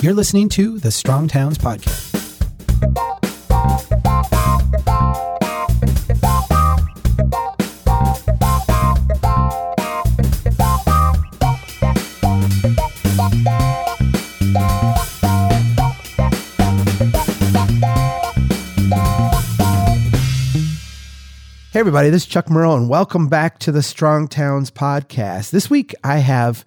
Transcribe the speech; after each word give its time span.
You're 0.00 0.14
listening 0.14 0.48
to 0.50 0.78
the 0.78 0.92
Strong 0.92 1.26
Towns 1.26 1.58
Podcast. 1.58 2.14
Hey, 21.72 21.80
everybody, 21.80 22.10
this 22.10 22.22
is 22.22 22.26
Chuck 22.28 22.46
Marohn. 22.46 22.86
Welcome 22.86 23.26
back 23.26 23.58
to 23.58 23.72
the 23.72 23.82
Strong 23.82 24.28
Towns 24.28 24.70
podcast. 24.70 25.50
This 25.50 25.68
week 25.68 25.92
I 26.04 26.18
have 26.18 26.64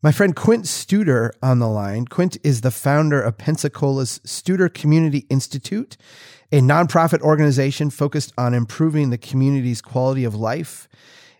my 0.00 0.12
friend 0.12 0.36
Quint 0.36 0.64
Studer 0.64 1.30
on 1.42 1.58
the 1.58 1.66
line. 1.66 2.04
Quint 2.04 2.36
is 2.44 2.60
the 2.60 2.70
founder 2.70 3.20
of 3.20 3.36
Pensacola's 3.36 4.20
Studer 4.20 4.72
Community 4.72 5.26
Institute, 5.28 5.96
a 6.52 6.60
nonprofit 6.60 7.20
organization 7.20 7.90
focused 7.90 8.32
on 8.38 8.54
improving 8.54 9.10
the 9.10 9.18
community's 9.18 9.82
quality 9.82 10.22
of 10.22 10.36
life 10.36 10.88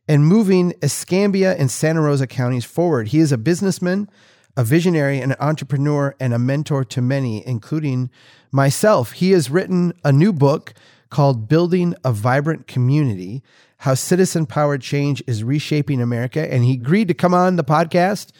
and 0.08 0.26
moving 0.26 0.74
Escambia 0.82 1.54
and 1.54 1.70
Santa 1.70 2.00
Rosa 2.00 2.26
counties 2.26 2.64
forward. 2.64 3.08
He 3.08 3.20
is 3.20 3.30
a 3.30 3.38
businessman, 3.38 4.10
a 4.56 4.64
visionary, 4.64 5.20
an 5.20 5.36
entrepreneur, 5.38 6.16
and 6.18 6.34
a 6.34 6.38
mentor 6.38 6.82
to 6.84 7.00
many, 7.00 7.46
including 7.46 8.10
myself. 8.50 9.12
He 9.12 9.30
has 9.30 9.50
written 9.50 9.92
a 10.02 10.10
new 10.10 10.32
book 10.32 10.74
called 11.10 11.48
Building 11.48 11.94
a 12.04 12.10
Vibrant 12.10 12.66
Community 12.66 13.40
How 13.82 13.94
Citizen 13.94 14.44
Powered 14.44 14.82
Change 14.82 15.22
is 15.28 15.44
Reshaping 15.44 16.02
America. 16.02 16.52
And 16.52 16.64
he 16.64 16.72
agreed 16.72 17.06
to 17.08 17.14
come 17.14 17.32
on 17.32 17.54
the 17.54 17.62
podcast 17.62 18.32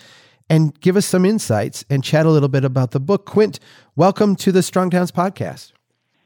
and 0.50 0.78
give 0.80 0.96
us 0.96 1.06
some 1.06 1.24
insights 1.24 1.84
and 1.88 2.02
chat 2.02 2.26
a 2.26 2.30
little 2.30 2.48
bit 2.48 2.64
about 2.64 2.90
the 2.90 2.98
book. 2.98 3.24
Quint, 3.24 3.60
welcome 3.94 4.34
to 4.34 4.50
the 4.50 4.64
Strong 4.64 4.90
Towns 4.90 5.12
podcast. 5.12 5.70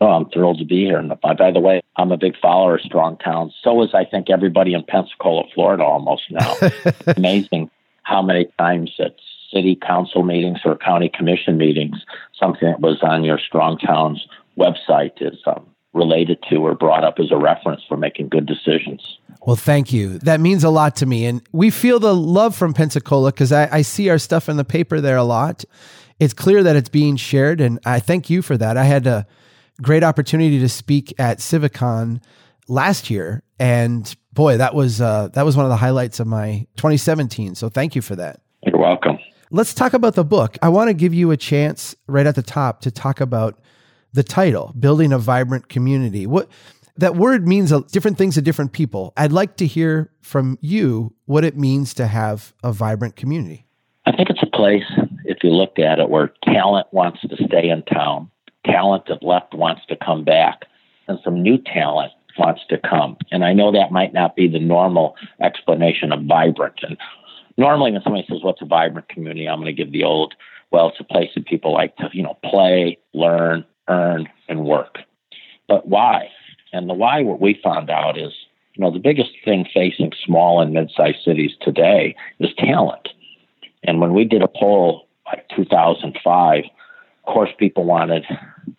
Oh, 0.01 0.06
I'm 0.06 0.31
thrilled 0.31 0.61
to 0.61 0.64
be 0.64 0.86
here. 0.86 0.98
And 0.98 1.12
by 1.20 1.51
the 1.51 1.61
way, 1.61 1.83
I'm 1.97 2.11
a 2.11 2.17
big 2.17 2.39
follower 2.41 2.77
of 2.77 2.81
Strong 2.81 3.19
Towns. 3.19 3.55
So 3.62 3.83
is, 3.83 3.91
I 3.92 4.06
think, 4.06 4.31
everybody 4.31 4.73
in 4.73 4.83
Pensacola, 4.83 5.42
Florida 5.55 5.84
almost 5.84 6.23
now. 6.31 6.55
Amazing 7.14 7.70
how 8.05 8.23
many 8.23 8.47
times 8.58 8.92
at 8.98 9.17
city 9.53 9.77
council 9.77 10.23
meetings 10.23 10.61
or 10.64 10.79
county 10.79 11.11
commission 11.12 11.58
meetings, 11.58 11.97
something 12.41 12.67
that 12.67 12.81
was 12.81 13.03
on 13.03 13.25
your 13.25 13.39
Strong 13.39 13.77
Towns 13.79 14.27
website 14.58 15.20
is 15.20 15.39
um, 15.47 15.67
related 15.95 16.39
to 16.51 16.57
or 16.57 16.75
brought 16.75 17.05
up 17.05 17.19
as 17.19 17.31
a 17.31 17.37
reference 17.37 17.83
for 17.89 17.97
making 17.97 18.29
good 18.29 18.47
decisions. 18.47 19.19
Well, 19.45 19.57
thank 19.57 19.93
you. 19.93 20.19
That 20.19 20.41
means 20.41 20.65
a 20.65 20.71
lot 20.71 20.97
to 20.97 21.07
me. 21.07 21.27
And 21.27 21.43
we 21.53 21.71
feel 21.71 21.98
the 21.98 22.15
love 22.15 22.55
from 22.55 22.73
Pensacola 22.73 23.33
because 23.33 23.53
I, 23.53 23.69
I, 23.71 23.83
see 23.83 24.09
our 24.09 24.19
stuff 24.19 24.48
in 24.48 24.57
the 24.57 24.65
paper 24.65 25.01
there 25.01 25.17
a 25.17 25.25
lot. 25.25 25.65
It's 26.20 26.33
clear 26.33 26.63
that 26.63 26.77
it's 26.77 26.89
being 26.89 27.17
shared. 27.17 27.61
And 27.61 27.81
I 27.85 27.98
thank 27.98 28.31
you 28.31 28.41
for 28.41 28.57
that. 28.57 28.77
I 28.77 28.85
had 28.85 29.07
a 29.07 29.27
great 29.83 30.05
opportunity 30.05 30.61
to 30.61 30.69
speak 30.69 31.13
at 31.19 31.39
CivicCon 31.39 32.23
last 32.69 33.11
year. 33.11 33.43
And 33.59 34.15
boy, 34.33 34.59
that 34.59 34.75
was, 34.75 35.01
uh, 35.01 35.29
that 35.35 35.45
was 35.45 35.57
one 35.57 35.67
of 35.67 35.70
the 35.70 35.77
highlights 35.77 36.20
of 36.20 36.29
my 36.29 36.67
2017. 36.77 37.57
So 37.57 37.69
thank 37.69 37.97
you 37.97 38.03
for 38.03 38.15
that. 38.17 38.41
You're 38.65 38.79
welcome. 38.79 39.19
Let's 39.51 39.75
talk 39.75 39.93
about 39.93 40.15
the 40.15 40.25
book. 40.25 40.57
I 40.63 40.69
want 40.69 40.89
to 40.89 40.95
give 40.95 41.13
you 41.13 41.33
a 41.33 41.37
chance 41.37 41.97
right 42.07 42.27
at 42.27 42.37
the 42.37 42.43
top 42.43 42.81
to 42.83 42.91
talk 42.91 43.20
about 43.20 43.61
the 44.12 44.22
title, 44.22 44.74
building 44.78 45.12
a 45.12 45.18
vibrant 45.18 45.68
community. 45.68 46.27
What 46.27 46.48
that 46.96 47.16
word 47.16 47.48
means 47.48 47.72
different 47.86 48.18
things 48.18 48.34
to 48.34 48.42
different 48.42 48.72
people. 48.72 49.12
I'd 49.16 49.32
like 49.32 49.56
to 49.56 49.66
hear 49.66 50.10
from 50.20 50.58
you 50.60 51.14
what 51.24 51.44
it 51.44 51.56
means 51.56 51.94
to 51.94 52.06
have 52.06 52.52
a 52.62 52.72
vibrant 52.72 53.16
community. 53.16 53.66
I 54.05 54.12
think 54.12 54.30
it's 54.30 54.42
a 54.42 54.56
place, 54.56 54.84
if 55.24 55.38
you 55.42 55.50
look 55.50 55.78
at 55.78 55.98
it, 55.98 56.10
where 56.10 56.33
talent 56.44 56.88
wants 56.90 57.20
to 57.22 57.36
stay 57.46 57.70
in 57.70 57.83
town, 57.84 58.30
talent 58.66 59.05
that 59.08 59.22
left 59.22 59.55
wants 59.55 59.83
to 59.88 59.96
come 59.96 60.24
back, 60.24 60.64
and 61.08 61.18
some 61.24 61.42
new 61.42 61.56
talent 61.58 62.12
wants 62.38 62.62
to 62.68 62.78
come. 62.78 63.17
And 63.30 63.45
I 63.45 63.52
know 63.52 63.72
that 63.72 63.92
might 63.92 64.12
not 64.12 64.36
be 64.36 64.48
the 64.48 64.58
normal 64.58 65.17
explanation 65.40 66.12
of 66.12 66.24
vibrant. 66.24 66.80
And 66.83 66.96
normally, 67.56 67.92
when 67.92 68.02
somebody 68.02 68.27
says, 68.28 68.42
What's 68.42 68.62
a 68.62 68.67
vibrant 68.67 69.08
community? 69.08 69.48
I'm 69.48 69.61
going 69.61 69.74
to 69.74 69.84
give 69.84 69.92
the 69.92 70.05
old, 70.05 70.34
well, 70.70 70.89
it's 70.89 71.01
a 71.01 71.05
place 71.05 71.30
that 71.34 71.46
people 71.46 71.72
like 71.72 71.96
to, 71.96 72.08
you 72.12 72.22
know, 72.22 72.39
play, 72.45 72.98
learn, 73.14 73.64
earn, 73.89 74.29
and 74.48 74.65
work. 74.65 74.98
But 75.69 75.89
why? 75.89 76.29
And 76.73 76.89
the 76.89 76.95
why, 76.95 77.23
what 77.23 77.41
we 77.41 77.61
found 77.63 77.91
out 77.91 78.19
is, 78.19 78.33
you 78.75 78.83
know, 78.83 78.91
the 78.91 78.98
biggest 78.98 79.31
thing 79.45 79.67
facing 79.73 80.13
small 80.25 80.61
and 80.61 80.73
mid-sized 80.73 81.23
cities 81.25 81.53
today 81.61 82.17
is 82.39 82.51
talent. 82.59 83.09
And 83.85 84.01
when 84.01 84.15
we 84.15 84.25
did 84.25 84.43
a 84.43 84.48
poll 84.48 85.07
like 85.27 85.47
2005, 85.55 86.65
of 86.65 87.33
course, 87.33 87.51
people 87.59 87.85
wanted 87.85 88.25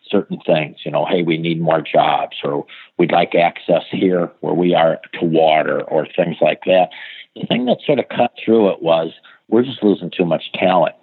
certain 0.10 0.40
things. 0.46 0.78
You 0.84 0.92
know, 0.92 1.06
hey, 1.06 1.24
we 1.24 1.38
need 1.38 1.62
more 1.62 1.82
jobs, 1.82 2.38
or 2.44 2.66
we'd 2.98 3.12
like 3.12 3.36
access 3.36 3.84
here 3.92 4.32
where 4.42 4.54
we 4.54 4.74
are 4.74 5.00
to 5.20 5.26
water, 5.26 5.82
or 5.84 6.08
things 6.16 6.38
like 6.42 6.62
that. 6.66 6.90
The 7.36 7.46
thing 7.48 7.66
that 7.66 7.78
sort 7.86 8.00
of 8.00 8.10
cut 8.10 8.34
through 8.44 8.72
it 8.72 8.82
was 8.82 9.12
we're 9.48 9.64
just 9.64 9.84
losing 9.84 10.12
too 10.12 10.26
much 10.26 10.52
talent. 10.54 10.96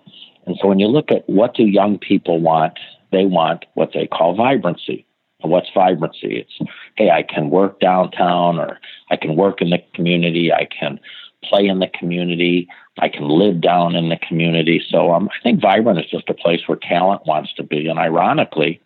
And 0.46 0.56
so 0.60 0.68
when 0.68 0.78
you 0.78 0.88
look 0.88 1.10
at 1.10 1.28
what 1.28 1.54
do 1.54 1.64
young 1.64 1.98
people 1.98 2.40
want 2.40 2.78
they 3.12 3.24
want 3.24 3.64
what 3.74 3.90
they 3.92 4.06
call 4.06 4.34
vibrancy. 4.34 5.06
And 5.42 5.50
what's 5.50 5.70
vibrancy? 5.74 6.38
It's, 6.38 6.70
hey, 6.96 7.10
I 7.10 7.22
can 7.22 7.50
work 7.50 7.80
downtown 7.80 8.58
or 8.58 8.78
I 9.10 9.16
can 9.16 9.36
work 9.36 9.62
in 9.62 9.70
the 9.70 9.78
community. 9.94 10.52
I 10.52 10.66
can 10.66 11.00
play 11.42 11.66
in 11.66 11.78
the 11.78 11.88
community. 11.88 12.68
I 12.98 13.08
can 13.08 13.28
live 13.28 13.60
down 13.60 13.94
in 13.94 14.10
the 14.10 14.18
community. 14.18 14.82
So 14.88 15.12
um, 15.12 15.28
I 15.30 15.42
think 15.42 15.60
vibrant 15.60 15.98
is 15.98 16.10
just 16.10 16.28
a 16.28 16.34
place 16.34 16.60
where 16.66 16.76
talent 16.76 17.26
wants 17.26 17.54
to 17.54 17.62
be. 17.62 17.88
And 17.88 17.98
ironically, 17.98 18.80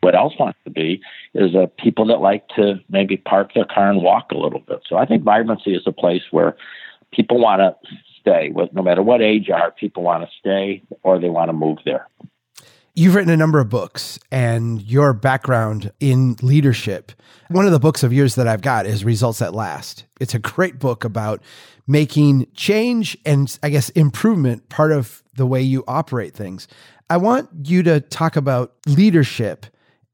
what 0.00 0.14
else 0.14 0.34
wants 0.38 0.58
to 0.64 0.70
be 0.70 1.00
is 1.34 1.54
uh, 1.56 1.66
people 1.82 2.06
that 2.06 2.20
like 2.20 2.46
to 2.50 2.80
maybe 2.88 3.16
park 3.16 3.54
their 3.54 3.64
car 3.64 3.90
and 3.90 4.02
walk 4.02 4.30
a 4.30 4.38
little 4.38 4.60
bit. 4.60 4.82
So 4.88 4.96
I 4.96 5.06
think 5.06 5.24
vibrancy 5.24 5.74
is 5.74 5.82
a 5.86 5.92
place 5.92 6.22
where 6.30 6.56
people 7.12 7.40
want 7.40 7.60
to 7.60 7.74
stay. 8.20 8.52
No 8.72 8.82
matter 8.82 9.02
what 9.02 9.22
age 9.22 9.48
you 9.48 9.54
are, 9.54 9.72
people 9.72 10.02
want 10.02 10.22
to 10.22 10.30
stay 10.38 10.82
or 11.02 11.18
they 11.18 11.28
want 11.28 11.48
to 11.48 11.52
move 11.52 11.78
there. 11.84 12.06
You've 12.98 13.14
written 13.14 13.30
a 13.30 13.36
number 13.36 13.60
of 13.60 13.68
books 13.68 14.18
and 14.32 14.80
your 14.80 15.12
background 15.12 15.92
in 16.00 16.36
leadership. 16.40 17.12
One 17.50 17.66
of 17.66 17.72
the 17.72 17.78
books 17.78 18.02
of 18.02 18.10
yours 18.10 18.36
that 18.36 18.48
I've 18.48 18.62
got 18.62 18.86
is 18.86 19.04
Results 19.04 19.40
That 19.40 19.52
Last. 19.52 20.06
It's 20.18 20.32
a 20.32 20.38
great 20.38 20.78
book 20.78 21.04
about 21.04 21.42
making 21.86 22.46
change 22.54 23.14
and 23.26 23.54
I 23.62 23.68
guess 23.68 23.90
improvement 23.90 24.70
part 24.70 24.92
of 24.92 25.22
the 25.34 25.44
way 25.44 25.60
you 25.60 25.84
operate 25.86 26.32
things. 26.32 26.68
I 27.10 27.18
want 27.18 27.50
you 27.64 27.82
to 27.82 28.00
talk 28.00 28.34
about 28.34 28.72
leadership 28.86 29.66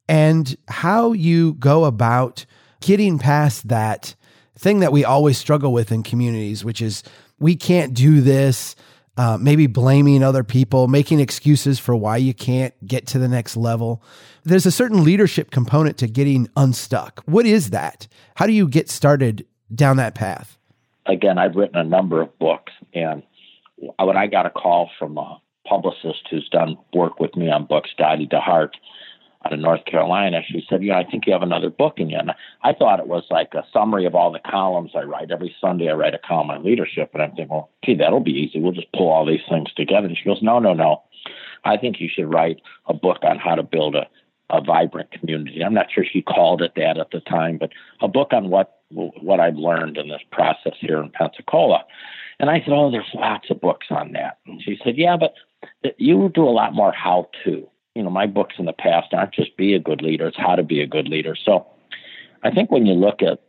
and 0.08 0.56
how 0.66 1.12
you 1.12 1.54
go 1.54 1.84
about 1.84 2.44
getting 2.80 3.16
past 3.20 3.68
that 3.68 4.16
thing 4.58 4.80
that 4.80 4.90
we 4.90 5.04
always 5.04 5.38
struggle 5.38 5.72
with 5.72 5.92
in 5.92 6.02
communities, 6.02 6.64
which 6.64 6.82
is 6.82 7.04
we 7.38 7.54
can't 7.54 7.94
do 7.94 8.20
this 8.20 8.74
uh, 9.16 9.38
maybe 9.40 9.66
blaming 9.66 10.22
other 10.22 10.44
people, 10.44 10.88
making 10.88 11.20
excuses 11.20 11.78
for 11.78 11.94
why 11.94 12.16
you 12.16 12.32
can't 12.32 12.74
get 12.86 13.06
to 13.08 13.18
the 13.18 13.28
next 13.28 13.56
level. 13.56 14.02
There's 14.44 14.66
a 14.66 14.70
certain 14.70 15.04
leadership 15.04 15.50
component 15.50 15.98
to 15.98 16.06
getting 16.06 16.48
unstuck. 16.56 17.22
What 17.26 17.46
is 17.46 17.70
that? 17.70 18.08
How 18.36 18.46
do 18.46 18.52
you 18.52 18.66
get 18.68 18.88
started 18.88 19.46
down 19.74 19.96
that 19.98 20.14
path? 20.14 20.58
Again, 21.06 21.38
I've 21.38 21.56
written 21.56 21.76
a 21.76 21.84
number 21.84 22.22
of 22.22 22.38
books, 22.38 22.72
and 22.94 23.22
when 23.98 24.16
I 24.16 24.28
got 24.28 24.46
a 24.46 24.50
call 24.50 24.90
from 24.98 25.18
a 25.18 25.40
publicist 25.66 26.28
who's 26.30 26.48
done 26.48 26.76
work 26.92 27.20
with 27.20 27.36
me 27.36 27.50
on 27.50 27.66
books, 27.66 27.90
Dottie 27.96 28.26
DeHart, 28.26 28.70
out 29.44 29.52
of 29.52 29.58
North 29.58 29.84
Carolina. 29.84 30.42
She 30.46 30.64
said, 30.68 30.82
"Yeah, 30.82 30.98
I 30.98 31.04
think 31.04 31.26
you 31.26 31.32
have 31.32 31.42
another 31.42 31.70
book 31.70 31.98
in 31.98 32.10
you." 32.10 32.18
And 32.18 32.32
I 32.62 32.72
thought 32.72 33.00
it 33.00 33.08
was 33.08 33.24
like 33.30 33.54
a 33.54 33.64
summary 33.72 34.04
of 34.04 34.14
all 34.14 34.30
the 34.30 34.38
columns 34.40 34.92
I 34.94 35.02
write. 35.02 35.30
Every 35.30 35.54
Sunday, 35.60 35.90
I 35.90 35.94
write 35.94 36.14
a 36.14 36.18
column 36.18 36.50
on 36.50 36.64
leadership, 36.64 37.10
and 37.12 37.22
I'm 37.22 37.30
thinking, 37.30 37.48
"Well, 37.48 37.70
gee, 37.84 37.94
that'll 37.94 38.20
be 38.20 38.32
easy. 38.32 38.60
We'll 38.60 38.72
just 38.72 38.92
pull 38.92 39.10
all 39.10 39.24
these 39.24 39.44
things 39.48 39.72
together." 39.74 40.06
And 40.06 40.16
she 40.16 40.24
goes, 40.24 40.42
"No, 40.42 40.58
no, 40.58 40.72
no. 40.74 41.02
I 41.64 41.76
think 41.76 42.00
you 42.00 42.08
should 42.08 42.32
write 42.32 42.60
a 42.86 42.94
book 42.94 43.18
on 43.22 43.38
how 43.38 43.54
to 43.54 43.62
build 43.62 43.94
a 43.94 44.06
a 44.50 44.60
vibrant 44.60 45.10
community. 45.10 45.64
I'm 45.64 45.74
not 45.74 45.90
sure 45.90 46.04
she 46.04 46.20
called 46.20 46.60
it 46.60 46.74
that 46.76 46.98
at 46.98 47.10
the 47.10 47.20
time, 47.20 47.56
but 47.56 47.70
a 48.00 48.08
book 48.08 48.32
on 48.32 48.50
what 48.50 48.78
what 48.90 49.40
I've 49.40 49.56
learned 49.56 49.96
in 49.96 50.08
this 50.08 50.20
process 50.30 50.74
here 50.78 51.02
in 51.02 51.08
Pensacola. 51.08 51.84
And 52.38 52.50
I 52.50 52.60
said, 52.60 52.74
"Oh, 52.74 52.90
there's 52.90 53.14
lots 53.14 53.50
of 53.50 53.60
books 53.60 53.86
on 53.90 54.12
that." 54.12 54.38
And 54.46 54.62
she 54.62 54.78
said, 54.84 54.98
"Yeah, 54.98 55.16
but 55.16 55.34
you 55.96 56.28
do 56.28 56.44
a 56.46 56.50
lot 56.50 56.74
more 56.74 56.92
how 56.92 57.28
to." 57.44 57.66
You 57.94 58.02
know, 58.02 58.10
my 58.10 58.26
books 58.26 58.54
in 58.58 58.64
the 58.64 58.72
past 58.72 59.12
aren't 59.12 59.34
just 59.34 59.56
be 59.56 59.74
a 59.74 59.78
good 59.78 60.02
leader, 60.02 60.26
it's 60.26 60.36
how 60.36 60.54
to 60.54 60.62
be 60.62 60.80
a 60.80 60.86
good 60.86 61.08
leader. 61.08 61.36
So 61.36 61.66
I 62.42 62.50
think 62.50 62.70
when 62.70 62.86
you 62.86 62.94
look 62.94 63.22
at 63.22 63.40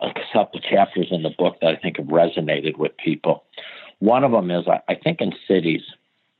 a 0.00 0.12
couple 0.32 0.60
chapters 0.60 1.08
in 1.10 1.22
the 1.22 1.30
book 1.30 1.56
that 1.60 1.70
I 1.70 1.76
think 1.76 1.96
have 1.96 2.06
resonated 2.06 2.76
with 2.76 2.96
people, 2.96 3.44
one 3.98 4.24
of 4.24 4.32
them 4.32 4.50
is 4.50 4.66
I, 4.68 4.80
I 4.88 4.94
think 4.94 5.20
in 5.20 5.32
cities, 5.48 5.82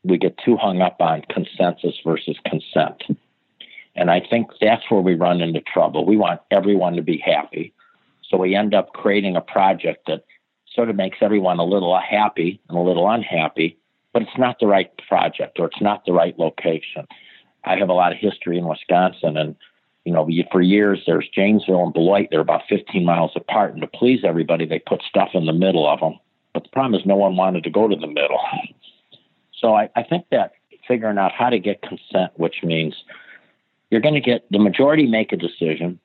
we 0.05 0.19
get 0.19 0.39
too 0.45 0.57
hung 0.57 0.83
up 0.83 1.01
on 1.01 1.23
consensus 1.31 1.95
versus 2.05 2.37
consent. 2.47 3.03
And 3.95 4.11
I 4.11 4.21
think 4.21 4.51
that's 4.61 4.89
where 4.91 5.01
we 5.01 5.15
run 5.15 5.41
into 5.41 5.63
trouble. 5.63 6.05
We 6.05 6.19
want 6.19 6.43
everyone 6.51 6.95
to 6.97 7.03
be 7.03 7.17
happy. 7.17 7.73
So 8.29 8.37
we 8.37 8.55
end 8.55 8.75
up 8.75 8.93
creating 8.93 9.37
a 9.37 9.41
project 9.41 10.07
that 10.07 10.25
sort 10.75 10.91
of 10.91 10.97
makes 10.97 11.19
everyone 11.23 11.59
a 11.59 11.65
little 11.65 11.99
happy 11.99 12.61
and 12.69 12.77
a 12.77 12.83
little 12.83 13.09
unhappy 13.09 13.79
but 14.17 14.23
it's 14.23 14.39
not 14.39 14.59
the 14.59 14.67
right 14.67 14.91
project 15.09 15.59
or 15.59 15.67
it's 15.67 15.83
not 15.83 16.07
the 16.07 16.13
right 16.15 16.39
location. 16.39 17.07
I 17.67 17.77
have 17.77 17.89
a 17.89 17.95
lot 17.95 18.13
of 18.13 18.19
history 18.19 18.59
in 18.59 18.67
Wisconsin, 18.67 19.37
and 19.37 19.57
you 20.05 20.13
know, 20.13 20.29
for 20.53 20.63
years 20.63 21.03
there's 21.07 21.29
Janesville 21.35 21.83
and 21.83 21.93
Beloit. 21.93 22.29
They're 22.31 22.41
about 22.41 22.63
15 22.69 23.05
miles 23.05 23.33
apart, 23.35 23.73
and 23.73 23.83
to 23.83 23.89
please 23.89 24.21
everybody, 24.25 24.65
they 24.65 24.79
put 24.79 25.03
stuff 25.03 25.31
in 25.35 25.47
the 25.47 25.53
middle 25.53 25.87
of 25.87 26.01
them. 26.01 26.19
But 26.55 26.63
the 26.63 26.71
problem 26.71 26.99
is, 26.99 27.05
no 27.05 27.17
one 27.17 27.37
wanted 27.37 27.65
to 27.65 27.71
go 27.71 27.89
to 27.89 27.97
the 27.97 28.07
middle. 28.07 28.41
So 29.59 29.75
I, 29.75 29.89
I 29.97 30.03
think 30.03 30.27
that 30.31 30.53
figuring 30.87 31.17
out 31.17 31.33
how 31.33 31.49
to 31.49 31.59
get 31.59 31.81
consent, 31.81 32.31
which 32.37 32.57
means 32.63 32.95
you're 33.91 34.03
going 34.03 34.15
to 34.15 34.21
get 34.21 34.45
the 34.51 34.59
majority 34.59 35.07
make 35.07 35.33
a 35.33 35.37
decision, 35.37 35.99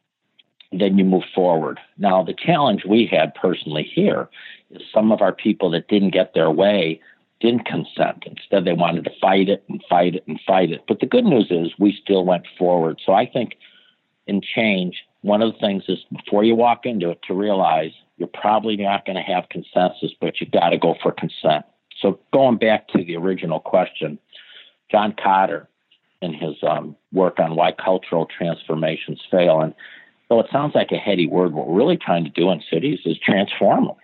then 0.72 0.98
you 0.98 1.04
move 1.04 1.26
forward. 1.36 1.80
Now, 1.98 2.24
the 2.24 2.34
challenge 2.34 2.86
we 2.86 3.06
had 3.06 3.36
personally 3.36 3.84
here 3.84 4.30
is 4.70 4.82
some 4.94 5.12
of 5.12 5.22
our 5.22 5.34
people 5.34 5.70
that 5.72 5.90
didn't 5.90 6.12
get 6.12 6.34
their 6.34 6.50
way 6.50 7.02
didn't 7.42 7.66
consent. 7.66 8.24
Instead, 8.26 8.66
they 8.66 8.74
wanted 8.74 9.04
to 9.06 9.12
fight 9.20 9.50
it 9.50 9.64
and 9.68 9.84
fight 9.90 10.16
it 10.16 10.24
and 10.28 10.40
fight 10.46 10.72
it. 10.72 10.84
But 10.88 11.00
the 11.00 11.06
good 11.06 11.26
news 11.26 11.48
is 11.50 11.74
we 11.80 11.98
still 12.02 12.24
went 12.24 12.46
forward. 12.58 13.00
So 13.06 13.14
I 13.14 13.26
think 13.26 13.58
in 14.28 14.42
change, 14.42 15.04
one 15.22 15.42
of 15.42 15.54
the 15.54 15.60
things 15.60 15.84
is 15.88 16.00
before 16.12 16.44
you 16.44 16.56
walk 16.56 16.86
into 16.86 17.10
it 17.10 17.20
to 17.28 17.34
realize 17.34 17.92
you're 18.18 18.28
probably 18.28 18.78
not 18.78 19.06
going 19.06 19.16
to 19.16 19.22
have 19.22 19.50
consensus, 19.50 20.12
but 20.20 20.40
you've 20.40 20.52
got 20.52 20.70
to 20.70 20.78
go 20.78 20.96
for 21.02 21.12
consent. 21.12 21.66
So 22.00 22.20
going 22.32 22.58
back 22.58 22.88
to 22.90 23.04
the 23.04 23.16
original 23.18 23.60
question, 23.60 24.20
John 24.90 25.14
Kotter 25.14 25.68
in 26.22 26.34
his 26.34 26.56
um, 26.62 26.96
work 27.12 27.40
on 27.40 27.56
why 27.56 27.72
cultural 27.72 28.28
transformations 28.28 29.22
fail, 29.32 29.62
and 29.62 29.74
though 30.30 30.40
it 30.40 30.48
sounds 30.52 30.76
like 30.76 30.92
a 30.92 30.98
heady 30.98 31.28
word, 31.28 31.54
what 31.54 31.68
we're 31.68 31.78
really 31.78 31.98
trying 31.98 32.24
to 32.24 32.30
do 32.30 32.52
in 32.52 32.62
cities 32.72 33.00
is 33.06 33.18
transform 33.18 33.86
them. 33.86 33.96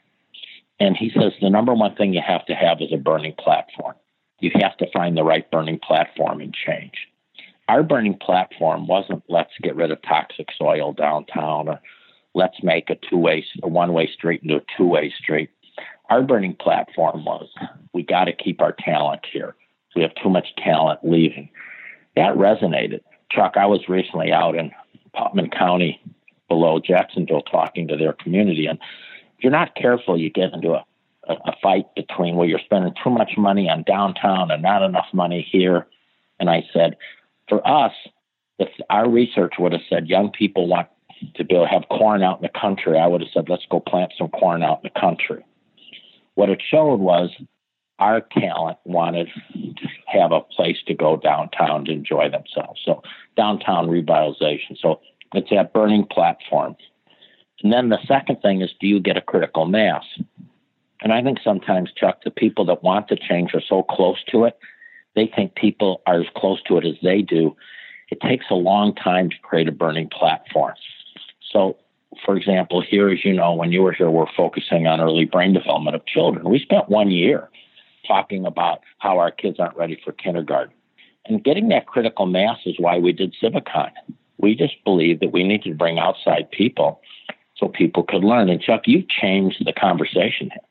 And 0.80 0.96
he 0.96 1.10
says 1.10 1.34
the 1.42 1.50
number 1.50 1.74
one 1.74 1.96
thing 1.96 2.14
you 2.14 2.22
have 2.26 2.46
to 2.46 2.54
have 2.54 2.82
is 2.82 2.94
a 2.94 2.98
burning 2.98 3.34
platform. 3.38 3.96
You 4.40 4.52
have 4.62 4.78
to 4.78 4.92
find 4.92 5.18
the 5.18 5.24
right 5.24 5.50
burning 5.50 5.80
platform 5.80 6.42
and 6.42 6.54
change. 6.54 6.94
Our 7.68 7.84
burning 7.84 8.18
platform 8.20 8.88
wasn't 8.88 9.24
let's 9.28 9.52
get 9.62 9.76
rid 9.76 9.92
of 9.92 10.02
toxic 10.04 10.50
soil 10.58 10.94
downtown 10.94 11.68
or 11.68 11.80
let's 12.34 12.58
make 12.62 12.90
a 12.90 12.96
two 13.10 13.18
way, 13.18 13.44
a 13.64 13.68
one 13.68 13.94
way 13.94 14.08
street 14.08 14.44
into 14.44 14.58
a 14.58 14.66
two 14.78 14.86
way 14.86 15.12
street. 15.18 15.50
Our 16.10 16.22
burning 16.22 16.56
platform 16.56 17.26
was 17.26 17.50
we 17.94 18.04
got 18.04 18.26
to 18.26 18.34
keep 18.34 18.62
our 18.62 18.76
talent 18.80 19.26
here. 19.32 19.56
We 19.96 20.04
have 20.04 20.14
too 20.22 20.30
much 20.30 20.48
talent 20.64 21.00
leaving. 21.04 21.50
That 22.16 22.36
resonated. 22.36 23.02
Chuck, 23.32 23.56
I 23.58 23.66
was 23.66 23.90
recently 23.90 24.32
out 24.32 24.56
in 24.56 24.72
Putnam 25.14 25.50
County 25.50 26.00
below 26.48 26.80
Jacksonville 26.80 27.42
talking 27.42 27.88
to 27.88 27.98
their 27.98 28.14
community. 28.14 28.68
And 28.68 28.80
if 29.38 29.44
you're 29.44 29.52
not 29.52 29.76
careful, 29.76 30.18
you 30.18 30.30
get 30.30 30.54
into 30.54 30.74
a, 30.74 30.86
a, 31.28 31.34
a 31.34 31.56
fight 31.62 31.86
between 31.96 32.36
where 32.36 32.48
you're 32.48 32.60
spending 32.60 32.94
too 33.04 33.10
much 33.10 33.32
money 33.38 33.70
on 33.70 33.84
downtown 33.84 34.52
and 34.52 34.62
not 34.64 34.82
enough 34.82 35.08
money 35.14 35.48
here. 35.50 35.88
And 36.40 36.50
I 36.50 36.64
said, 36.74 36.98
for 37.48 37.66
us, 37.68 37.94
if 38.60 38.70
our 38.90 39.10
research 39.10 39.54
would 39.60 39.74
have 39.74 39.82
said 39.90 40.08
young 40.08 40.32
people 40.32 40.68
want 40.68 40.88
to 41.36 41.44
be 41.44 41.56
able 41.56 41.66
to 41.66 41.72
have 41.72 41.84
corn 41.90 42.24
out 42.24 42.38
in 42.38 42.44
the 42.44 42.60
country, 42.60 42.98
I 42.98 43.08
would 43.08 43.22
have 43.22 43.30
said, 43.34 43.50
let's 43.50 43.66
go 43.70 43.80
plant 43.80 44.14
some 44.18 44.30
corn 44.30 44.64
out 44.64 44.82
in 44.84 44.92
the 44.94 45.00
country. 45.00 45.44
What 46.36 46.50
it 46.50 46.62
showed 46.68 47.00
was 47.00 47.30
our 48.00 48.22
talent 48.22 48.78
wanted 48.86 49.28
to 49.54 49.88
have 50.08 50.32
a 50.32 50.42
place 50.42 50.78
to 50.88 50.94
go 50.94 51.18
downtown 51.18 51.86
to 51.86 51.92
enjoy 51.92 52.30
themselves. 52.30 52.82
So 52.86 53.02
downtown 53.36 53.88
revitalization. 53.88 54.78
So 54.80 55.00
it's 55.34 55.50
that 55.50 55.74
burning 55.74 56.06
platform. 56.06 56.76
And 57.64 57.74
then 57.74 57.90
the 57.90 58.00
second 58.08 58.42
thing 58.42 58.62
is, 58.62 58.72
do 58.80 58.88
you 58.88 59.00
get 59.00 59.18
a 59.18 59.22
critical 59.22 59.66
mass? 59.66 60.04
And 61.02 61.14
I 61.14 61.22
think 61.22 61.40
sometimes, 61.44 61.92
Chuck, 61.96 62.24
the 62.24 62.32
people 62.32 62.66
that 62.66 62.84
want 62.84 63.08
to 63.10 63.16
change 63.16 63.54
are 63.54 63.62
so 63.62 63.84
close 63.84 64.24
to 64.32 64.46
it 64.46 64.58
they 65.18 65.30
think 65.36 65.56
people 65.56 66.02
are 66.06 66.22
as 66.22 66.28
close 66.36 66.62
to 66.68 66.78
it 66.78 66.86
as 66.86 66.94
they 67.02 67.24
do. 67.24 67.58
It 68.10 68.22
takes 68.22 68.46
a 68.52 68.56
long 68.56 68.94
time 68.94 69.32
to 69.32 69.36
create 69.42 69.68
a 69.68 69.72
burning 69.72 70.10
platform. 70.10 70.76
So, 71.52 71.76
for 72.24 72.38
example, 72.38 72.82
here, 72.82 73.10
as 73.10 73.26
you 73.26 73.34
know, 73.34 73.54
when 73.54 73.72
you 73.72 73.82
were 73.82 73.92
here, 73.92 74.12
we're 74.12 74.32
focusing 74.38 74.86
on 74.86 75.02
early 75.02 75.26
brain 75.26 75.54
development 75.54 75.96
of 75.96 76.06
children. 76.06 76.48
We 76.48 76.60
spent 76.60 76.88
one 76.88 77.10
year 77.10 77.50
talking 78.08 78.46
about 78.46 78.82
how 79.00 79.18
our 79.18 79.32
kids 79.32 79.60
aren't 79.60 79.76
ready 79.76 80.00
for 80.06 80.12
kindergarten. 80.12 80.74
And 81.26 81.44
getting 81.44 81.70
that 81.70 81.88
critical 81.88 82.28
mass 82.28 82.60
is 82.68 82.76
why 82.78 83.00
we 83.00 83.12
did 83.12 83.36
CivicCon. 83.42 83.90
We 84.38 84.56
just 84.56 84.76
believe 84.86 85.20
that 85.22 85.34
we 85.34 85.44
need 85.44 85.64
to 85.64 85.74
bring 85.74 85.98
outside 85.98 86.52
people 86.52 87.02
so 87.58 87.68
people 87.68 88.04
could 88.04 88.24
learn. 88.24 88.50
And 88.50 88.62
Chuck, 88.62 88.84
you 88.86 89.04
changed 89.08 89.66
the 89.66 89.74
conversation 89.74 90.50
here. 90.52 90.62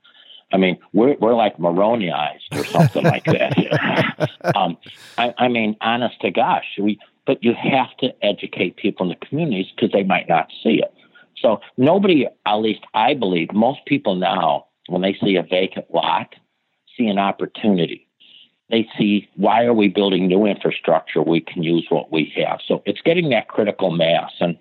I 0.52 0.58
mean, 0.58 0.78
we're 0.92 1.16
we're 1.16 1.34
like 1.34 1.58
Marohnized 1.58 2.52
or 2.52 2.64
something 2.64 3.02
like 3.02 3.24
that. 3.24 4.30
um, 4.56 4.78
I, 5.18 5.34
I 5.38 5.48
mean, 5.48 5.76
honest 5.80 6.20
to 6.20 6.30
gosh, 6.30 6.66
we. 6.78 6.98
But 7.26 7.42
you 7.42 7.54
have 7.54 7.96
to 7.98 8.14
educate 8.24 8.76
people 8.76 9.04
in 9.04 9.10
the 9.10 9.26
communities 9.26 9.66
because 9.74 9.90
they 9.90 10.04
might 10.04 10.28
not 10.28 10.48
see 10.62 10.80
it. 10.80 10.94
So 11.42 11.60
nobody, 11.76 12.28
at 12.46 12.54
least 12.54 12.82
I 12.94 13.14
believe, 13.14 13.52
most 13.52 13.84
people 13.84 14.14
now, 14.14 14.66
when 14.88 15.02
they 15.02 15.16
see 15.20 15.34
a 15.34 15.42
vacant 15.42 15.86
lot, 15.92 16.36
see 16.96 17.06
an 17.06 17.18
opportunity. 17.18 18.06
They 18.70 18.88
see 18.96 19.28
why 19.34 19.64
are 19.64 19.74
we 19.74 19.88
building 19.88 20.26
new 20.28 20.46
infrastructure? 20.46 21.22
We 21.22 21.40
can 21.40 21.64
use 21.64 21.86
what 21.88 22.12
we 22.12 22.32
have. 22.36 22.60
So 22.66 22.82
it's 22.86 23.00
getting 23.00 23.30
that 23.30 23.48
critical 23.48 23.90
mass 23.90 24.30
and 24.40 24.56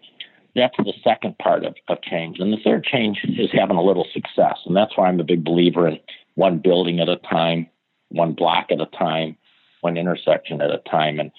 that's 0.55 0.77
the 0.77 0.93
second 1.03 1.37
part 1.37 1.65
of, 1.65 1.75
of 1.87 2.01
change. 2.01 2.39
And 2.39 2.51
the 2.51 2.61
third 2.63 2.83
change 2.85 3.19
is 3.23 3.49
having 3.51 3.77
a 3.77 3.83
little 3.83 4.07
success. 4.13 4.59
And 4.65 4.75
that's 4.75 4.95
why 4.95 5.07
I'm 5.07 5.19
a 5.19 5.25
big 5.25 5.43
believer 5.43 5.87
in 5.87 5.99
one 6.35 6.59
building 6.59 6.99
at 6.99 7.09
a 7.09 7.17
time, 7.17 7.67
one 8.09 8.33
block 8.33 8.67
at 8.71 8.79
a 8.79 8.85
time, 8.85 9.37
one 9.81 9.97
intersection 9.97 10.61
at 10.61 10.71
a 10.71 10.81
time. 10.89 11.19
And 11.19 11.31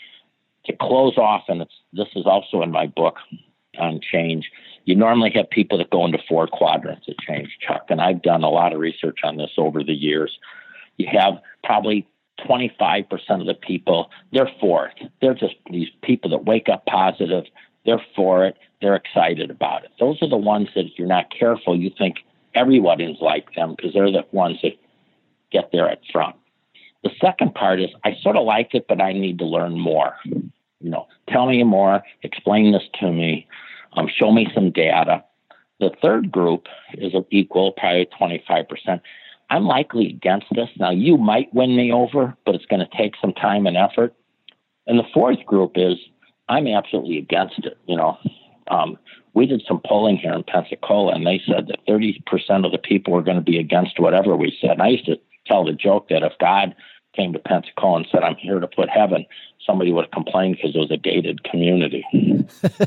to 0.66 0.74
close 0.76 1.16
off, 1.16 1.44
and 1.48 1.66
this 1.92 2.08
is 2.14 2.26
also 2.26 2.62
in 2.62 2.70
my 2.70 2.86
book 2.86 3.16
on 3.78 4.00
change, 4.00 4.50
you 4.84 4.94
normally 4.94 5.30
have 5.34 5.48
people 5.50 5.78
that 5.78 5.90
go 5.90 6.04
into 6.04 6.18
four 6.28 6.46
quadrants 6.46 7.08
of 7.08 7.16
change, 7.18 7.56
Chuck. 7.66 7.86
And 7.88 8.00
I've 8.00 8.22
done 8.22 8.42
a 8.42 8.50
lot 8.50 8.72
of 8.72 8.80
research 8.80 9.20
on 9.24 9.36
this 9.36 9.50
over 9.56 9.82
the 9.82 9.94
years. 9.94 10.38
You 10.98 11.08
have 11.12 11.40
probably 11.64 12.06
25% 12.46 13.06
of 13.40 13.46
the 13.46 13.54
people, 13.54 14.10
they're 14.32 14.50
fourth. 14.60 14.92
They're 15.20 15.34
just 15.34 15.54
these 15.70 15.88
people 16.02 16.30
that 16.30 16.44
wake 16.44 16.68
up 16.68 16.84
positive, 16.86 17.44
they're 17.86 18.04
for 18.14 18.44
it. 18.44 18.56
They're 18.82 18.96
excited 18.96 19.50
about 19.50 19.84
it. 19.84 19.90
Those 19.98 20.18
are 20.22 20.28
the 20.28 20.36
ones 20.36 20.68
that, 20.74 20.86
if 20.86 20.92
you're 20.98 21.08
not 21.08 21.30
careful, 21.36 21.76
you 21.76 21.90
think 21.96 22.16
everyone 22.54 23.00
is 23.00 23.16
like 23.20 23.54
them 23.54 23.74
because 23.76 23.94
they're 23.94 24.10
the 24.10 24.26
ones 24.32 24.58
that 24.62 24.72
get 25.50 25.70
there 25.72 25.88
at 25.88 26.00
front. 26.12 26.36
The 27.02 27.10
second 27.20 27.54
part 27.54 27.80
is 27.80 27.90
I 28.04 28.16
sort 28.20 28.36
of 28.36 28.44
like 28.44 28.74
it, 28.74 28.86
but 28.88 29.00
I 29.00 29.12
need 29.12 29.38
to 29.38 29.44
learn 29.44 29.78
more. 29.78 30.14
You 30.24 30.90
know, 30.90 31.06
tell 31.28 31.46
me 31.46 31.62
more, 31.62 32.02
explain 32.22 32.72
this 32.72 32.82
to 33.00 33.10
me, 33.10 33.46
um, 33.94 34.08
show 34.08 34.32
me 34.32 34.48
some 34.54 34.70
data. 34.70 35.24
The 35.78 35.90
third 36.02 36.30
group 36.32 36.66
is 36.94 37.12
equal, 37.30 37.72
probably 37.72 38.08
25%. 38.20 39.00
I'm 39.50 39.66
likely 39.66 40.08
against 40.08 40.46
this. 40.54 40.68
Now, 40.78 40.90
you 40.90 41.16
might 41.16 41.54
win 41.54 41.76
me 41.76 41.92
over, 41.92 42.36
but 42.44 42.54
it's 42.54 42.66
going 42.66 42.80
to 42.80 42.96
take 42.96 43.14
some 43.20 43.32
time 43.32 43.66
and 43.66 43.76
effort. 43.76 44.14
And 44.86 44.98
the 44.98 45.06
fourth 45.14 45.44
group 45.46 45.72
is 45.76 45.96
I'm 46.48 46.66
absolutely 46.66 47.18
against 47.18 47.58
it. 47.58 47.78
You 47.86 47.96
know, 47.96 48.18
um, 48.68 48.98
we 49.34 49.46
did 49.46 49.62
some 49.66 49.80
polling 49.84 50.16
here 50.16 50.32
in 50.32 50.44
Pensacola, 50.44 51.14
and 51.14 51.26
they 51.26 51.40
said 51.46 51.68
that 51.68 51.86
30% 51.86 52.64
of 52.64 52.72
the 52.72 52.78
people 52.78 53.12
were 53.12 53.22
going 53.22 53.36
to 53.36 53.42
be 53.42 53.58
against 53.58 53.98
whatever 53.98 54.36
we 54.36 54.56
said. 54.60 54.70
And 54.72 54.82
I 54.82 54.88
used 54.88 55.06
to 55.06 55.18
tell 55.46 55.64
the 55.64 55.72
joke 55.72 56.08
that 56.08 56.22
if 56.22 56.32
God 56.40 56.74
came 57.14 57.32
to 57.32 57.38
Pensacola 57.38 57.98
and 57.98 58.06
said, 58.10 58.22
I'm 58.22 58.36
here 58.36 58.60
to 58.60 58.66
put 58.66 58.88
heaven, 58.88 59.26
somebody 59.66 59.92
would 59.92 60.12
complain 60.12 60.52
because 60.52 60.74
it 60.74 60.78
was 60.78 60.90
a 60.90 60.96
gated 60.96 61.44
community. 61.44 62.04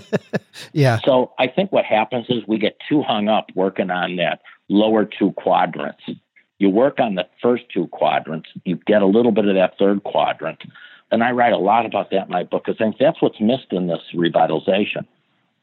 yeah. 0.73 0.99
So 1.03 1.33
I 1.39 1.47
think 1.47 1.71
what 1.71 1.85
happens 1.85 2.27
is 2.29 2.43
we 2.47 2.57
get 2.57 2.77
too 2.87 3.01
hung 3.01 3.27
up 3.27 3.47
working 3.55 3.89
on 3.89 4.15
that 4.17 4.41
lower 4.69 5.05
two 5.05 5.33
quadrants. 5.33 6.03
You 6.59 6.69
work 6.69 6.99
on 6.99 7.15
the 7.15 7.27
first 7.41 7.63
two 7.73 7.87
quadrants, 7.87 8.49
you 8.65 8.75
get 8.85 9.01
a 9.01 9.07
little 9.07 9.31
bit 9.31 9.45
of 9.45 9.55
that 9.55 9.77
third 9.77 10.03
quadrant, 10.03 10.61
and 11.11 11.23
I 11.23 11.31
write 11.31 11.53
a 11.53 11.57
lot 11.57 11.85
about 11.85 12.11
that 12.11 12.25
in 12.25 12.29
my 12.29 12.43
book 12.43 12.65
because 12.65 12.79
I 12.79 12.85
think 12.85 12.97
that's 12.99 13.21
what's 13.21 13.39
missed 13.39 13.71
in 13.71 13.87
this 13.87 14.01
revitalization. 14.13 15.05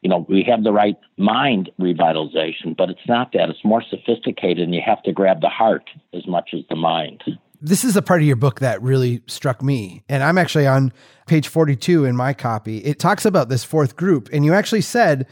You 0.02 0.10
know, 0.10 0.26
we 0.28 0.44
have 0.48 0.62
the 0.62 0.72
right 0.72 0.96
mind 1.16 1.70
revitalization, 1.80 2.76
but 2.76 2.90
it's 2.90 3.08
not 3.08 3.32
that. 3.32 3.48
It's 3.48 3.64
more 3.64 3.82
sophisticated, 3.82 4.64
and 4.64 4.74
you 4.74 4.82
have 4.84 5.02
to 5.04 5.12
grab 5.12 5.40
the 5.40 5.48
heart 5.48 5.88
as 6.12 6.26
much 6.26 6.50
as 6.52 6.60
the 6.68 6.76
mind. 6.76 7.22
This 7.60 7.84
is 7.84 7.96
a 7.96 8.02
part 8.02 8.20
of 8.20 8.26
your 8.26 8.36
book 8.36 8.60
that 8.60 8.82
really 8.82 9.22
struck 9.26 9.62
me. 9.62 10.04
And 10.08 10.22
I'm 10.22 10.38
actually 10.38 10.66
on 10.66 10.92
page 11.26 11.48
42 11.48 12.04
in 12.04 12.14
my 12.14 12.34
copy. 12.34 12.78
It 12.78 12.98
talks 12.98 13.24
about 13.24 13.48
this 13.48 13.64
fourth 13.64 13.96
group. 13.96 14.28
And 14.32 14.44
you 14.44 14.52
actually 14.52 14.82
said, 14.82 15.26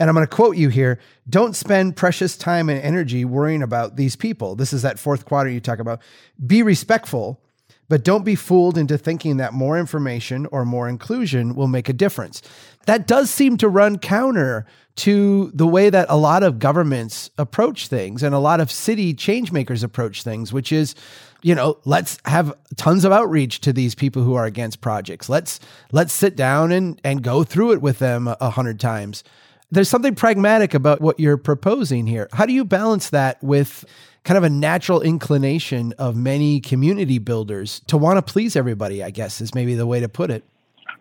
and 0.00 0.08
I'm 0.08 0.14
going 0.14 0.26
to 0.26 0.34
quote 0.34 0.56
you 0.56 0.70
here 0.70 0.98
don't 1.28 1.54
spend 1.54 1.94
precious 1.94 2.36
time 2.36 2.68
and 2.70 2.80
energy 2.80 3.24
worrying 3.24 3.62
about 3.62 3.96
these 3.96 4.16
people. 4.16 4.56
This 4.56 4.72
is 4.72 4.82
that 4.82 4.98
fourth 4.98 5.26
quadrant 5.26 5.54
you 5.54 5.60
talk 5.60 5.78
about. 5.78 6.00
Be 6.44 6.62
respectful 6.62 7.40
but 7.88 8.04
don't 8.04 8.24
be 8.24 8.34
fooled 8.34 8.76
into 8.76 8.98
thinking 8.98 9.38
that 9.38 9.52
more 9.52 9.78
information 9.78 10.46
or 10.46 10.64
more 10.64 10.88
inclusion 10.88 11.54
will 11.54 11.68
make 11.68 11.88
a 11.88 11.92
difference. 11.92 12.42
That 12.86 13.06
does 13.06 13.30
seem 13.30 13.56
to 13.58 13.68
run 13.68 13.98
counter 13.98 14.66
to 14.96 15.50
the 15.54 15.66
way 15.66 15.90
that 15.90 16.06
a 16.08 16.16
lot 16.16 16.42
of 16.42 16.58
governments 16.58 17.30
approach 17.38 17.86
things 17.88 18.22
and 18.22 18.34
a 18.34 18.38
lot 18.38 18.60
of 18.60 18.70
city 18.70 19.14
changemakers 19.14 19.84
approach 19.84 20.22
things, 20.22 20.52
which 20.52 20.72
is, 20.72 20.94
you 21.42 21.54
know, 21.54 21.78
let's 21.84 22.18
have 22.24 22.52
tons 22.76 23.04
of 23.04 23.12
outreach 23.12 23.60
to 23.60 23.72
these 23.72 23.94
people 23.94 24.22
who 24.22 24.34
are 24.34 24.44
against 24.44 24.80
projects. 24.80 25.28
Let's 25.28 25.60
let's 25.92 26.12
sit 26.12 26.34
down 26.34 26.72
and 26.72 27.00
and 27.04 27.22
go 27.22 27.44
through 27.44 27.72
it 27.72 27.80
with 27.80 28.00
them 28.00 28.28
a 28.28 28.50
hundred 28.50 28.80
times. 28.80 29.22
There's 29.70 29.88
something 29.88 30.14
pragmatic 30.14 30.74
about 30.74 31.00
what 31.00 31.20
you're 31.20 31.36
proposing 31.36 32.06
here. 32.06 32.28
How 32.32 32.46
do 32.46 32.52
you 32.52 32.64
balance 32.64 33.10
that 33.10 33.40
with 33.42 33.84
kind 34.24 34.38
of 34.38 34.44
a 34.44 34.50
natural 34.50 35.00
inclination 35.00 35.92
of 35.98 36.16
many 36.16 36.60
community 36.60 37.18
builders 37.18 37.80
to 37.86 37.96
want 37.96 38.24
to 38.24 38.32
please 38.32 38.56
everybody, 38.56 39.02
I 39.02 39.10
guess 39.10 39.40
is 39.40 39.54
maybe 39.54 39.74
the 39.74 39.86
way 39.86 40.00
to 40.00 40.08
put 40.08 40.30
it. 40.30 40.44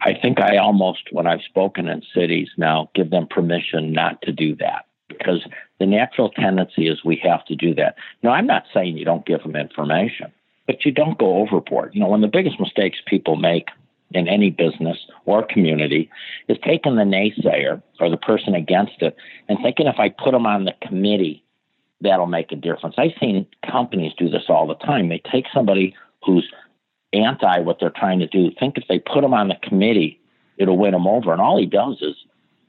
I 0.02 0.14
think 0.14 0.40
I 0.40 0.58
almost, 0.58 1.12
when 1.12 1.28
I've 1.28 1.42
spoken 1.42 1.88
in 1.88 2.04
cities 2.14 2.50
now, 2.58 2.90
give 2.94 3.10
them 3.10 3.28
permission 3.28 3.92
not 3.92 4.22
to 4.24 4.32
do 4.32 4.56
that 4.58 4.86
because 5.08 5.46
the 5.80 5.86
natural 5.86 6.30
tendency 6.30 6.88
is 6.88 7.04
we 7.04 7.20
have 7.24 7.46
to 7.46 7.56
do 7.56 7.74
that. 7.76 7.96
Now, 8.24 8.32
I'm 8.32 8.48
not 8.48 8.64
saying 8.74 8.98
you 8.98 9.06
don't 9.06 9.26
give 9.26 9.42
them 9.44 9.56
information, 9.56 10.32
but 10.66 10.86
you 10.86 10.92
don't 10.92 11.18
go 11.18 11.38
overboard. 11.38 11.94
You 11.94 12.02
know, 12.02 12.08
one 12.08 12.24
of 12.24 12.32
the 12.32 12.38
biggest 12.38 12.60
mistakes 12.60 13.00
people 13.06 13.36
make 13.36 13.70
in 14.12 14.28
any 14.28 14.50
business 14.50 14.98
or 15.26 15.44
community 15.44 16.10
is 16.48 16.58
taking 16.64 16.96
the 16.96 17.04
naysayer 17.04 17.82
or 18.00 18.10
the 18.10 18.18
person 18.18 18.54
against 18.54 19.02
it 19.02 19.16
and 19.50 19.58
thinking 19.62 19.88
if 19.88 20.00
I 20.00 20.10
put 20.10 20.32
them 20.32 20.46
on 20.46 20.66
the 20.66 20.74
committee, 20.82 21.44
that'll 22.02 22.28
make 22.28 22.52
a 22.52 22.56
difference. 22.56 22.96
I've 22.98 23.12
seen 23.20 23.48
companies 23.70 24.14
do 24.18 24.30
this 24.30 24.46
all 24.50 24.68
the 24.68 24.76
time. 24.76 25.10
They 25.10 25.22
take 25.32 25.46
somebody 25.54 25.96
who's 26.24 26.48
anti 27.14 27.60
what 27.60 27.80
they're 27.80 27.90
trying 27.90 28.20
to 28.20 28.28
do, 28.28 28.52
think 28.60 28.78
if 28.78 28.88
they 28.88 29.00
put 29.00 29.24
him 29.24 29.34
on 29.34 29.48
the 29.48 29.58
committee, 29.64 30.20
it'll 30.58 30.78
win 30.78 30.94
him 30.94 31.08
over. 31.08 31.32
And 31.32 31.42
all 31.42 31.58
he 31.58 31.66
does 31.66 31.98
is 32.02 32.16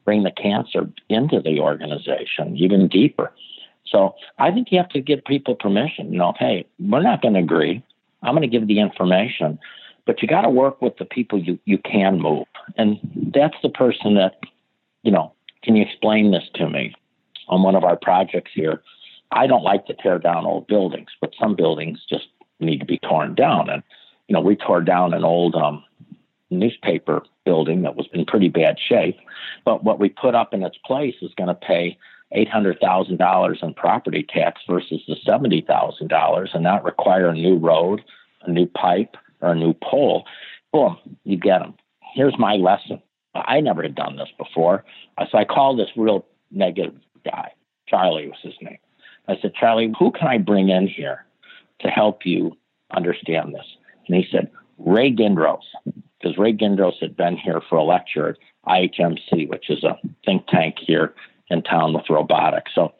bring 0.04 0.23
the 0.23 0.30
cancer 0.30 0.88
into 1.08 1.40
the 1.40 1.61
organization 1.61 2.56
even 2.56 2.88
deeper. 2.88 3.32
So 3.87 4.14
I 4.38 4.50
think 4.50 4.68
you 4.70 4.78
have 4.78 4.88
to 4.90 5.00
give 5.00 5.25
people 5.25 5.54
permission. 5.54 6.12
You 6.12 6.18
know, 6.18 6.35
hey, 6.38 6.66
we're 6.78 7.02
not 7.02 7.23
going 7.23 7.35
to 7.35 7.40
agree. 7.40 7.82
I'm 8.23 8.35
going 8.35 8.49
to 8.49 8.58
give 8.58 8.68
the 8.68 8.80
information, 8.80 9.58
but 10.06 10.20
you 10.23 10.28
got 10.28 10.42
to 10.42 10.50
work 10.50 10.82
with 10.82 10.97
the 10.99 11.04
people 11.04 11.38
you, 11.38 11.58
you 11.64 11.78
can 11.78 12.20
move. 12.20 12.47
And 12.76 12.99
that's 13.35 13.56
the 13.62 13.68
person 13.68 14.14
that, 14.14 14.38
you 15.02 15.12
know, 15.12 15.32
can 15.62 15.76
you 15.76 15.82
explain 15.82 16.30
this 16.30 16.44
to 16.54 16.68
me 16.68 16.94
on 17.49 17.62
one 17.62 17.76
of 17.76 17.85
our 17.85 17.97
projects 17.97 18.50
here? 18.54 18.82
I 19.30 19.47
don't 19.47 19.62
like 19.62 19.87
to 19.87 19.94
tear 19.94 20.18
down 20.18 20.47
old 20.47 20.66
buildings, 20.66 21.11
but 21.20 21.35
some 21.38 21.54
buildings 21.54 22.00
just 22.08 22.28
need 22.61 22.78
to 22.78 22.87
be 22.87 22.99
torn 22.99 23.35
down. 23.35 23.68
And 23.68 23.82
you 24.26 24.35
know, 24.35 24.40
we 24.40 24.56
tore 24.56 24.82
down 24.82 25.14
an 25.14 25.25
old 25.25 25.54
um, 25.54 25.85
newspaper 26.50 27.23
building 27.44 27.82
that 27.82 27.97
was 27.97 28.06
in 28.12 28.25
pretty 28.25 28.49
bad 28.49 28.76
shape. 28.78 29.18
But 29.64 29.85
what 29.85 29.99
we 29.99 30.08
put 30.08 30.35
up 30.35 30.52
in 30.54 30.62
its 30.62 30.78
place 30.85 31.14
is 31.23 31.32
going 31.37 31.49
to 31.49 31.54
pay 31.54 31.99
$800,000 32.35 33.62
in 33.62 33.75
property 33.75 34.26
tax 34.28 34.61
versus 34.68 35.00
the 35.08 35.16
$70,000 35.26 36.54
and 36.54 36.62
not 36.62 36.85
require 36.85 37.28
a 37.28 37.35
new 37.35 37.56
road, 37.56 38.02
a 38.42 38.50
new 38.50 38.66
pipe, 38.66 39.16
or 39.40 39.52
a 39.52 39.54
new 39.54 39.75
pole. 39.82 40.26
Boom, 40.73 40.99
you 41.25 41.37
get 41.37 41.61
them. 41.61 41.75
Here's 42.14 42.38
my 42.38 42.54
lesson. 42.54 43.02
I 43.35 43.61
never 43.61 43.82
had 43.82 43.94
done 43.94 44.16
this 44.16 44.28
before. 44.37 44.85
So 45.30 45.38
I 45.38 45.44
called 45.44 45.78
this 45.78 45.90
real 45.97 46.26
negative 46.50 46.94
guy. 47.25 47.52
Charlie 47.87 48.28
was 48.28 48.38
his 48.42 48.54
name. 48.61 48.78
I 49.28 49.38
said, 49.40 49.54
Charlie, 49.54 49.92
who 49.99 50.11
can 50.11 50.26
I 50.26 50.38
bring 50.38 50.70
in 50.70 50.88
here 50.88 51.25
to 51.80 51.88
help 51.88 52.25
you 52.25 52.56
understand 52.94 53.54
this? 53.54 53.66
And 54.06 54.16
he 54.16 54.26
said, 54.30 54.50
Ray 54.78 55.12
Gindroz, 55.12 55.62
because 55.85 56.38
Ray 56.38 56.54
Gindroz 56.54 56.94
had 57.00 57.16
been 57.16 57.37
here 57.37 57.61
for 57.68 57.76
a 57.76 57.85
lecture 57.85 58.30
at 58.30 58.37
IHMC, 58.66 59.49
which 59.49 59.68
is 59.70 59.85
a 59.85 59.99
think 60.25 60.47
tank 60.49 60.76
here 60.80 61.14
in 61.50 61.62
town 61.62 61.92
with 61.92 62.08
robotics. 62.08 62.73
So 62.75 62.94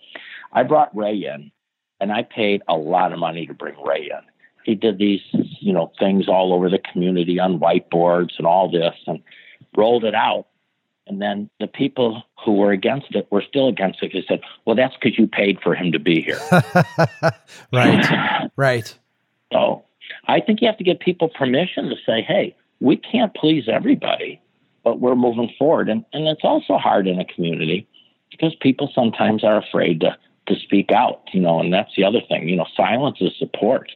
I 0.52 0.62
brought 0.62 0.94
Ray 0.97 1.14
in, 1.14 1.50
and 2.00 2.12
I 2.12 2.23
paid 2.23 2.62
a 2.68 2.76
lot 2.76 3.12
of 3.12 3.18
money 3.18 3.47
to 3.47 3.54
bring 3.54 3.80
Ray 3.82 4.04
in. 4.11 4.20
He 4.64 4.75
did 4.75 4.99
these, 4.99 5.23
you 5.61 5.73
know, 5.73 5.92
things 5.99 6.28
all 6.28 6.52
over 6.52 6.68
the 6.68 6.78
community 6.92 7.40
on 7.40 7.58
whiteboards 7.58 8.37
and 8.37 8.47
all 8.47 8.70
this, 8.70 8.94
and 9.06 9.23
rolled 9.76 10.04
it 10.04 10.14
out. 10.14 10.47
And 11.09 11.23
then 11.23 11.49
the 11.59 11.67
people 11.67 12.23
who 12.45 12.53
were 12.53 12.73
against 12.73 13.15
it 13.15 13.27
were 13.31 13.43
still 13.43 13.69
against 13.69 14.03
it. 14.03 14.12
They 14.12 14.25
said, 14.29 14.41
"Well, 14.65 14.77
that's 14.77 14.95
because 14.95 15.19
you 15.19 15.27
paid 15.27 15.59
for 15.62 15.75
him 15.75 15.93
to 15.93 15.99
be 15.99 16.21
here." 16.21 16.41
right, 17.73 18.50
right. 18.57 18.99
So 19.53 19.85
I 20.27 20.41
think 20.41 20.61
you 20.61 20.67
have 20.67 20.79
to 20.79 20.85
give 20.85 21.00
people 21.00 21.29
permission 21.29 21.88
to 21.88 21.97
say, 22.07 22.23
hey, 22.23 22.55
we 22.81 22.97
can't 22.97 23.35
please 23.35 23.65
everybody, 23.69 24.41
but 24.85 25.00
we're 25.00 25.15
moving 25.15 25.50
forward. 25.59 25.88
And, 25.88 26.05
and 26.12 26.29
it's 26.29 26.45
also 26.45 26.77
hard 26.77 27.07
in 27.07 27.19
a 27.19 27.25
community 27.25 27.88
because 28.31 28.55
people 28.61 28.91
sometimes 28.95 29.43
are 29.43 29.57
afraid 29.57 30.00
to, 30.00 30.17
to 30.47 30.55
speak 30.61 30.93
out, 30.93 31.23
you 31.33 31.41
know, 31.41 31.61
and 31.61 31.73
that's 31.73 31.95
the 31.97 32.05
other 32.05 32.21
thing. 32.29 32.49
You 32.49 32.57
know, 32.57 32.67
silence 32.77 33.19
is 33.21 33.33
support. 33.38 33.91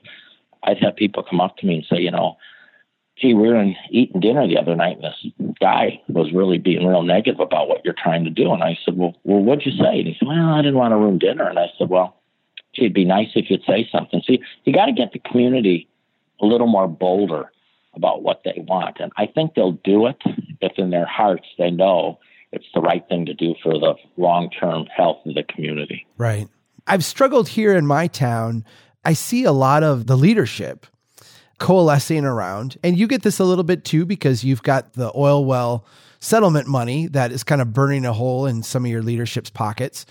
I'd 0.65 0.79
have 0.79 0.97
people 0.97 1.23
come 1.23 1.41
up 1.41 1.59
to 1.59 1.67
me 1.67 1.77
and 1.77 1.85
say, 1.85 2.01
you 2.01 2.11
know, 2.11 2.37
gee, 3.17 3.35
we 3.35 3.49
were 3.49 3.61
in 3.61 3.77
eating 3.91 4.21
dinner 4.21 4.47
the 4.47 4.59
other 4.59 4.75
night, 4.75 4.97
and 4.97 5.05
this 5.05 5.53
guy 5.61 6.01
was 6.09 6.33
really 6.33 6.59
being 6.59 6.87
real 6.87 7.03
negative 7.03 7.41
about 7.41 7.69
what 7.69 7.85
you're 7.85 7.95
trying 7.97 8.25
to 8.25 8.31
do. 8.31 8.53
And 8.53 8.63
I 8.63 8.79
said, 8.85 8.97
well, 8.97 9.15
well, 9.25 9.43
what'd 9.43 9.67
you 9.67 9.73
say? 9.73 9.99
And 9.99 10.09
he 10.09 10.17
said, 10.19 10.29
well, 10.29 10.55
I 10.55 10.63
didn't 10.63 10.77
want 10.77 10.93
to 10.93 10.97
ruin 10.97 11.19
dinner. 11.19 11.49
And 11.49 11.59
I 11.59 11.67
said, 11.79 11.89
well, 11.89 12.17
gee, 12.75 12.83
it'd 12.83 12.95
be 12.95 13.05
nice 13.05 13.29
if 13.35 13.51
you'd 13.51 13.65
say 13.67 13.89
something. 13.93 14.23
See, 14.27 14.43
you 14.65 14.73
got 14.73 14.87
to 14.87 14.93
get 14.93 15.13
the 15.13 15.19
community 15.19 15.89
a 16.41 16.47
little 16.47 16.67
more 16.67 16.89
bolder 16.89 17.53
about 17.95 18.23
what 18.23 18.43
they 18.45 18.65
want. 18.67 18.99
And 19.01 19.13
I 19.17 19.27
think 19.27 19.55
they'll 19.55 19.79
do 19.85 20.07
it 20.07 20.17
if 20.61 20.73
in 20.77 20.91
their 20.91 21.07
hearts 21.07 21.47
they 21.59 21.71
know 21.71 22.19
it's 22.51 22.67
the 22.75 22.81
right 22.81 23.07
thing 23.09 23.27
to 23.27 23.35
do 23.35 23.55
for 23.63 23.79
the 23.79 23.95
long 24.17 24.51
term 24.51 24.87
health 24.87 25.19
of 25.27 25.35
the 25.35 25.43
community. 25.43 26.07
Right. 26.17 26.49
I've 26.87 27.05
struggled 27.05 27.49
here 27.49 27.75
in 27.75 27.87
my 27.87 28.07
town. 28.07 28.65
I 29.05 29.13
see 29.13 29.45
a 29.45 29.53
lot 29.53 29.83
of 29.83 30.07
the 30.07 30.17
leadership 30.17 30.87
coalescing 31.59 32.25
around, 32.25 32.77
and 32.83 32.99
you 32.99 33.07
get 33.07 33.23
this 33.23 33.39
a 33.39 33.45
little 33.45 33.65
bit 33.65 33.85
too 33.85 34.05
because 34.05 34.45
you've 34.45 34.63
got 34.63 34.95
the 34.95 35.13
oil 35.17 35.45
well 35.45 35.85
settlement 36.23 36.69
money 36.69 37.09
that 37.09 37.33
is 37.33 37.43
kind 37.43 37.61
of 37.61 37.73
burning 37.73 38.05
a 38.05 38.13
hole 38.13 38.47
in 38.47 38.63
some 38.63 38.85
of 38.85 38.91
your 38.91 39.03
leadership's 39.03 39.51
pockets. 39.51 40.07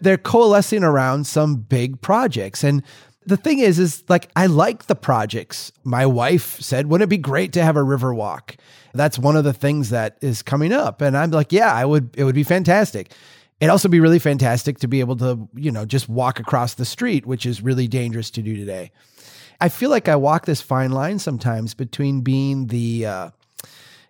They're 0.00 0.16
coalescing 0.16 0.82
around 0.82 1.26
some 1.26 1.56
big 1.56 2.00
projects. 2.00 2.64
And 2.64 2.82
the 3.26 3.36
thing 3.36 3.58
is, 3.58 3.78
is 3.78 4.02
like, 4.08 4.30
I 4.34 4.46
like 4.46 4.86
the 4.86 4.94
projects. 4.94 5.70
My 5.84 6.06
wife 6.06 6.58
said, 6.60 6.86
wouldn't 6.86 7.06
it 7.06 7.10
be 7.10 7.18
great 7.18 7.52
to 7.52 7.62
have 7.62 7.76
a 7.76 7.82
river 7.82 8.14
walk? 8.14 8.56
That's 8.94 9.18
one 9.18 9.36
of 9.36 9.44
the 9.44 9.52
things 9.52 9.90
that 9.90 10.16
is 10.22 10.42
coming 10.42 10.72
up. 10.72 11.02
And 11.02 11.16
I'm 11.16 11.30
like, 11.30 11.52
yeah, 11.52 11.72
I 11.72 11.84
would, 11.84 12.10
it 12.16 12.24
would 12.24 12.34
be 12.34 12.44
fantastic. 12.44 13.12
It'd 13.60 13.70
also 13.70 13.88
be 13.88 14.00
really 14.00 14.18
fantastic 14.18 14.78
to 14.78 14.88
be 14.88 15.00
able 15.00 15.16
to, 15.18 15.48
you 15.54 15.70
know, 15.70 15.84
just 15.84 16.08
walk 16.08 16.40
across 16.40 16.74
the 16.74 16.84
street, 16.84 17.26
which 17.26 17.46
is 17.46 17.62
really 17.62 17.86
dangerous 17.86 18.30
to 18.32 18.42
do 18.42 18.56
today. 18.56 18.90
I 19.62 19.68
feel 19.68 19.90
like 19.90 20.08
I 20.08 20.16
walk 20.16 20.44
this 20.44 20.60
fine 20.60 20.90
line 20.90 21.20
sometimes 21.20 21.72
between 21.72 22.22
being 22.22 22.66
the, 22.66 23.06
uh, 23.06 23.30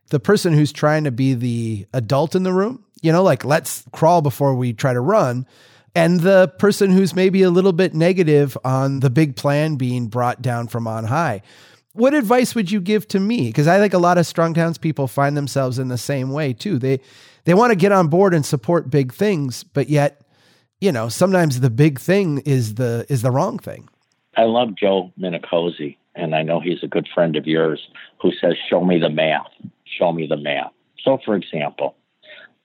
the 0.09 0.19
person 0.19 0.55
who's 0.55 0.73
trying 0.73 1.05
to 1.05 1.11
be 1.11 1.35
the 1.35 1.87
adult 1.93 2.35
in 2.35 2.43
the 2.43 2.55
room, 2.55 2.83
you 3.03 3.13
know, 3.13 3.23
like 3.23 3.45
let's 3.45 3.85
crawl 3.93 4.23
before 4.23 4.55
we 4.55 4.73
try 4.73 4.95
to 4.95 5.01
run 5.01 5.47
and 5.95 6.21
the 6.21 6.49
person 6.59 6.91
who's 6.91 7.15
maybe 7.15 7.43
a 7.43 7.51
little 7.51 7.75
bit 7.75 7.93
negative 7.93 8.57
on 8.65 9.01
the 9.01 9.11
big 9.11 9.37
plan 9.37 9.77
being 9.77 10.07
brought 10.07 10.41
down 10.41 10.69
from 10.69 10.87
on 10.87 11.05
high. 11.05 11.43
What 11.93 12.15
advice 12.15 12.55
would 12.55 12.71
you 12.71 12.81
give 12.81 13.07
to 13.09 13.21
me? 13.21 13.49
Because 13.49 13.69
I 13.69 13.79
think 13.79 13.93
a 13.93 13.99
lot 13.99 14.17
of 14.17 14.27
strong 14.27 14.55
towns 14.55 14.79
people 14.79 15.07
find 15.07 15.37
themselves 15.37 15.79
in 15.79 15.89
the 15.89 15.99
same 15.99 16.31
way 16.31 16.55
too. 16.55 16.79
They 16.79 17.01
they 17.45 17.53
want 17.53 17.73
to 17.73 17.77
get 17.77 17.93
on 17.93 18.09
board 18.09 18.33
and 18.33 18.47
support 18.47 18.89
big 18.89 19.13
things, 19.13 19.65
but 19.65 19.91
yet, 19.91 20.23
you 20.81 20.93
know, 20.93 21.11
sometimes 21.11 21.61
the 21.61 21.69
big 21.69 22.01
thing 22.01 22.39
is 22.47 22.77
the 22.77 23.05
is 23.11 23.21
the 23.21 23.31
wrong 23.31 23.59
thing. 23.59 23.91
I 24.37 24.45
love 24.45 24.75
Joe 24.75 25.13
Minicozzi, 25.19 25.97
and 26.15 26.35
I 26.35 26.43
know 26.43 26.61
he's 26.61 26.83
a 26.83 26.89
good 26.89 27.09
friend 27.15 27.37
of 27.37 27.47
yours, 27.47 27.89
who 28.21 28.33
says, 28.33 28.55
"Show 28.69 28.85
me 28.85 28.99
the 28.99 29.11
math. 29.11 29.51
Show 29.85 30.13
me 30.13 30.27
the 30.27 30.37
math." 30.37 30.73
So, 31.03 31.19
for 31.25 31.35
example, 31.35 31.95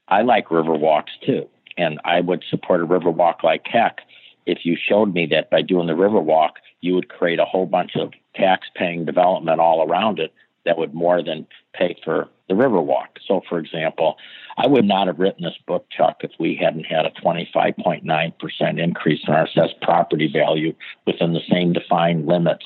I 0.07 0.21
like 0.21 0.51
river 0.51 0.73
walks 0.73 1.11
too 1.25 1.49
and 1.77 1.99
I 2.03 2.21
would 2.21 2.43
support 2.49 2.81
a 2.81 2.85
river 2.85 3.11
walk 3.11 3.43
like 3.43 3.67
heck 3.67 4.01
if 4.47 4.59
you 4.65 4.77
showed 4.81 5.13
me 5.13 5.27
that 5.27 5.49
by 5.49 5.61
doing 5.61 5.87
the 5.87 5.95
river 5.95 6.21
walk, 6.21 6.55
you 6.79 6.95
would 6.95 7.09
create 7.09 7.39
a 7.39 7.45
whole 7.45 7.65
bunch 7.65 7.95
of 7.95 8.13
tax 8.33 8.67
paying 8.75 9.03
development 9.03 9.59
all 9.59 9.87
around 9.87 10.19
it 10.19 10.33
that 10.65 10.77
would 10.77 10.93
more 10.93 11.21
than 11.21 11.45
pay 11.73 11.95
for 12.03 12.29
the 12.47 12.55
river 12.55 12.81
walk. 12.81 13.19
So, 13.27 13.41
for 13.47 13.59
example, 13.59 14.15
I 14.57 14.65
would 14.67 14.85
not 14.85 15.07
have 15.07 15.19
written 15.19 15.43
this 15.43 15.57
book, 15.67 15.85
Chuck, 15.95 16.17
if 16.21 16.31
we 16.39 16.55
hadn't 16.55 16.85
had 16.85 17.05
a 17.05 17.11
25.9% 17.11 18.83
increase 18.83 19.21
in 19.27 19.33
our 19.33 19.45
assessed 19.45 19.79
property 19.81 20.27
value 20.31 20.73
within 21.05 21.33
the 21.33 21.41
same 21.49 21.73
defined 21.73 22.25
limits 22.25 22.65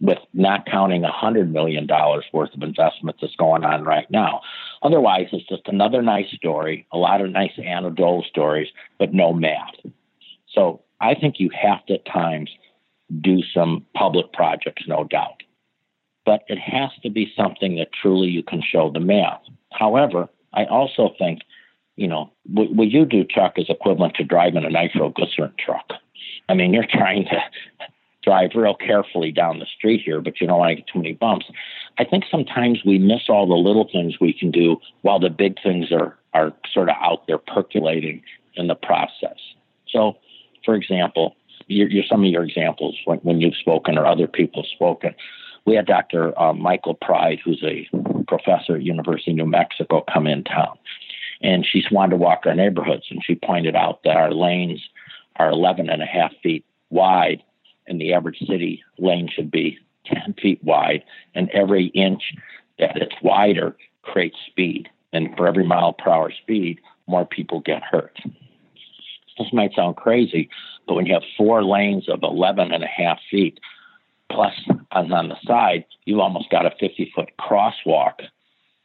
with 0.00 0.18
not 0.32 0.66
counting 0.66 1.02
$100 1.02 1.50
million 1.50 1.88
worth 2.32 2.54
of 2.54 2.62
investment 2.62 3.16
that's 3.20 3.34
going 3.36 3.64
on 3.64 3.84
right 3.84 4.10
now. 4.10 4.40
Otherwise, 4.82 5.26
it's 5.32 5.48
just 5.48 5.66
another 5.66 6.02
nice 6.02 6.30
story, 6.34 6.86
a 6.92 6.98
lot 6.98 7.20
of 7.20 7.30
nice 7.30 7.56
anecdotal 7.58 8.24
stories, 8.28 8.68
but 8.98 9.12
no 9.14 9.32
math. 9.32 9.74
So 10.52 10.82
I 11.00 11.14
think 11.14 11.36
you 11.38 11.50
have 11.50 11.84
to 11.86 11.94
at 11.94 12.06
times 12.06 12.50
do 13.20 13.40
some 13.54 13.84
public 13.94 14.32
projects, 14.32 14.84
no 14.86 15.04
doubt. 15.04 15.42
but 16.24 16.42
it 16.48 16.58
has 16.58 16.90
to 17.02 17.10
be 17.10 17.32
something 17.36 17.76
that 17.76 17.88
truly 17.92 18.28
you 18.28 18.42
can 18.42 18.62
show 18.62 18.90
the 18.90 19.00
math. 19.00 19.42
However, 19.72 20.28
I 20.54 20.64
also 20.64 21.14
think, 21.18 21.40
you 21.96 22.08
know, 22.08 22.30
what, 22.44 22.74
what 22.74 22.88
you 22.88 23.04
do, 23.04 23.24
Chuck, 23.24 23.54
is 23.56 23.66
equivalent 23.68 24.14
to 24.14 24.24
driving 24.24 24.64
a 24.64 24.70
nitroglycerin 24.70 25.52
truck. 25.58 25.92
I 26.48 26.54
mean, 26.54 26.72
you're 26.72 26.86
trying 26.90 27.24
to 27.26 27.42
drive 28.22 28.50
real 28.54 28.74
carefully 28.74 29.30
down 29.30 29.58
the 29.58 29.66
street 29.66 30.00
here, 30.04 30.20
but 30.20 30.40
you 30.40 30.46
don't 30.46 30.58
want 30.58 30.70
to 30.70 30.76
get 30.76 30.86
too 30.86 30.98
many 30.98 31.12
bumps. 31.12 31.46
I 31.98 32.04
think 32.04 32.24
sometimes 32.30 32.80
we 32.84 32.98
miss 32.98 33.28
all 33.28 33.46
the 33.46 33.54
little 33.54 33.88
things 33.92 34.18
we 34.20 34.32
can 34.32 34.50
do 34.50 34.78
while 35.02 35.20
the 35.20 35.30
big 35.30 35.56
things 35.62 35.92
are 35.92 36.16
are 36.34 36.52
sort 36.72 36.88
of 36.88 36.96
out 37.00 37.26
there 37.28 37.38
percolating 37.38 38.20
in 38.56 38.66
the 38.66 38.74
process. 38.74 39.38
So, 39.88 40.16
for 40.64 40.74
example, 40.74 41.36
your, 41.68 41.88
your, 41.88 42.04
some 42.04 42.24
of 42.24 42.30
your 42.30 42.42
examples 42.42 42.98
when, 43.04 43.18
when 43.18 43.40
you've 43.40 43.56
spoken 43.56 43.96
or 43.96 44.04
other 44.04 44.26
people 44.26 44.62
have 44.62 44.70
spoken. 44.70 45.14
We 45.66 45.76
had 45.76 45.86
Dr. 45.86 46.38
Uh, 46.38 46.52
Michael 46.52 46.94
Pride, 46.94 47.38
who's 47.44 47.62
a 47.64 47.88
professor 48.26 48.76
at 48.76 48.82
University 48.82 49.30
of 49.30 49.38
New 49.38 49.46
Mexico, 49.46 50.04
come 50.12 50.26
in 50.26 50.44
town, 50.44 50.78
and 51.40 51.64
she 51.64 51.84
wanted 51.90 52.10
to 52.10 52.16
walk 52.16 52.42
our 52.44 52.54
neighborhoods, 52.54 53.06
and 53.10 53.22
she 53.24 53.34
pointed 53.34 53.74
out 53.74 54.02
that 54.04 54.16
our 54.16 54.32
lanes 54.32 54.80
are 55.36 55.50
11 55.50 55.88
and 55.88 56.02
a 56.02 56.06
half 56.06 56.32
feet 56.42 56.64
wide, 56.90 57.42
and 57.86 58.00
the 58.00 58.12
average 58.12 58.38
city 58.40 58.82
lane 58.98 59.28
should 59.28 59.50
be 59.50 59.78
10 60.06 60.34
feet 60.40 60.62
wide, 60.62 61.02
and 61.34 61.50
every 61.50 61.86
inch 61.86 62.22
that 62.78 62.96
it's 62.96 63.14
wider 63.22 63.76
creates 64.02 64.36
speed. 64.46 64.88
And 65.12 65.34
for 65.36 65.46
every 65.46 65.64
mile 65.64 65.92
per 65.92 66.10
hour 66.10 66.32
speed, 66.32 66.80
more 67.06 67.24
people 67.24 67.60
get 67.60 67.82
hurt. 67.82 68.18
This 69.38 69.52
might 69.52 69.74
sound 69.74 69.96
crazy, 69.96 70.48
but 70.86 70.94
when 70.94 71.06
you 71.06 71.14
have 71.14 71.22
four 71.36 71.64
lanes 71.64 72.08
of 72.08 72.22
11 72.22 72.72
and 72.72 72.84
a 72.84 72.88
half 72.88 73.18
feet, 73.30 73.58
plus 74.30 74.54
on, 74.92 75.12
on 75.12 75.28
the 75.28 75.36
side, 75.46 75.84
you've 76.04 76.18
almost 76.18 76.50
got 76.50 76.66
a 76.66 76.74
50 76.78 77.12
foot 77.14 77.30
crosswalk 77.40 78.20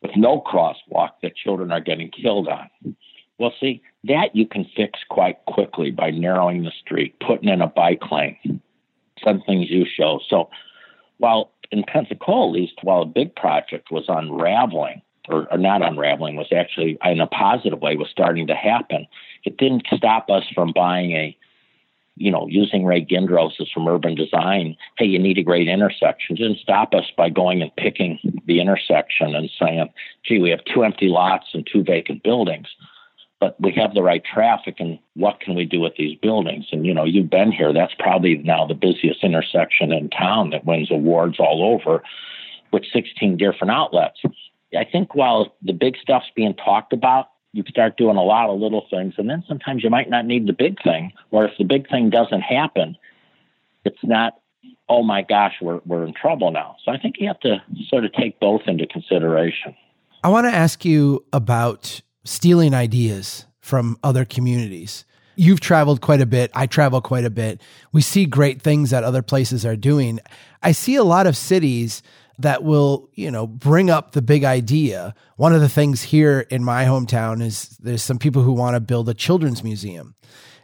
with 0.02 0.12
no 0.16 0.42
crosswalk 0.42 1.12
that 1.22 1.36
children 1.36 1.72
are 1.72 1.82
getting 1.82 2.12
killed 2.12 2.48
on. 2.48 2.70
Well, 3.38 3.54
see, 3.60 3.82
that 4.06 4.36
you 4.36 4.46
can 4.46 4.66
fix 4.76 5.00
quite 5.10 5.44
quickly 5.46 5.92
by 5.92 6.12
narrowing 6.12 6.64
the 6.64 6.72
street, 6.72 7.16
putting 7.26 7.50
in 7.50 7.62
a 7.62 7.68
bike 7.68 8.12
lane, 8.12 8.62
some 9.24 9.42
things 9.42 9.70
you 9.70 9.86
show. 9.86 10.20
So 10.30 10.50
while 11.18 11.52
in 11.72 11.84
Pensacola, 11.84 12.48
at 12.48 12.54
least, 12.54 12.74
while 12.84 13.02
a 13.02 13.06
big 13.06 13.36
project 13.36 13.92
was 13.92 14.06
unraveling, 14.08 15.02
or, 15.28 15.48
or 15.52 15.58
not 15.58 15.86
unraveling, 15.86 16.36
was 16.36 16.52
actually 16.56 16.98
in 17.04 17.22
a 17.22 17.28
positive 17.28 17.80
way, 17.80 17.96
was 17.96 18.10
starting 18.10 18.48
to 18.48 18.56
happen, 18.56 19.06
it 19.46 19.58
didn't 19.58 19.86
stop 19.96 20.30
us 20.30 20.44
from 20.54 20.74
buying 20.74 21.12
a 21.12 21.38
you 22.20 22.30
know, 22.30 22.46
using 22.50 22.86
Ray 22.86 23.04
Gindroz 23.04 23.54
from 23.74 23.88
urban 23.88 24.14
design, 24.14 24.76
hey, 24.98 25.06
you 25.06 25.18
need 25.18 25.38
a 25.38 25.44
great 25.44 25.68
intersection. 25.68 26.36
Didn't 26.36 26.60
stop 26.60 26.94
us 26.94 27.06
by 27.18 27.30
going 27.30 27.62
and 27.62 27.76
picking 27.78 28.20
the 28.46 28.60
intersection 28.60 29.34
and 29.36 29.50
saying, 29.60 29.90
gee, 30.26 30.40
we 30.40 30.50
have 30.50 30.60
two 30.66 30.84
empty 30.84 31.08
lots 31.08 31.48
and 31.54 31.66
two 31.66 31.84
vacant 31.84 32.22
buildings, 32.22 32.68
but 33.40 33.56
we 33.62 33.72
have 33.72 33.94
the 33.94 34.04
right 34.04 34.24
traffic, 34.24 34.76
and 34.80 35.00
what 35.16 35.40
can 35.40 35.56
we 35.56 35.64
do 35.64 35.80
with 35.80 35.96
these 35.98 36.18
buildings? 36.20 36.66
And, 36.74 36.86
you 36.86 36.94
know, 36.94 37.06
you've 37.06 37.30
been 37.30 37.54
here. 37.54 37.72
That's 37.72 37.96
probably 37.98 38.38
now 38.38 38.68
the 38.68 38.74
busiest 38.74 39.24
intersection 39.24 39.94
in 39.94 40.10
town 40.10 40.50
that 40.50 40.66
wins 40.66 40.92
awards 40.92 41.40
all 41.40 41.74
over 41.74 42.04
with 42.72 42.84
16 42.92 43.38
different 43.38 43.72
outlets. 43.72 44.20
I 44.78 44.84
think 44.84 45.16
while 45.16 45.56
the 45.62 45.74
big 45.74 45.96
stuff's 45.98 46.32
being 46.36 46.54
talked 46.54 46.92
about, 46.92 47.30
you 47.52 47.64
start 47.68 47.98
doing 47.98 48.18
a 48.18 48.24
lot 48.24 48.50
of 48.50 48.60
little 48.60 48.86
things, 48.90 49.16
and 49.18 49.30
then 49.30 49.44
sometimes 49.48 49.84
you 49.84 49.90
might 49.90 50.10
not 50.10 50.26
need 50.26 50.48
the 50.48 50.54
big 50.54 50.82
thing. 50.84 51.12
Or 51.32 51.46
if 51.46 51.52
the 51.58 51.64
big 51.64 51.90
thing 51.90 52.10
doesn't 52.10 52.42
happen, 52.42 52.96
it's 53.86 54.04
not, 54.04 54.40
oh 54.88 55.04
my 55.04 55.24
gosh, 55.24 55.56
we're 55.62 55.82
we're 55.86 56.06
in 56.06 56.14
trouble 56.14 56.52
now. 56.52 56.76
So 56.84 56.92
I 56.92 56.98
think 57.00 57.16
you 57.20 57.28
have 57.28 57.40
to 57.42 57.62
sort 57.88 58.06
of 58.06 58.14
take 58.14 58.40
both 58.40 58.62
into 58.68 58.86
consideration. 58.86 59.76
I 60.24 60.30
want 60.30 60.46
to 60.46 60.54
ask 60.54 60.84
you 60.86 61.26
about 61.34 62.02
stealing 62.24 62.74
ideas 62.74 63.46
from 63.62 63.98
other 64.04 64.26
communities. 64.26 65.06
You've 65.36 65.62
traveled 65.62 66.02
quite 66.02 66.20
a 66.20 66.26
bit. 66.26 66.52
I 66.54 66.68
travel 66.68 67.00
quite 67.00 67.24
a 67.24 67.30
bit. 67.30 67.62
We 67.94 68.02
see 68.02 68.26
great 68.26 68.62
things 68.62 68.90
that 68.90 69.06
other 69.06 69.22
places 69.22 69.66
are 69.66 69.78
doing. 69.78 70.20
I 70.62 70.74
see 70.74 70.96
a 70.96 71.04
lot 71.04 71.28
of 71.28 71.38
cities 71.38 72.04
that 72.40 72.64
will, 72.64 73.10
you 73.14 73.30
know, 73.30 73.46
bring 73.46 73.90
up 73.90 74.14
the 74.14 74.22
big 74.22 74.44
idea. 74.44 75.14
One 75.36 75.54
of 75.54 75.62
the 75.62 75.70
things 75.70 76.02
here 76.02 76.48
in 76.50 76.64
my 76.64 76.86
hometown 76.86 77.44
is 77.44 77.78
there's 77.82 78.02
some 78.02 78.18
people 78.18 78.42
who 78.42 78.54
want 78.54 78.76
to 78.76 78.80
build 78.80 79.10
a 79.10 79.14
children's 79.14 79.64
museum. 79.64 80.16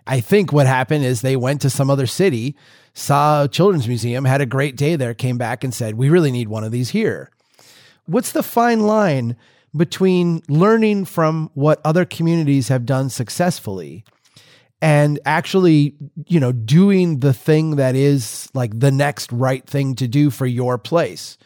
I 0.07 0.21
think 0.21 0.53
what 0.53 0.67
happened 0.67 1.03
is 1.03 1.21
they 1.21 1.35
went 1.35 1.61
to 1.61 1.69
some 1.69 1.89
other 1.89 2.07
city, 2.07 2.55
saw 2.93 3.43
a 3.43 3.47
children's 3.47 3.87
museum, 3.87 4.23
had 4.25 4.41
a 4.41 4.45
great 4.45 4.77
day 4.77 4.95
there, 4.95 5.13
came 5.13 5.37
back 5.37 5.63
and 5.63 5.73
said, 5.73 5.95
"We 5.95 6.09
really 6.09 6.31
need 6.31 6.47
one 6.47 6.63
of 6.63 6.71
these 6.71 6.89
here." 6.89 7.29
What's 8.05 8.31
the 8.31 8.43
fine 8.43 8.81
line 8.81 9.35
between 9.75 10.43
learning 10.47 11.05
from 11.05 11.49
what 11.55 11.81
other 11.83 12.05
communities 12.05 12.69
have 12.69 12.85
done 12.85 13.09
successfully 13.09 14.05
and 14.81 15.19
actually, 15.25 15.95
you 16.27 16.39
know, 16.39 16.51
doing 16.51 17.19
the 17.19 17.33
thing 17.33 17.77
that 17.77 17.95
is 17.95 18.47
like 18.53 18.79
the 18.79 18.91
next 18.91 19.31
right 19.31 19.65
thing 19.65 19.95
to 19.95 20.07
do 20.07 20.29
for 20.29 20.45
your 20.45 20.77
place? 20.77 21.37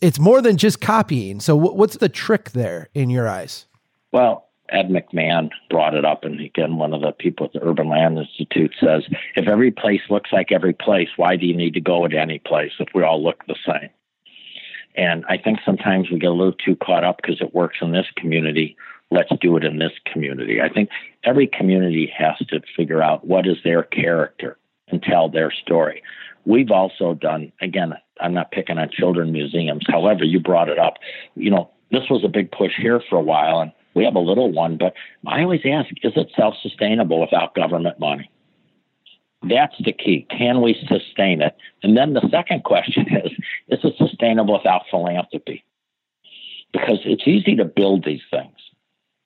It's 0.00 0.18
more 0.18 0.40
than 0.40 0.56
just 0.56 0.80
copying. 0.80 1.40
So, 1.40 1.56
what's 1.56 1.96
the 1.96 2.08
trick 2.08 2.52
there 2.52 2.88
in 2.94 3.10
your 3.10 3.28
eyes? 3.28 3.66
Well, 4.12 4.46
Ed 4.68 4.88
McMahon 4.88 5.50
brought 5.70 5.94
it 5.94 6.04
up, 6.04 6.24
and 6.24 6.40
again, 6.40 6.76
one 6.76 6.92
of 6.92 7.00
the 7.00 7.12
people 7.12 7.46
at 7.46 7.52
the 7.52 7.62
Urban 7.62 7.88
Land 7.88 8.18
Institute 8.18 8.74
says, 8.80 9.04
if 9.36 9.46
every 9.46 9.70
place 9.70 10.00
looks 10.10 10.32
like 10.32 10.50
every 10.50 10.72
place, 10.72 11.08
why 11.16 11.36
do 11.36 11.46
you 11.46 11.56
need 11.56 11.74
to 11.74 11.80
go 11.80 12.06
to 12.06 12.18
any 12.18 12.38
place 12.40 12.72
if 12.78 12.88
we 12.94 13.02
all 13.02 13.22
look 13.22 13.46
the 13.46 13.56
same? 13.64 13.90
And 14.96 15.24
I 15.28 15.36
think 15.36 15.58
sometimes 15.64 16.10
we 16.10 16.18
get 16.18 16.30
a 16.30 16.32
little 16.32 16.52
too 16.52 16.76
caught 16.76 17.04
up 17.04 17.18
because 17.18 17.40
it 17.40 17.54
works 17.54 17.78
in 17.82 17.92
this 17.92 18.06
community. 18.16 18.76
Let's 19.10 19.30
do 19.40 19.56
it 19.56 19.64
in 19.64 19.78
this 19.78 19.92
community. 20.10 20.60
I 20.60 20.68
think 20.68 20.88
every 21.22 21.46
community 21.46 22.12
has 22.16 22.38
to 22.48 22.60
figure 22.76 23.02
out 23.02 23.26
what 23.26 23.46
is 23.46 23.58
their 23.62 23.82
character 23.82 24.56
and 24.88 25.02
tell 25.02 25.28
their 25.28 25.50
story. 25.50 26.02
We've 26.46 26.70
also 26.70 27.14
done, 27.14 27.52
again, 27.60 27.92
I'm 28.20 28.32
not 28.32 28.52
picking 28.52 28.78
on 28.78 28.88
children 28.90 29.32
museums. 29.32 29.84
However, 29.88 30.24
you 30.24 30.40
brought 30.40 30.68
it 30.68 30.78
up. 30.78 30.94
You 31.34 31.50
know, 31.50 31.70
this 31.90 32.08
was 32.08 32.22
a 32.24 32.28
big 32.28 32.52
push 32.52 32.72
here 32.80 33.02
for 33.10 33.16
a 33.16 33.22
while, 33.22 33.60
and 33.60 33.72
we 33.94 34.04
have 34.04 34.14
a 34.14 34.20
little 34.20 34.52
one, 34.52 34.76
but 34.76 34.94
I 35.26 35.42
always 35.42 35.62
ask, 35.64 35.88
is 36.02 36.12
it 36.16 36.30
self 36.36 36.54
sustainable 36.62 37.20
without 37.20 37.54
government 37.54 37.98
money? 37.98 38.30
That's 39.42 39.74
the 39.84 39.92
key. 39.92 40.26
Can 40.30 40.62
we 40.62 40.74
sustain 40.88 41.42
it? 41.42 41.56
And 41.82 41.96
then 41.96 42.14
the 42.14 42.26
second 42.30 42.64
question 42.64 43.06
is, 43.24 43.32
is 43.68 43.80
it 43.84 43.94
sustainable 43.98 44.54
without 44.54 44.82
philanthropy? 44.90 45.64
Because 46.72 47.00
it's 47.04 47.26
easy 47.26 47.56
to 47.56 47.64
build 47.64 48.04
these 48.04 48.22
things, 48.30 48.56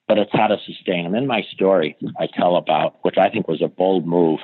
but 0.08 0.18
it's 0.18 0.32
how 0.32 0.46
to 0.46 0.56
sustain 0.64 1.04
them. 1.04 1.14
In 1.14 1.26
my 1.26 1.42
story, 1.52 1.96
I 2.18 2.28
tell 2.32 2.56
about, 2.56 2.96
which 3.02 3.18
I 3.18 3.28
think 3.28 3.46
was 3.46 3.62
a 3.62 3.68
bold 3.68 4.06
move, 4.06 4.40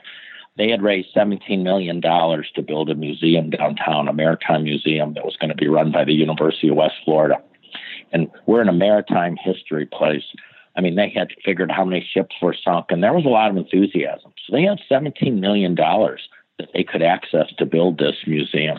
they 0.57 0.71
had 0.71 0.83
raised 0.83 1.14
$17 1.14 1.62
million 1.62 2.01
to 2.01 2.62
build 2.66 2.90
a 2.90 2.95
museum 2.95 3.51
downtown, 3.51 4.09
a 4.09 4.12
maritime 4.12 4.64
museum 4.64 5.14
that 5.14 5.25
was 5.25 5.37
going 5.37 5.51
to 5.51 5.57
be 5.57 5.69
run 5.69 5.92
by 5.92 6.05
the 6.05 6.14
University 6.14 6.69
of 6.69 6.77
West 6.77 6.95
Florida. 7.05 7.37
And 8.12 8.31
we're 8.47 8.62
in 8.62 8.69
a 8.69 8.73
maritime 8.73 9.37
history 9.42 9.87
place. 9.87 10.25
I 10.77 10.81
mean, 10.81 10.95
they 10.95 11.11
had 11.11 11.29
figured 11.45 11.71
how 11.71 11.85
many 11.85 12.07
ships 12.12 12.37
were 12.40 12.55
sunk, 12.55 12.87
and 12.90 13.03
there 13.03 13.12
was 13.12 13.25
a 13.25 13.29
lot 13.29 13.51
of 13.51 13.57
enthusiasm. 13.57 14.33
So 14.47 14.53
they 14.53 14.62
had 14.62 14.79
$17 14.90 15.38
million 15.38 15.75
that 15.75 16.69
they 16.73 16.85
could 16.85 17.03
access 17.03 17.47
to 17.59 17.66
build 17.66 17.99
this 17.99 18.16
museum. 18.27 18.79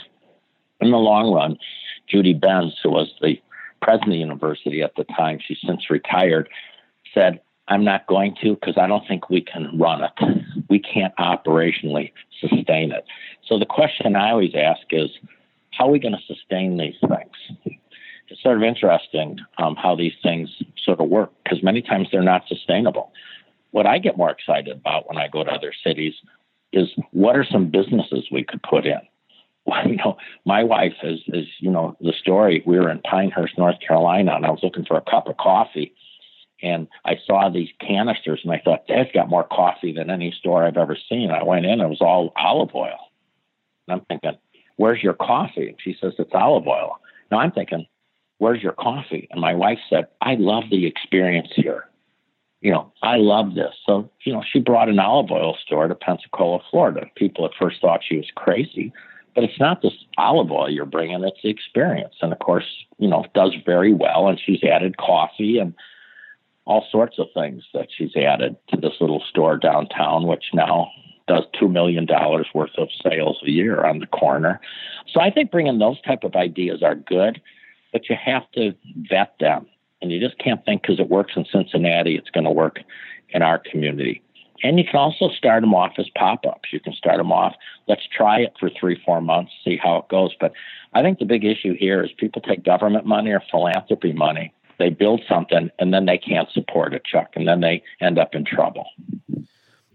In 0.80 0.92
the 0.92 0.98
long 0.98 1.34
run, 1.34 1.58
Judy 2.08 2.34
Bense, 2.34 2.74
who 2.84 2.92
was 2.92 3.12
the 3.22 3.42
president 3.82 4.10
of 4.10 4.14
the 4.14 4.20
university 4.20 4.82
at 4.82 4.96
the 4.96 5.06
time, 5.06 5.40
she's 5.46 5.58
since 5.66 5.90
retired, 5.90 6.50
said, 7.14 7.40
I'm 7.68 7.84
not 7.84 8.08
going 8.08 8.36
to 8.42 8.56
because 8.56 8.78
I 8.78 8.88
don't 8.88 9.06
think 9.08 9.30
we 9.30 9.42
can 9.42 9.78
run 9.78 10.04
it. 10.04 10.12
We 10.70 10.80
can't 10.80 11.16
operationally 11.18 12.12
sustain 12.40 12.92
it. 12.92 13.06
So 13.46 13.60
the 13.60 13.66
question 13.66 14.16
I 14.16 14.32
always 14.32 14.54
ask 14.56 14.82
is, 14.92 15.10
how 15.72 15.88
are 15.88 15.92
we 15.92 16.00
going 16.00 16.16
to 16.16 16.34
sustain 16.34 16.78
these 16.78 16.96
things? 17.02 17.78
It's 18.30 18.42
sort 18.42 18.58
of 18.58 18.64
interesting 18.64 19.40
um, 19.58 19.76
how 19.76 19.96
these 19.96 20.14
things 20.22 20.50
sort 20.84 21.00
of 21.00 21.10
work 21.10 21.32
because 21.44 21.64
many 21.64 21.82
times 21.82 22.08
they're 22.12 22.22
not 22.22 22.48
sustainable. 22.48 23.12
What 23.72 23.86
I 23.86 24.00
get 24.00 24.18
more 24.18 24.32
excited 24.32 24.76
about 24.76 25.08
when 25.08 25.18
I 25.18 25.28
go 25.28 25.44
to 25.44 25.52
other 25.52 25.74
cities 25.86 26.14
is 26.74 26.90
what 27.12 27.36
are 27.36 27.46
some 27.50 27.70
businesses 27.70 28.28
we 28.32 28.44
could 28.44 28.62
put 28.64 28.86
in? 28.86 29.00
Well, 29.68 29.86
you 29.86 29.98
know, 29.98 30.16
my 30.46 30.64
wife 30.64 30.94
is, 31.04 31.20
is, 31.28 31.46
you 31.60 31.70
know, 31.70 31.98
the 32.00 32.14
story. 32.18 32.64
We 32.66 32.80
were 32.80 32.90
in 32.90 33.02
Pinehurst, 33.02 33.58
North 33.58 33.76
Carolina, 33.86 34.34
and 34.34 34.46
I 34.46 34.50
was 34.50 34.62
looking 34.64 34.86
for 34.86 34.96
a 34.96 35.02
cup 35.02 35.28
of 35.28 35.36
coffee 35.36 35.94
I 37.08 37.18
saw 37.26 37.50
these 37.50 37.70
canisters 37.80 38.42
and 38.44 38.52
I 38.52 38.62
thought, 38.64 38.86
they've 38.88 39.12
got 39.14 39.30
more 39.30 39.46
coffee 39.46 39.94
than 39.94 40.10
any 40.10 40.32
store 40.38 40.66
I've 40.66 40.78
ever 40.78 40.98
seen. 41.10 41.32
I 41.32 41.42
went 41.42 41.66
in 41.66 41.80
it 41.80 41.88
was 41.88 42.02
all 42.02 42.34
olive 42.36 42.76
oil. 42.76 43.00
And 43.88 44.00
I'm 44.00 44.06
thinking, 44.06 44.38
where's 44.76 45.02
your 45.02 45.14
coffee? 45.14 45.74
She 45.80 45.96
says, 46.00 46.14
it's 46.20 46.34
olive 46.34 46.68
oil. 46.68 46.98
Now 47.32 47.40
I'm 47.40 47.52
thinking, 47.52 47.86
where's 48.40 48.62
your 48.62 48.74
coffee? 48.74 49.28
And 49.32 49.40
my 49.40 49.54
wife 49.54 49.80
said, 49.90 50.08
I 50.22 50.36
love 50.36 50.66
the 50.70 50.86
experience 50.86 51.50
here. 51.56 51.86
You 52.60 52.72
know, 52.72 52.92
I 53.02 53.18
love 53.18 53.56
this. 53.56 53.74
So, 53.86 54.10
you 54.26 54.34
know, 54.34 54.44
she 54.52 54.60
brought 54.60 54.90
an 54.90 55.00
olive 55.00 55.32
oil 55.32 55.56
store 55.64 55.88
to 55.88 55.96
Pensacola, 55.96 56.60
Florida. 56.70 57.06
People 57.16 57.46
at 57.46 57.52
first 57.58 57.80
thought 57.80 58.02
she 58.04 58.18
was 58.18 58.28
crazy, 58.36 58.92
But 59.38 59.44
it's 59.44 59.60
not 59.60 59.84
this 59.84 59.94
olive 60.18 60.52
oil 60.52 60.68
you're 60.68 60.88
bringing, 60.88 61.24
it's 61.24 61.38
the 61.44 61.50
experience. 61.50 62.16
And 62.24 62.34
of 62.34 62.40
course, 62.40 62.66
you 62.98 63.08
know, 63.08 63.24
it 63.24 63.34
does 63.34 63.54
very 63.66 63.94
well. 63.94 64.28
And 64.28 64.40
she's 64.44 64.64
added 64.64 64.98
coffee 64.98 65.60
and 65.60 65.76
all 66.68 66.86
sorts 66.92 67.18
of 67.18 67.28
things 67.34 67.64
that 67.74 67.88
she's 67.96 68.16
added 68.16 68.58
to 68.70 68.78
this 68.78 68.94
little 69.00 69.24
store 69.30 69.58
downtown, 69.58 70.28
which 70.28 70.46
now 70.54 70.92
does 71.28 71.44
$2 71.62 71.72
million 71.72 72.06
worth 72.54 72.78
of 72.78 72.90
sales 73.02 73.40
a 73.46 73.50
year 73.50 73.86
on 73.86 74.00
the 74.00 74.08
corner. 74.08 74.60
So 75.12 75.22
I 75.22 75.32
think 75.32 75.50
bringing 75.50 75.80
those 75.80 76.00
type 76.02 76.24
of 76.24 76.36
ideas 76.36 76.84
are 76.84 76.96
good, 76.96 77.42
but 77.94 78.10
you 78.10 78.18
have 78.24 78.50
to 78.52 78.74
vet 79.10 79.34
them. 79.40 79.66
And 80.02 80.12
you 80.12 80.20
just 80.20 80.38
can't 80.40 80.64
think 80.66 80.82
because 80.82 81.00
it 81.00 81.10
works 81.10 81.34
in 81.36 81.46
Cincinnati, 81.52 82.16
it's 82.16 82.30
going 82.30 82.44
to 82.44 82.52
work 82.52 82.80
in 83.30 83.42
our 83.42 83.60
community. 83.60 84.22
And 84.64 84.78
you 84.78 84.86
can 84.86 84.98
also 85.00 85.30
start 85.30 85.62
them 85.62 85.74
off 85.74 85.94
as 85.98 86.10
pop 86.16 86.46
ups. 86.46 86.70
You 86.74 86.80
can 86.80 86.94
start 86.94 87.18
them 87.18 87.32
off, 87.32 87.54
let's 87.88 88.08
try 88.16 88.40
it 88.40 88.54
for 88.60 88.70
three, 88.70 89.00
four 89.06 89.22
months, 89.22 89.52
see 89.64 89.78
how 89.82 89.98
it 89.98 90.10
goes. 90.10 90.32
But 90.40 90.52
I 90.94 91.02
think 91.02 91.20
the 91.20 91.26
big 91.26 91.46
issue 91.46 91.76
here 91.78 92.04
is 92.04 92.12
people 92.18 92.42
take 92.42 92.64
government 92.64 93.06
money 93.06 93.32
or 93.32 93.42
philanthropy 93.52 94.14
money, 94.14 94.54
they 94.80 94.90
build 94.90 95.22
something, 95.28 95.70
and 95.80 95.94
then 95.94 96.06
they 96.06 96.18
can't 96.18 96.50
support 96.52 96.94
it, 96.94 97.04
Chuck, 97.06 97.30
and 97.36 97.48
then 97.48 97.62
they 97.62 97.84
end 98.00 98.20
up 98.20 98.36
in 98.36 98.46
trouble. 98.46 98.86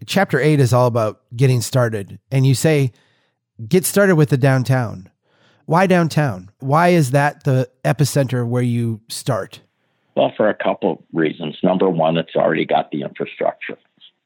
Chapter 0.05 0.39
eight 0.39 0.59
is 0.59 0.73
all 0.73 0.87
about 0.87 1.21
getting 1.35 1.61
started. 1.61 2.19
And 2.29 2.45
you 2.45 2.55
say, 2.55 2.91
get 3.67 3.85
started 3.85 4.15
with 4.15 4.29
the 4.29 4.37
downtown. 4.37 5.09
Why 5.65 5.87
downtown? 5.87 6.51
Why 6.59 6.89
is 6.89 7.11
that 7.11 7.45
the 7.45 7.69
epicenter 7.85 8.45
where 8.45 8.61
you 8.61 8.99
start? 9.07 9.61
Well, 10.15 10.33
for 10.35 10.49
a 10.49 10.53
couple 10.53 11.05
reasons. 11.13 11.57
Number 11.63 11.89
one, 11.89 12.17
it's 12.17 12.35
already 12.35 12.65
got 12.65 12.91
the 12.91 13.01
infrastructure. 13.01 13.77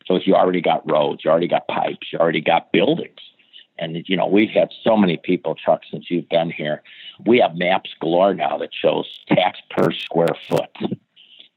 So 0.07 0.15
if 0.15 0.25
you 0.25 0.33
already 0.35 0.61
got 0.61 0.89
roads, 0.89 1.23
you 1.23 1.29
already 1.29 1.47
got 1.47 1.67
pipes, 1.67 2.07
you 2.11 2.17
already 2.17 2.41
got 2.41 2.71
buildings. 2.71 3.19
And, 3.79 4.03
you 4.07 4.17
know, 4.17 4.27
we've 4.27 4.49
had 4.49 4.69
so 4.83 4.97
many 4.97 5.17
people, 5.17 5.55
Chuck, 5.55 5.81
since 5.89 6.09
you've 6.09 6.29
been 6.29 6.49
here. 6.49 6.81
We 7.25 7.39
have 7.39 7.55
maps 7.55 7.91
galore 7.99 8.33
now 8.33 8.57
that 8.57 8.69
shows 8.73 9.07
tax 9.27 9.59
per 9.69 9.91
square 9.91 10.35
foot, 10.49 10.75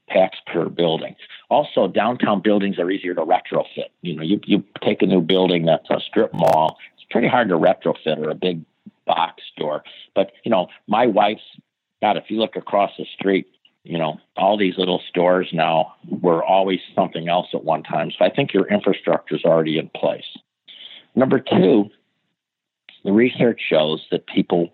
tax 0.09 0.37
per 0.45 0.69
building. 0.69 1.15
Also, 1.49 1.87
downtown 1.87 2.41
buildings 2.41 2.79
are 2.79 2.89
easier 2.91 3.13
to 3.15 3.21
retrofit. 3.21 3.89
You 4.01 4.15
know, 4.15 4.23
you, 4.23 4.39
you 4.45 4.63
take 4.83 5.01
a 5.01 5.05
new 5.05 5.21
building 5.21 5.65
that's 5.65 5.89
a 5.89 5.99
strip 5.99 6.33
mall, 6.33 6.77
it's 6.95 7.05
pretty 7.09 7.27
hard 7.27 7.49
to 7.49 7.55
retrofit 7.55 8.17
or 8.17 8.29
a 8.29 8.35
big 8.35 8.63
box 9.05 9.43
store. 9.53 9.83
But, 10.15 10.31
you 10.43 10.51
know, 10.51 10.67
my 10.87 11.07
wife's, 11.07 11.41
God, 12.01 12.17
if 12.17 12.25
you 12.29 12.39
look 12.39 12.55
across 12.55 12.91
the 12.97 13.05
street, 13.05 13.47
you 13.83 13.97
know, 13.97 14.19
all 14.37 14.57
these 14.57 14.77
little 14.77 15.01
stores 15.09 15.49
now 15.53 15.95
were 16.07 16.43
always 16.43 16.79
something 16.93 17.27
else 17.27 17.47
at 17.53 17.63
one 17.63 17.83
time. 17.83 18.11
So 18.11 18.23
I 18.23 18.29
think 18.29 18.53
your 18.53 18.67
infrastructure 18.67 19.35
is 19.35 19.43
already 19.43 19.79
in 19.79 19.89
place. 19.89 20.37
Number 21.15 21.39
two, 21.39 21.89
the 23.03 23.11
research 23.11 23.61
shows 23.67 24.05
that 24.11 24.27
people 24.27 24.69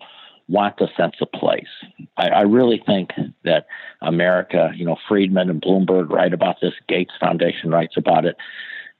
want 0.48 0.80
a 0.80 0.88
sense 0.96 1.16
of 1.20 1.30
place. 1.32 1.68
I, 2.16 2.28
I, 2.28 2.40
really 2.42 2.82
think 2.84 3.10
that 3.44 3.66
America, 4.00 4.70
you 4.74 4.84
know, 4.84 4.96
Friedman 5.06 5.50
and 5.50 5.60
Bloomberg 5.60 6.08
write 6.10 6.32
about 6.32 6.56
this, 6.62 6.72
Gates 6.88 7.12
Foundation 7.20 7.70
writes 7.70 7.96
about 7.96 8.24
it. 8.24 8.36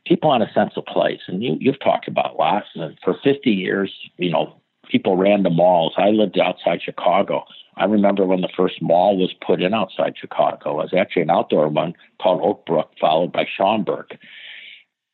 People 0.07 0.29
want 0.29 0.43
a 0.43 0.53
sense 0.53 0.75
of 0.77 0.85
place, 0.85 1.21
and 1.27 1.43
you, 1.43 1.57
you've 1.59 1.81
talked 1.81 2.07
about 2.07 2.37
lots. 2.37 2.67
And 2.75 2.99
for 3.03 3.17
50 3.25 3.51
years, 3.51 3.93
you 4.19 4.31
know, 4.31 4.61
people 4.88 5.17
ran 5.17 5.43
to 5.45 5.51
malls. 5.51 5.95
I 5.97 6.11
lived 6.11 6.38
outside 6.38 6.83
Chicago. 6.83 7.45
I 7.77 7.85
remember 7.85 8.27
when 8.27 8.41
the 8.41 8.49
first 8.57 8.83
mall 8.83 9.17
was 9.17 9.35
put 9.47 9.62
in 9.62 9.73
outside 9.73 10.14
Chicago. 10.19 10.81
It 10.81 10.93
was 10.93 10.95
actually 10.95 11.23
an 11.23 11.31
outdoor 11.31 11.69
one 11.69 11.95
called 12.21 12.41
Oak 12.43 12.67
Brook, 12.67 12.91
followed 13.01 13.33
by 13.33 13.47
Schaumburg. 13.57 14.19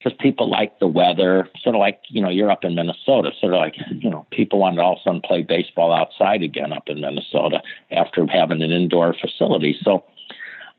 Because 0.05 0.19
people 0.21 0.51
like 0.51 0.79
the 0.81 0.87
weather, 0.87 1.49
sort 1.63 1.75
of 1.75 1.81
like, 1.81 2.01
you 2.09 2.21
know, 2.21 2.29
you're 2.29 2.51
up 2.51 2.63
in 2.63 2.75
Minnesota, 2.75 3.31
sort 3.41 3.55
of 3.55 3.59
like, 3.59 3.75
you 3.91 4.11
know, 4.11 4.27
people 4.31 4.59
want 4.59 4.77
to 4.77 4.83
all 4.83 4.93
of 4.93 4.99
a 4.99 5.03
sudden 5.03 5.23
play 5.23 5.41
baseball 5.41 5.95
outside 5.95 6.43
again 6.43 6.75
up 6.75 6.89
in 6.89 7.01
Minnesota 7.01 7.63
after 7.91 8.27
having 8.27 8.61
an 8.61 8.71
indoor 8.71 9.15
facility. 9.15 9.75
So 9.83 10.05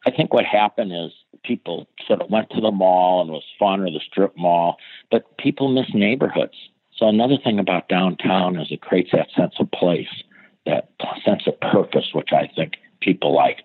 I 0.05 0.11
think 0.11 0.31
what 0.31 0.45
happened 0.45 0.91
is 0.93 1.11
people 1.43 1.87
sort 2.05 2.21
of 2.21 2.29
went 2.29 2.51
to 2.51 2.61
the 2.61 2.71
mall 2.71 3.21
and 3.21 3.31
it 3.31 3.33
was 3.33 3.43
fun 3.57 3.81
or 3.81 3.89
the 3.89 3.99
strip 3.99 4.37
mall, 4.37 4.77
but 5.09 5.37
people 5.39 5.69
miss 5.69 5.87
neighborhoods. 5.93 6.55
So 6.95 7.07
another 7.07 7.37
thing 7.43 7.57
about 7.57 7.89
downtown 7.89 8.59
is 8.59 8.67
it 8.71 8.81
creates 8.81 9.09
that 9.11 9.31
sense 9.35 9.55
of 9.59 9.71
place 9.71 10.07
that 10.65 10.89
sense 11.23 11.43
of 11.47 11.59
purpose, 11.59 12.09
which 12.13 12.29
I 12.33 12.49
think 12.55 12.73
people 13.01 13.33
like. 13.33 13.59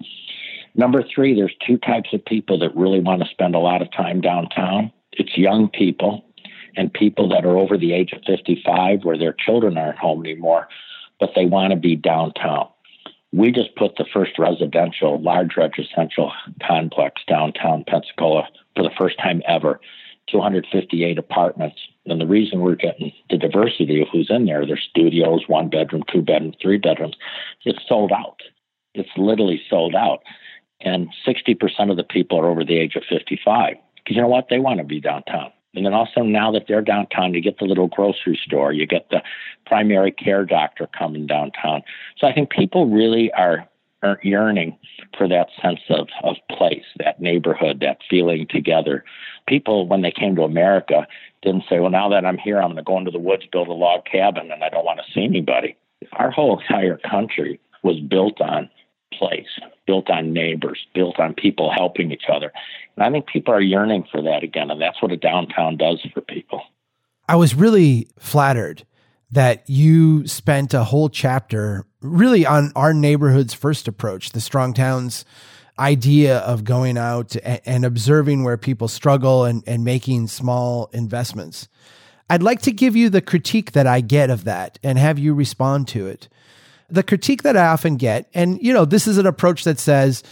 Number 0.74 1.02
three, 1.02 1.34
there's 1.34 1.54
two 1.66 1.78
types 1.78 2.10
of 2.12 2.24
people 2.24 2.58
that 2.60 2.76
really 2.76 3.00
want 3.00 3.22
to 3.22 3.28
spend 3.28 3.54
a 3.54 3.58
lot 3.58 3.82
of 3.82 3.90
time 3.92 4.20
downtown. 4.20 4.92
It's 5.12 5.36
young 5.36 5.68
people 5.68 6.24
and 6.76 6.92
people 6.92 7.28
that 7.30 7.44
are 7.44 7.58
over 7.58 7.76
the 7.76 7.92
age 7.92 8.12
of 8.12 8.22
55 8.26 9.04
where 9.04 9.18
their 9.18 9.34
children 9.34 9.76
aren't 9.76 9.98
home 9.98 10.24
anymore, 10.24 10.68
but 11.18 11.30
they 11.34 11.46
want 11.46 11.72
to 11.72 11.76
be 11.76 11.96
downtown. 11.96 12.68
We 13.32 13.52
just 13.52 13.76
put 13.76 13.96
the 13.96 14.06
first 14.12 14.38
residential, 14.38 15.20
large 15.20 15.56
residential 15.56 16.32
complex 16.66 17.22
downtown 17.28 17.84
Pensacola 17.86 18.48
for 18.74 18.82
the 18.82 18.90
first 18.98 19.18
time 19.18 19.42
ever, 19.46 19.80
258 20.28 21.18
apartments 21.18 21.78
and 22.06 22.20
the 22.20 22.26
reason 22.26 22.60
we're 22.60 22.74
getting 22.74 23.12
the 23.28 23.36
diversity 23.36 24.00
of 24.00 24.08
who's 24.10 24.30
in 24.30 24.46
there, 24.46 24.66
there's 24.66 24.86
studios, 24.88 25.42
one 25.46 25.68
bedroom, 25.68 26.02
two 26.12 26.22
bedroom, 26.22 26.54
three 26.60 26.78
bedrooms, 26.78 27.16
it's 27.64 27.78
sold 27.86 28.12
out. 28.12 28.40
It's 28.94 29.10
literally 29.16 29.62
sold 29.68 29.94
out. 29.94 30.22
And 30.80 31.08
60% 31.26 31.90
of 31.90 31.96
the 31.96 32.04
people 32.04 32.40
are 32.40 32.48
over 32.48 32.64
the 32.64 32.78
age 32.78 32.96
of 32.96 33.02
55. 33.08 33.76
Because 34.04 34.16
you 34.16 34.22
know 34.22 34.28
what? 34.28 34.48
They 34.48 34.58
want 34.58 34.78
to 34.78 34.84
be 34.84 35.00
downtown. 35.00 35.52
And 35.74 35.86
then 35.86 35.94
also 35.94 36.22
now 36.22 36.50
that 36.52 36.64
they're 36.66 36.82
downtown, 36.82 37.32
you 37.32 37.40
get 37.40 37.58
the 37.58 37.64
little 37.64 37.86
grocery 37.86 38.38
store, 38.44 38.72
you 38.72 38.86
get 38.86 39.08
the 39.10 39.22
primary 39.66 40.10
care 40.10 40.44
doctor 40.44 40.88
coming 40.98 41.26
downtown. 41.26 41.82
So 42.18 42.26
I 42.26 42.32
think 42.32 42.50
people 42.50 42.86
really 42.86 43.32
are, 43.32 43.68
yearning 44.22 44.78
for 45.18 45.28
that 45.28 45.48
sense 45.60 45.80
of, 45.90 46.08
of 46.24 46.36
place, 46.50 46.86
that 46.98 47.20
neighborhood, 47.20 47.80
that 47.80 47.98
feeling 48.08 48.46
together. 48.48 49.04
People, 49.46 49.86
when 49.86 50.00
they 50.00 50.10
came 50.10 50.34
to 50.36 50.42
America, 50.42 51.06
didn't 51.42 51.64
say, 51.68 51.80
well, 51.80 51.90
now 51.90 52.08
that 52.08 52.24
I'm 52.24 52.38
here, 52.38 52.62
I'm 52.62 52.68
going 52.68 52.76
to 52.76 52.82
go 52.82 52.96
into 52.96 53.10
the 53.10 53.18
woods, 53.18 53.42
build 53.52 53.68
a 53.68 53.74
log 53.74 54.06
cabin, 54.06 54.50
and 54.50 54.64
I 54.64 54.70
don't 54.70 54.86
want 54.86 55.00
to 55.00 55.12
see 55.12 55.22
anybody. 55.22 55.76
Our 56.14 56.30
whole 56.30 56.58
entire 56.58 56.96
country 56.96 57.60
was 57.82 58.00
built 58.00 58.40
on 58.40 58.70
place, 59.12 59.48
built 59.86 60.10
on 60.10 60.32
neighbors, 60.32 60.78
built 60.94 61.18
on 61.18 61.34
people 61.34 61.70
helping 61.70 62.10
each 62.12 62.24
other. 62.32 62.52
And 62.96 63.04
I 63.04 63.10
think 63.10 63.26
people 63.26 63.54
are 63.54 63.60
yearning 63.60 64.06
for 64.10 64.22
that 64.22 64.42
again, 64.42 64.70
and 64.70 64.80
that's 64.80 65.00
what 65.02 65.12
a 65.12 65.16
downtown 65.16 65.76
does 65.76 66.00
for 66.12 66.20
people. 66.20 66.62
I 67.28 67.36
was 67.36 67.54
really 67.54 68.08
flattered 68.18 68.84
that 69.30 69.68
you 69.68 70.26
spent 70.26 70.74
a 70.74 70.84
whole 70.84 71.08
chapter 71.08 71.86
really 72.00 72.44
on 72.44 72.72
our 72.74 72.92
neighborhood's 72.92 73.54
first 73.54 73.86
approach, 73.86 74.30
the 74.30 74.40
Strong 74.40 74.74
Towns 74.74 75.24
idea 75.78 76.38
of 76.38 76.64
going 76.64 76.98
out 76.98 77.36
and, 77.42 77.60
and 77.64 77.84
observing 77.84 78.44
where 78.44 78.56
people 78.56 78.88
struggle 78.88 79.44
and, 79.44 79.62
and 79.66 79.84
making 79.84 80.26
small 80.26 80.90
investments. 80.92 81.68
I'd 82.28 82.42
like 82.42 82.62
to 82.62 82.72
give 82.72 82.94
you 82.94 83.08
the 83.10 83.22
critique 83.22 83.72
that 83.72 83.86
I 83.86 84.00
get 84.02 84.30
of 84.30 84.44
that 84.44 84.78
and 84.82 84.98
have 84.98 85.18
you 85.18 85.34
respond 85.34 85.88
to 85.88 86.06
it. 86.06 86.28
The 86.90 87.02
critique 87.02 87.42
that 87.42 87.56
I 87.56 87.68
often 87.68 87.96
get, 87.96 88.28
and 88.34 88.60
you 88.62 88.72
know, 88.72 88.84
this 88.84 89.06
is 89.06 89.18
an 89.18 89.26
approach 89.26 89.64
that 89.64 89.78
says, 89.78 90.22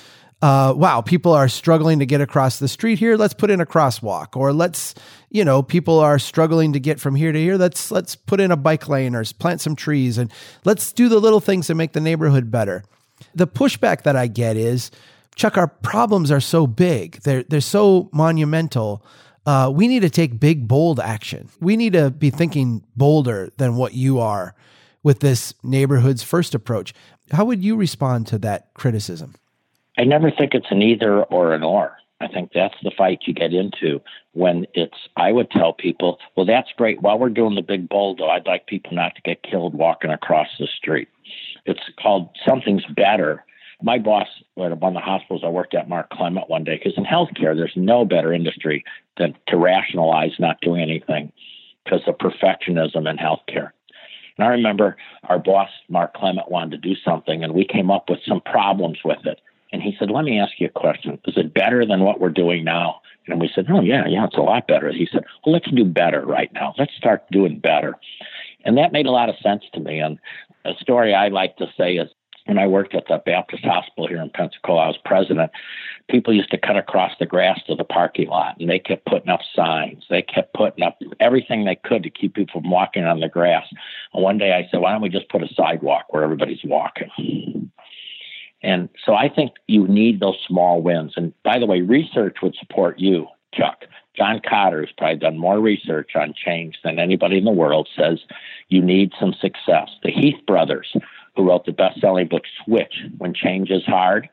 uh, 0.40 0.72
wow, 0.76 1.00
people 1.00 1.32
are 1.32 1.48
struggling 1.48 1.98
to 1.98 2.06
get 2.06 2.20
across 2.20 2.58
the 2.58 2.68
street 2.68 2.98
here. 2.98 3.16
Let's 3.16 3.34
put 3.34 3.50
in 3.50 3.60
a 3.60 3.66
crosswalk, 3.66 4.36
or 4.36 4.52
let's, 4.52 4.94
you 5.30 5.44
know, 5.44 5.62
people 5.62 5.98
are 5.98 6.18
struggling 6.18 6.72
to 6.74 6.80
get 6.80 7.00
from 7.00 7.16
here 7.16 7.32
to 7.32 7.38
here. 7.38 7.56
Let's 7.56 7.90
let's 7.90 8.14
put 8.14 8.40
in 8.40 8.52
a 8.52 8.56
bike 8.56 8.88
lane 8.88 9.16
or 9.16 9.24
plant 9.24 9.60
some 9.60 9.74
trees, 9.74 10.16
and 10.16 10.32
let's 10.64 10.92
do 10.92 11.08
the 11.08 11.18
little 11.18 11.40
things 11.40 11.66
that 11.66 11.74
make 11.74 11.92
the 11.92 12.00
neighborhood 12.00 12.50
better. 12.50 12.84
The 13.34 13.48
pushback 13.48 14.02
that 14.02 14.14
I 14.14 14.28
get 14.28 14.56
is, 14.56 14.92
Chuck, 15.34 15.56
our 15.56 15.66
problems 15.66 16.30
are 16.30 16.40
so 16.40 16.68
big. 16.68 17.20
They're 17.22 17.42
they're 17.42 17.60
so 17.60 18.08
monumental. 18.12 19.04
Uh, 19.44 19.72
we 19.74 19.88
need 19.88 20.00
to 20.00 20.10
take 20.10 20.38
big, 20.38 20.68
bold 20.68 21.00
action. 21.00 21.48
We 21.58 21.76
need 21.76 21.94
to 21.94 22.10
be 22.10 22.30
thinking 22.30 22.84
bolder 22.96 23.50
than 23.56 23.76
what 23.76 23.94
you 23.94 24.20
are 24.20 24.54
with 25.08 25.20
this 25.20 25.54
neighborhood's 25.62 26.22
first 26.22 26.54
approach. 26.54 26.92
How 27.32 27.46
would 27.46 27.64
you 27.64 27.76
respond 27.76 28.26
to 28.26 28.38
that 28.40 28.74
criticism? 28.74 29.36
I 29.96 30.04
never 30.04 30.30
think 30.30 30.52
it's 30.52 30.70
an 30.70 30.82
either 30.82 31.22
or 31.22 31.54
an 31.54 31.62
or. 31.62 31.96
I 32.20 32.28
think 32.28 32.50
that's 32.52 32.74
the 32.82 32.90
fight 32.90 33.20
you 33.24 33.32
get 33.32 33.54
into 33.54 34.02
when 34.32 34.66
it's, 34.74 34.98
I 35.16 35.32
would 35.32 35.50
tell 35.50 35.72
people, 35.72 36.18
well, 36.36 36.44
that's 36.44 36.68
great. 36.76 37.00
While 37.00 37.18
we're 37.18 37.30
doing 37.30 37.54
the 37.54 37.62
big 37.62 37.88
bold, 37.88 38.20
I'd 38.20 38.44
like 38.44 38.66
people 38.66 38.92
not 38.92 39.14
to 39.14 39.22
get 39.22 39.42
killed 39.42 39.72
walking 39.72 40.10
across 40.10 40.48
the 40.58 40.66
street. 40.66 41.08
It's 41.64 41.80
called 41.98 42.28
something's 42.46 42.84
better 42.94 43.46
my 43.80 43.96
boss 43.96 44.26
at 44.58 44.60
one 44.60 44.72
of 44.72 44.94
the 44.94 45.00
hospitals 45.00 45.42
I 45.44 45.48
worked 45.48 45.74
at, 45.74 45.88
Mark 45.88 46.10
Clement, 46.10 46.50
one 46.50 46.64
day, 46.64 46.76
because 46.76 46.98
in 46.98 47.04
healthcare, 47.04 47.56
there's 47.56 47.72
no 47.76 48.04
better 48.04 48.32
industry 48.32 48.84
than 49.16 49.36
to 49.46 49.56
rationalize 49.56 50.32
not 50.40 50.60
doing 50.60 50.82
anything 50.82 51.32
because 51.84 52.00
of 52.08 52.18
perfectionism 52.18 53.08
in 53.08 53.16
healthcare. 53.16 53.70
And 54.38 54.46
I 54.46 54.50
remember 54.50 54.96
our 55.24 55.38
boss, 55.38 55.68
Mark 55.88 56.14
Clement, 56.14 56.50
wanted 56.50 56.70
to 56.82 56.88
do 56.88 56.94
something, 57.04 57.42
and 57.42 57.52
we 57.52 57.66
came 57.66 57.90
up 57.90 58.08
with 58.08 58.20
some 58.26 58.40
problems 58.40 58.98
with 59.04 59.26
it. 59.26 59.40
And 59.72 59.82
he 59.82 59.94
said, 59.98 60.10
Let 60.10 60.24
me 60.24 60.38
ask 60.38 60.52
you 60.58 60.68
a 60.68 60.80
question. 60.80 61.18
Is 61.26 61.36
it 61.36 61.52
better 61.52 61.84
than 61.84 62.00
what 62.00 62.20
we're 62.20 62.30
doing 62.30 62.64
now? 62.64 63.00
And 63.26 63.40
we 63.40 63.50
said, 63.54 63.66
Oh, 63.68 63.82
yeah, 63.82 64.06
yeah, 64.06 64.24
it's 64.24 64.36
a 64.36 64.40
lot 64.40 64.66
better. 64.66 64.90
He 64.90 65.08
said, 65.10 65.24
Well, 65.44 65.52
let's 65.52 65.70
do 65.70 65.84
better 65.84 66.24
right 66.24 66.50
now. 66.54 66.74
Let's 66.78 66.94
start 66.96 67.24
doing 67.30 67.58
better. 67.58 67.94
And 68.64 68.78
that 68.78 68.92
made 68.92 69.06
a 69.06 69.10
lot 69.10 69.28
of 69.28 69.36
sense 69.42 69.64
to 69.74 69.80
me. 69.80 69.98
And 70.00 70.18
a 70.64 70.72
story 70.80 71.14
I 71.14 71.28
like 71.28 71.56
to 71.56 71.66
say 71.76 71.96
is 71.96 72.08
when 72.48 72.58
I 72.58 72.66
worked 72.66 72.94
at 72.94 73.06
the 73.08 73.22
Baptist 73.24 73.62
Hospital 73.64 74.08
here 74.08 74.22
in 74.22 74.30
Pensacola, 74.30 74.84
I 74.84 74.86
was 74.86 74.98
president. 75.04 75.52
People 76.08 76.32
used 76.32 76.50
to 76.50 76.58
cut 76.58 76.78
across 76.78 77.12
the 77.20 77.26
grass 77.26 77.60
to 77.66 77.74
the 77.74 77.84
parking 77.84 78.28
lot, 78.28 78.56
and 78.58 78.70
they 78.70 78.78
kept 78.78 79.04
putting 79.04 79.28
up 79.28 79.40
signs. 79.54 80.04
They 80.08 80.22
kept 80.22 80.54
putting 80.54 80.82
up 80.82 80.98
everything 81.20 81.66
they 81.66 81.76
could 81.76 82.02
to 82.04 82.10
keep 82.10 82.34
people 82.34 82.62
from 82.62 82.70
walking 82.70 83.04
on 83.04 83.20
the 83.20 83.28
grass. 83.28 83.66
And 84.14 84.22
one 84.22 84.38
day 84.38 84.54
I 84.54 84.66
said, 84.70 84.80
"Why 84.80 84.92
don't 84.92 85.02
we 85.02 85.10
just 85.10 85.28
put 85.28 85.42
a 85.42 85.54
sidewalk 85.54 86.06
where 86.08 86.24
everybody's 86.24 86.64
walking?" 86.64 87.70
And 88.62 88.88
so 89.04 89.14
I 89.14 89.28
think 89.28 89.52
you 89.66 89.86
need 89.86 90.18
those 90.18 90.40
small 90.46 90.80
wins. 90.80 91.12
And 91.16 91.34
by 91.42 91.58
the 91.58 91.66
way, 91.66 91.82
research 91.82 92.38
would 92.42 92.56
support 92.56 92.98
you, 92.98 93.28
Chuck. 93.52 93.84
John 94.16 94.40
Kotter 94.40 94.80
has 94.80 94.92
probably 94.96 95.18
done 95.18 95.38
more 95.38 95.60
research 95.60 96.16
on 96.16 96.32
change 96.32 96.80
than 96.82 96.98
anybody 96.98 97.36
in 97.38 97.44
the 97.44 97.52
world, 97.52 97.88
says 97.94 98.24
you 98.68 98.80
need 98.80 99.12
some 99.20 99.34
success. 99.34 99.90
The 100.02 100.10
Heath 100.10 100.44
brothers, 100.46 100.96
who 101.38 101.48
wrote 101.48 101.64
the 101.64 101.72
best 101.72 102.00
selling 102.00 102.26
book 102.26 102.42
Switch 102.64 102.92
When 103.16 103.32
Change 103.32 103.70
is 103.70 103.84
Hard, 103.84 104.28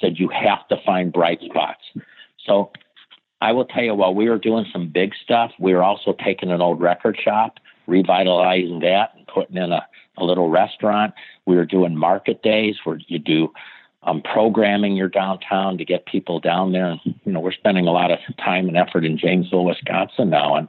said 0.00 0.16
you 0.16 0.28
have 0.28 0.66
to 0.68 0.76
find 0.86 1.12
bright 1.12 1.40
spots. 1.44 1.82
So 2.46 2.70
I 3.40 3.50
will 3.50 3.64
tell 3.64 3.82
you, 3.82 3.94
while 3.94 4.14
we 4.14 4.28
were 4.28 4.38
doing 4.38 4.64
some 4.72 4.88
big 4.88 5.12
stuff, 5.22 5.50
we 5.58 5.74
were 5.74 5.82
also 5.82 6.14
taking 6.24 6.52
an 6.52 6.62
old 6.62 6.80
record 6.80 7.18
shop, 7.22 7.58
revitalizing 7.88 8.78
that, 8.80 9.10
and 9.16 9.26
putting 9.26 9.56
in 9.56 9.72
a, 9.72 9.84
a 10.16 10.24
little 10.24 10.48
restaurant. 10.48 11.14
We 11.46 11.56
were 11.56 11.66
doing 11.66 11.96
market 11.96 12.44
days 12.44 12.76
where 12.84 13.00
you 13.08 13.18
do 13.18 13.52
um, 14.04 14.22
programming 14.22 14.94
your 14.94 15.08
downtown 15.08 15.78
to 15.78 15.84
get 15.84 16.06
people 16.06 16.38
down 16.38 16.70
there. 16.70 16.86
And, 16.86 17.00
you 17.24 17.32
know, 17.32 17.40
we're 17.40 17.50
spending 17.50 17.88
a 17.88 17.92
lot 17.92 18.12
of 18.12 18.20
time 18.38 18.68
and 18.68 18.76
effort 18.76 19.04
in 19.04 19.18
Janesville, 19.18 19.64
Wisconsin 19.64 20.30
now. 20.30 20.54
And, 20.54 20.68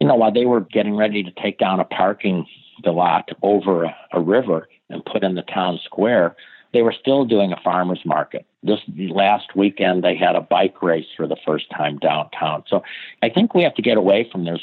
you 0.00 0.08
know, 0.08 0.16
while 0.16 0.32
they 0.32 0.46
were 0.46 0.62
getting 0.62 0.96
ready 0.96 1.22
to 1.22 1.30
take 1.30 1.58
down 1.58 1.78
a 1.78 1.84
parking 1.84 2.44
lot 2.84 3.28
over 3.42 3.84
a, 3.84 3.96
a 4.12 4.20
river 4.20 4.68
and 4.90 5.04
put 5.04 5.24
in 5.24 5.34
the 5.34 5.42
town 5.42 5.78
square, 5.84 6.36
they 6.72 6.82
were 6.82 6.94
still 6.98 7.24
doing 7.24 7.52
a 7.52 7.60
farmer's 7.62 8.04
market. 8.04 8.46
This 8.62 8.80
last 8.96 9.56
weekend, 9.56 10.04
they 10.04 10.16
had 10.16 10.36
a 10.36 10.40
bike 10.40 10.82
race 10.82 11.06
for 11.16 11.26
the 11.26 11.36
first 11.46 11.70
time 11.70 11.98
downtown. 11.98 12.64
So 12.68 12.82
I 13.22 13.28
think 13.30 13.54
we 13.54 13.62
have 13.62 13.74
to 13.76 13.82
get 13.82 13.96
away 13.96 14.28
from 14.30 14.44
this 14.44 14.60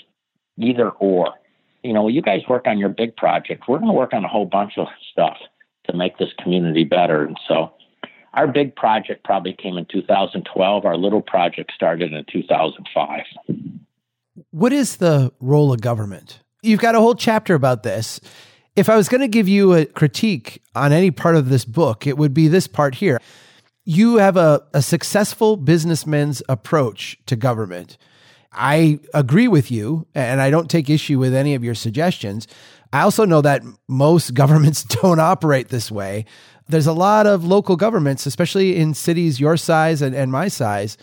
either 0.58 0.90
or. 0.90 1.34
You 1.84 1.94
know, 1.94 2.08
you 2.08 2.22
guys 2.22 2.42
work 2.48 2.68
on 2.68 2.78
your 2.78 2.90
big 2.90 3.16
project. 3.16 3.64
We're 3.68 3.80
going 3.80 3.90
to 3.90 3.98
work 3.98 4.14
on 4.14 4.24
a 4.24 4.28
whole 4.28 4.46
bunch 4.46 4.78
of 4.78 4.88
stuff 5.12 5.38
to 5.86 5.96
make 5.96 6.18
this 6.18 6.30
community 6.42 6.84
better. 6.84 7.26
And 7.26 7.38
so 7.48 7.74
our 8.34 8.48
big 8.48 8.76
project 8.76 9.24
probably 9.24 9.54
came 9.54 9.78
in 9.78 9.86
2012. 9.86 10.86
Our 10.86 10.98
little 10.98 11.22
project 11.22 11.72
started 11.76 12.14
in 12.14 12.26
2005. 12.32 13.22
What 14.52 14.74
is 14.74 14.98
the 14.98 15.32
role 15.40 15.74
of 15.74 15.82
government? 15.82 16.40
You've 16.62 16.80
got 16.80 16.96
a 16.96 17.00
whole 17.00 17.16
chapter 17.16 17.56
about 17.56 17.84
this. 17.84 18.20
If 18.76 18.90
I 18.90 18.96
was 18.96 19.08
going 19.08 19.22
to 19.22 19.28
give 19.28 19.48
you 19.48 19.74
a 19.74 19.86
critique 19.86 20.62
on 20.76 20.92
any 20.92 21.12
part 21.12 21.36
of 21.36 21.50
this 21.50 21.66
book, 21.66 22.08
it 22.08 22.18
would 22.18 22.34
be 22.34 22.48
this 22.48 22.68
part 22.68 22.96
here. 22.96 23.20
You 23.86 24.18
have 24.18 24.38
a, 24.38 24.66
a 24.74 24.82
successful 24.82 25.58
businessman's 25.58 26.42
approach 26.50 27.18
to 27.28 27.36
government. 27.36 27.98
I 28.52 29.00
agree 29.14 29.48
with 29.48 29.72
you, 29.72 30.08
and 30.16 30.42
I 30.42 30.50
don't 30.50 30.70
take 30.70 30.90
issue 30.90 31.20
with 31.20 31.34
any 31.34 31.54
of 31.56 31.64
your 31.64 31.76
suggestions. 31.76 32.48
I 32.92 33.02
also 33.02 33.26
know 33.26 33.42
that 33.42 33.64
most 33.88 34.34
governments 34.34 34.84
don't 34.84 35.20
operate 35.20 35.70
this 35.70 35.92
way 35.92 36.26
there's 36.68 36.88
a 36.88 36.94
lot 36.94 37.28
of 37.28 37.44
local 37.44 37.76
governments, 37.76 38.26
especially 38.26 38.78
in 38.78 38.94
cities 38.94 39.40
your 39.40 39.58
size 39.58 40.02
and, 40.02 40.16
and 40.16 40.32
my 40.32 40.48
size, 40.48 40.98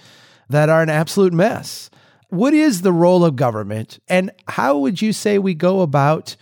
that 0.48 0.68
are 0.68 0.83
an 0.83 0.90
absolute 0.90 1.33
mess. 1.33 1.90
What 2.28 2.54
is 2.54 2.83
the 2.83 2.92
role 2.92 3.24
of 3.24 3.37
government, 3.37 3.98
and 4.09 4.30
how 4.48 4.78
would 4.78 5.02
you 5.02 5.12
say 5.12 5.38
we 5.38 5.54
go 5.54 5.80
about 5.80 6.37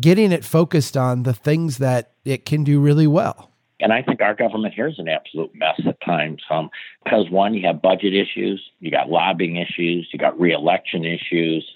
getting 0.00 0.32
it 0.32 0.44
focused 0.44 0.96
on 0.96 1.22
the 1.22 1.32
things 1.32 1.78
that 1.78 2.12
it 2.24 2.44
can 2.44 2.64
do 2.64 2.80
really 2.80 3.06
well? 3.06 3.50
And 3.80 3.92
I 3.92 4.02
think 4.02 4.20
our 4.20 4.34
government 4.34 4.74
here 4.74 4.86
is 4.86 4.98
an 4.98 5.08
absolute 5.08 5.54
mess 5.54 5.80
at 5.86 6.00
times. 6.00 6.42
Um, 6.48 6.70
because 7.02 7.28
one, 7.30 7.54
you 7.54 7.66
have 7.66 7.82
budget 7.82 8.14
issues, 8.14 8.62
you 8.80 8.90
got 8.90 9.10
lobbying 9.10 9.56
issues, 9.56 10.08
you 10.12 10.18
got 10.18 10.38
reelection 10.38 11.04
issues. 11.04 11.68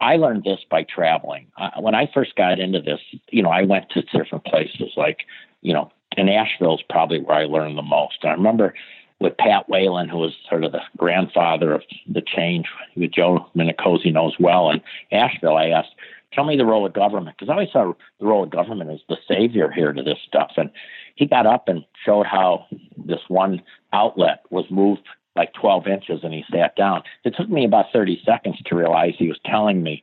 I 0.00 0.16
learned 0.16 0.44
this 0.44 0.60
by 0.70 0.84
traveling. 0.84 1.46
Uh, 1.56 1.70
when 1.80 1.94
I 1.94 2.10
first 2.12 2.36
got 2.36 2.60
into 2.60 2.80
this, 2.80 3.00
you 3.30 3.42
know, 3.42 3.50
I 3.50 3.62
went 3.62 3.90
to 3.90 4.02
different 4.02 4.44
places 4.44 4.92
like, 4.96 5.20
you 5.60 5.72
know, 5.72 5.90
and 6.16 6.30
Asheville 6.30 6.76
is 6.76 6.84
probably 6.88 7.20
where 7.20 7.36
I 7.36 7.44
learned 7.44 7.76
the 7.76 7.82
most. 7.82 8.18
And 8.22 8.30
I 8.30 8.34
remember 8.34 8.74
with 9.20 9.36
Pat 9.36 9.68
Whalen, 9.68 10.08
who 10.08 10.18
was 10.18 10.32
sort 10.48 10.64
of 10.64 10.72
the 10.72 10.82
grandfather 10.96 11.72
of 11.72 11.82
the 12.06 12.22
change, 12.22 12.66
who 12.94 13.08
Joe 13.08 13.46
Minicozzi 13.56 14.12
knows 14.12 14.34
well. 14.38 14.70
In 14.70 14.80
Asheville, 15.12 15.56
I 15.56 15.68
asked, 15.68 15.94
tell 16.34 16.44
me 16.44 16.56
the 16.56 16.64
role 16.64 16.84
of 16.84 16.92
government, 16.92 17.36
because 17.38 17.50
I 17.50 17.54
always 17.54 17.72
saw 17.72 17.92
the 18.20 18.26
role 18.26 18.44
of 18.44 18.50
government 18.50 18.90
as 18.90 19.00
the 19.08 19.16
savior 19.28 19.70
here 19.70 19.92
to 19.92 20.02
this 20.02 20.18
stuff. 20.26 20.52
And 20.56 20.70
he 21.14 21.26
got 21.26 21.46
up 21.46 21.68
and 21.68 21.84
showed 22.04 22.26
how 22.26 22.66
this 22.96 23.20
one 23.28 23.62
outlet 23.92 24.44
was 24.50 24.64
moved 24.70 25.02
like 25.36 25.52
12 25.54 25.86
inches 25.86 26.20
and 26.22 26.32
he 26.32 26.44
sat 26.52 26.76
down. 26.76 27.02
It 27.24 27.34
took 27.36 27.48
me 27.48 27.64
about 27.64 27.86
30 27.92 28.22
seconds 28.24 28.56
to 28.66 28.76
realize 28.76 29.14
he 29.18 29.28
was 29.28 29.38
telling 29.44 29.82
me, 29.82 30.02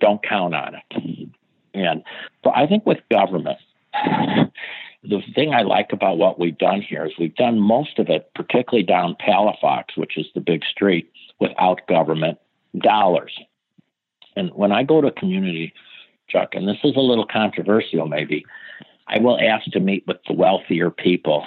don't 0.00 0.22
count 0.22 0.54
on 0.54 0.74
it. 0.74 1.28
And 1.74 2.02
so 2.44 2.50
I 2.54 2.66
think 2.66 2.84
with 2.84 2.98
government, 3.10 3.58
the 5.02 5.20
thing 5.34 5.54
I 5.54 5.62
like 5.62 5.92
about 5.92 6.18
what 6.18 6.38
we've 6.38 6.58
done 6.58 6.82
here 6.82 7.06
is 7.06 7.12
we've 7.18 7.34
done 7.34 7.58
most 7.58 7.98
of 7.98 8.08
it, 8.08 8.30
particularly 8.34 8.84
down 8.84 9.16
Palafox, 9.16 9.96
which 9.96 10.18
is 10.18 10.26
the 10.34 10.40
big 10.40 10.64
street, 10.64 11.10
without 11.38 11.86
government 11.86 12.38
dollars. 12.78 13.38
And 14.36 14.50
when 14.50 14.72
I 14.72 14.82
go 14.82 15.00
to 15.00 15.10
community, 15.10 15.72
Chuck, 16.28 16.50
and 16.52 16.68
this 16.68 16.78
is 16.84 16.96
a 16.96 17.00
little 17.00 17.26
controversial 17.26 18.06
maybe, 18.06 18.44
I 19.08 19.18
will 19.18 19.38
ask 19.40 19.70
to 19.72 19.80
meet 19.80 20.06
with 20.06 20.18
the 20.28 20.34
wealthier 20.34 20.90
people, 20.90 21.44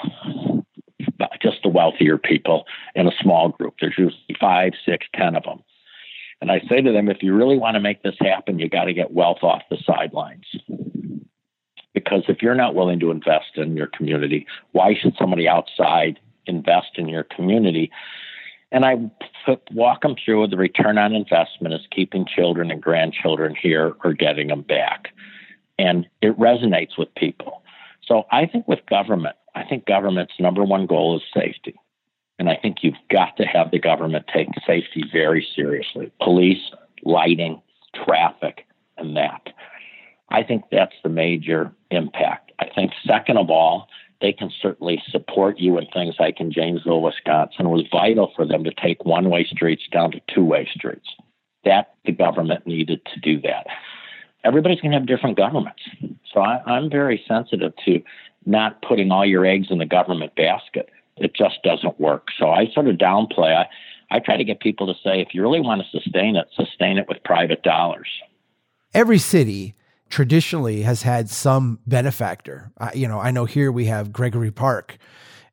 just 1.42 1.64
the 1.64 1.70
wealthier 1.70 2.18
people 2.18 2.66
in 2.94 3.08
a 3.08 3.12
small 3.22 3.50
group. 3.50 3.76
There's 3.80 3.98
usually 3.98 4.36
five, 4.40 4.74
six, 4.86 5.08
ten 5.16 5.36
of 5.36 5.44
them. 5.44 5.64
And 6.42 6.52
I 6.52 6.60
say 6.68 6.82
to 6.82 6.92
them, 6.92 7.10
if 7.10 7.24
you 7.24 7.34
really 7.34 7.58
want 7.58 7.76
to 7.76 7.80
make 7.80 8.04
this 8.04 8.18
happen, 8.20 8.60
you 8.60 8.68
got 8.68 8.86
to 8.86 8.94
get 8.94 9.14
wealth 9.14 9.44
off 9.44 9.62
the 9.70 9.78
sidelines. 9.86 10.46
Because 11.94 12.24
if 12.28 12.42
you're 12.42 12.56
not 12.56 12.76
willing 12.76 13.00
to 13.00 13.12
invest 13.12 13.56
in 13.56 13.78
your 13.78 13.88
community, 13.88 14.46
why 14.74 14.94
should 14.94 15.16
somebody 15.18 15.48
outside 15.48 16.20
invest 16.46 16.98
in 16.98 17.08
your 17.08 17.24
community? 17.24 17.92
And 18.74 18.86
I 18.86 18.96
walk 19.72 20.02
them 20.02 20.16
through 20.24 20.48
the 20.48 20.58
return 20.58 20.98
on 20.98 21.14
investment 21.14 21.76
is 21.76 21.88
keeping 21.92 22.26
children 22.26 22.72
and 22.72 22.82
grandchildren 22.82 23.56
here 23.56 23.94
or 24.04 24.14
getting 24.14 24.48
them 24.48 24.64
back. 24.64 25.10
And 25.78 26.08
it 26.22 26.38
resonates 26.40 26.98
with 26.98 27.14
people. 27.16 27.62
So 28.04 28.24
I 28.32 28.48
think 28.48 28.68
with 28.68 28.80
government, 28.88 29.36
I 29.56 29.64
think 29.64 29.86
government's 29.86 30.34
number 30.40 30.64
one 30.64 30.88
goal 30.88 31.16
is 31.16 31.24
safety. 31.34 31.76
And 32.40 32.50
I 32.50 32.56
think 32.56 32.78
you've 32.82 32.96
got 33.12 33.38
to 33.38 33.44
have 33.44 33.70
the 33.70 33.80
government 33.80 34.26
take 34.34 34.48
safety 34.66 35.04
very 35.14 35.48
seriously 35.56 36.12
police, 36.20 36.72
lighting, 37.04 37.62
traffic, 38.04 38.66
and 38.98 39.16
that. 39.16 39.50
I 40.30 40.42
think 40.42 40.64
that's 40.72 40.96
the 41.04 41.10
major 41.10 41.72
impact. 41.92 42.52
I 42.60 42.66
think, 42.74 42.92
second 43.06 43.38
of 43.38 43.52
all, 43.52 43.88
they 44.24 44.32
can 44.32 44.50
certainly 44.62 45.04
support 45.12 45.60
you 45.60 45.78
in 45.78 45.86
things 45.88 46.16
like 46.18 46.40
in 46.40 46.50
Janesville, 46.50 47.02
Wisconsin. 47.02 47.66
It 47.66 47.70
was 47.70 47.86
vital 47.92 48.32
for 48.38 48.48
them 48.48 48.64
to 48.64 48.72
take 48.72 49.04
one 49.04 49.30
way 49.30 49.46
streets 49.46 49.84
down 49.92 50.12
to 50.12 50.22
two 50.34 50.46
way 50.46 50.68
streets. 50.74 51.10
That 51.66 51.96
the 52.06 52.14
government 52.14 52.66
needed 52.66 53.02
to 53.14 53.20
do 53.20 53.42
that. 53.42 53.68
Everybody's 54.46 54.80
going 54.80 54.92
to 54.92 54.98
have 54.98 55.08
different 55.08 55.36
governments. 55.36 55.82
So 56.34 56.40
I, 56.40 56.62
I'm 56.66 56.90
very 56.90 57.22
sensitive 57.28 57.74
to 57.86 58.02
not 58.46 58.82
putting 58.82 59.12
all 59.12 59.26
your 59.26 59.46
eggs 59.46 59.68
in 59.70 59.78
the 59.78 59.86
government 59.86 60.36
basket. 60.36 60.90
It 61.18 61.36
just 61.36 61.62
doesn't 61.64 62.00
work. 62.00 62.28
So 62.40 62.50
I 62.50 62.68
sort 62.74 62.88
of 62.88 62.96
downplay. 62.96 63.54
I, 63.56 63.68
I 64.10 64.20
try 64.20 64.38
to 64.38 64.44
get 64.46 64.62
people 64.62 64.88
to 64.88 64.94
say, 65.04 65.20
if 65.20 65.34
you 65.34 65.42
really 65.42 65.60
want 65.60 65.82
to 65.82 66.00
sustain 66.00 66.38
it, 66.38 66.48
sustain 66.56 66.98
it 66.98 67.10
with 67.10 67.24
private 67.26 67.62
dollars. 67.62 68.08
Every 68.94 69.18
city 69.18 69.76
traditionally 70.10 70.82
has 70.84 71.02
had 71.02 71.30
some 71.30 71.80
benefactor. 71.88 72.72
You 72.94 73.08
know, 73.08 73.20
I 73.20 73.32
know 73.32 73.46
here 73.46 73.72
we 73.72 73.86
have 73.86 74.12
Gregory 74.14 74.52
Park. 74.52 74.98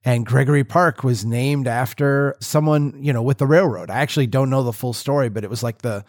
And 0.05 0.25
Gregory 0.25 0.65
Park 0.65 1.05
was 1.05 1.25
named 1.25 1.69
after 1.69 2.35
someone, 2.41 2.95
you 3.03 3.13
know, 3.13 3.23
with 3.23 3.39
the 3.39 3.47
railroad. 3.47 3.91
I 3.91 3.99
actually 3.99 4.27
don't 4.27 4.49
know 4.49 4.63
the 4.63 4.73
full 4.73 4.95
story, 4.95 5.29
but 5.29 5.45
it 5.45 5.51
was 5.51 5.63
like 5.63 5.79
the 5.79 6.05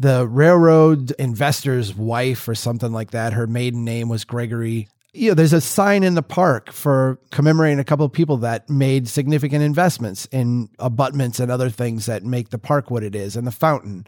the 0.00 0.26
railroad 0.26 1.10
investor's 1.12 1.94
wife 1.94 2.48
or 2.48 2.54
something 2.54 2.90
like 2.90 3.10
that. 3.10 3.34
Her 3.34 3.46
maiden 3.46 3.84
name 3.84 4.08
was 4.08 4.24
Gregory. 4.24 4.88
You 5.12 5.30
know, 5.30 5.34
there's 5.34 5.52
a 5.52 5.60
sign 5.60 6.02
in 6.04 6.14
the 6.14 6.22
park 6.22 6.72
for 6.72 7.18
commemorating 7.30 7.78
a 7.78 7.84
couple 7.84 8.06
of 8.06 8.12
people 8.12 8.38
that 8.38 8.70
made 8.70 9.08
significant 9.08 9.62
investments 9.62 10.26
in 10.32 10.70
abutments 10.78 11.38
and 11.38 11.50
other 11.50 11.68
things 11.68 12.06
that 12.06 12.24
make 12.24 12.48
the 12.48 12.58
park 12.58 12.90
what 12.90 13.02
it 13.02 13.14
is 13.14 13.36
and 13.36 13.46
the 13.46 13.52
fountain. 13.52 14.06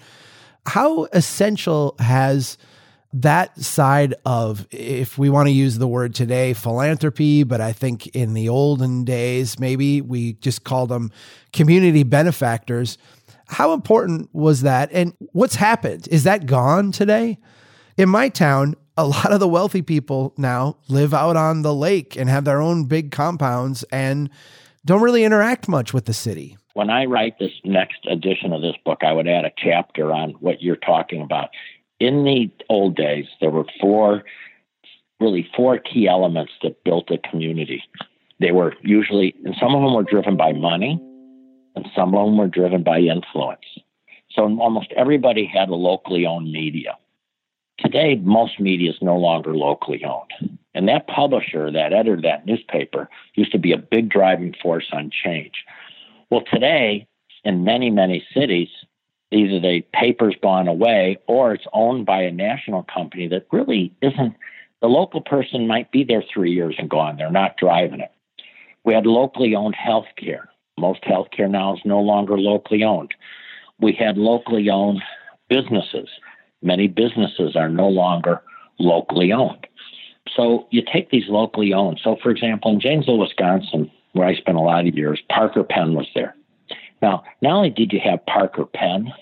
How 0.66 1.04
essential 1.12 1.94
has 1.98 2.56
that 3.14 3.58
side 3.60 4.14
of, 4.24 4.66
if 4.70 5.18
we 5.18 5.28
want 5.28 5.48
to 5.48 5.52
use 5.52 5.78
the 5.78 5.88
word 5.88 6.14
today, 6.14 6.54
philanthropy, 6.54 7.42
but 7.42 7.60
I 7.60 7.72
think 7.72 8.06
in 8.08 8.34
the 8.34 8.48
olden 8.48 9.04
days, 9.04 9.58
maybe 9.58 10.00
we 10.00 10.34
just 10.34 10.64
called 10.64 10.88
them 10.88 11.10
community 11.52 12.04
benefactors. 12.04 12.96
How 13.48 13.74
important 13.74 14.30
was 14.32 14.62
that? 14.62 14.90
And 14.92 15.14
what's 15.32 15.56
happened? 15.56 16.08
Is 16.10 16.24
that 16.24 16.46
gone 16.46 16.90
today? 16.90 17.38
In 17.98 18.08
my 18.08 18.30
town, 18.30 18.76
a 18.96 19.06
lot 19.06 19.32
of 19.32 19.40
the 19.40 19.48
wealthy 19.48 19.82
people 19.82 20.32
now 20.38 20.78
live 20.88 21.12
out 21.12 21.36
on 21.36 21.62
the 21.62 21.74
lake 21.74 22.16
and 22.16 22.30
have 22.30 22.44
their 22.44 22.60
own 22.60 22.84
big 22.84 23.10
compounds 23.10 23.84
and 23.92 24.30
don't 24.84 25.02
really 25.02 25.24
interact 25.24 25.68
much 25.68 25.92
with 25.92 26.06
the 26.06 26.14
city. 26.14 26.56
When 26.74 26.88
I 26.88 27.04
write 27.04 27.38
this 27.38 27.52
next 27.64 28.06
edition 28.06 28.54
of 28.54 28.62
this 28.62 28.76
book, 28.84 29.00
I 29.02 29.12
would 29.12 29.28
add 29.28 29.44
a 29.44 29.52
chapter 29.56 30.10
on 30.10 30.30
what 30.40 30.62
you're 30.62 30.76
talking 30.76 31.20
about. 31.20 31.50
In 32.02 32.24
the 32.24 32.50
old 32.68 32.96
days, 32.96 33.26
there 33.40 33.50
were 33.50 33.64
four, 33.80 34.24
really 35.20 35.48
four 35.56 35.78
key 35.78 36.08
elements 36.08 36.50
that 36.64 36.82
built 36.82 37.12
a 37.12 37.18
community. 37.30 37.80
They 38.40 38.50
were 38.50 38.74
usually, 38.82 39.36
and 39.44 39.54
some 39.60 39.72
of 39.72 39.82
them 39.82 39.94
were 39.94 40.02
driven 40.02 40.36
by 40.36 40.52
money, 40.52 41.00
and 41.76 41.86
some 41.94 42.12
of 42.12 42.26
them 42.26 42.36
were 42.36 42.48
driven 42.48 42.82
by 42.82 42.98
influence. 42.98 43.60
So 44.32 44.42
almost 44.58 44.90
everybody 44.96 45.46
had 45.46 45.68
a 45.68 45.76
locally 45.76 46.26
owned 46.26 46.50
media. 46.50 46.98
Today, 47.78 48.16
most 48.16 48.58
media 48.58 48.90
is 48.90 48.98
no 49.00 49.16
longer 49.16 49.54
locally 49.54 50.04
owned. 50.04 50.58
And 50.74 50.88
that 50.88 51.06
publisher, 51.06 51.70
that 51.70 51.92
editor, 51.92 52.20
that 52.22 52.46
newspaper 52.46 53.08
used 53.36 53.52
to 53.52 53.60
be 53.60 53.70
a 53.70 53.78
big 53.78 54.08
driving 54.08 54.56
force 54.60 54.88
on 54.92 55.12
change. 55.12 55.64
Well, 56.30 56.42
today, 56.52 57.06
in 57.44 57.62
many, 57.62 57.90
many 57.90 58.26
cities, 58.34 58.70
either 59.32 59.60
the 59.60 59.82
paper's 59.92 60.36
gone 60.42 60.68
away 60.68 61.18
or 61.26 61.54
it's 61.54 61.66
owned 61.72 62.06
by 62.06 62.22
a 62.22 62.30
national 62.30 62.84
company 62.84 63.28
that 63.28 63.46
really 63.52 63.92
isn't, 64.02 64.34
the 64.80 64.88
local 64.88 65.20
person 65.20 65.66
might 65.66 65.90
be 65.92 66.04
there 66.04 66.22
three 66.22 66.52
years 66.52 66.74
and 66.78 66.90
gone. 66.90 67.16
They're 67.16 67.30
not 67.30 67.56
driving 67.56 68.00
it. 68.00 68.12
We 68.84 68.94
had 68.94 69.06
locally 69.06 69.54
owned 69.54 69.76
health 69.76 70.06
care. 70.16 70.48
Most 70.78 71.02
healthcare 71.02 71.50
now 71.50 71.74
is 71.74 71.80
no 71.84 72.00
longer 72.00 72.38
locally 72.38 72.82
owned. 72.82 73.14
We 73.80 73.92
had 73.92 74.18
locally 74.18 74.68
owned 74.70 75.02
businesses. 75.48 76.08
Many 76.62 76.88
businesses 76.88 77.54
are 77.56 77.68
no 77.68 77.88
longer 77.88 78.42
locally 78.78 79.32
owned. 79.32 79.66
So 80.34 80.66
you 80.70 80.82
take 80.82 81.10
these 81.10 81.28
locally 81.28 81.72
owned. 81.72 82.00
So, 82.02 82.16
for 82.22 82.30
example, 82.30 82.72
in 82.72 82.80
Janesville, 82.80 83.18
Wisconsin, 83.18 83.90
where 84.12 84.26
I 84.26 84.34
spent 84.34 84.56
a 84.56 84.60
lot 84.60 84.86
of 84.86 84.96
years, 84.96 85.20
Parker 85.30 85.64
Pen 85.64 85.94
was 85.94 86.06
there. 86.14 86.34
Now, 87.02 87.24
not 87.42 87.52
only 87.52 87.70
did 87.70 87.92
you 87.92 88.00
have 88.02 88.24
Parker 88.26 88.64
Pen, 88.64 89.12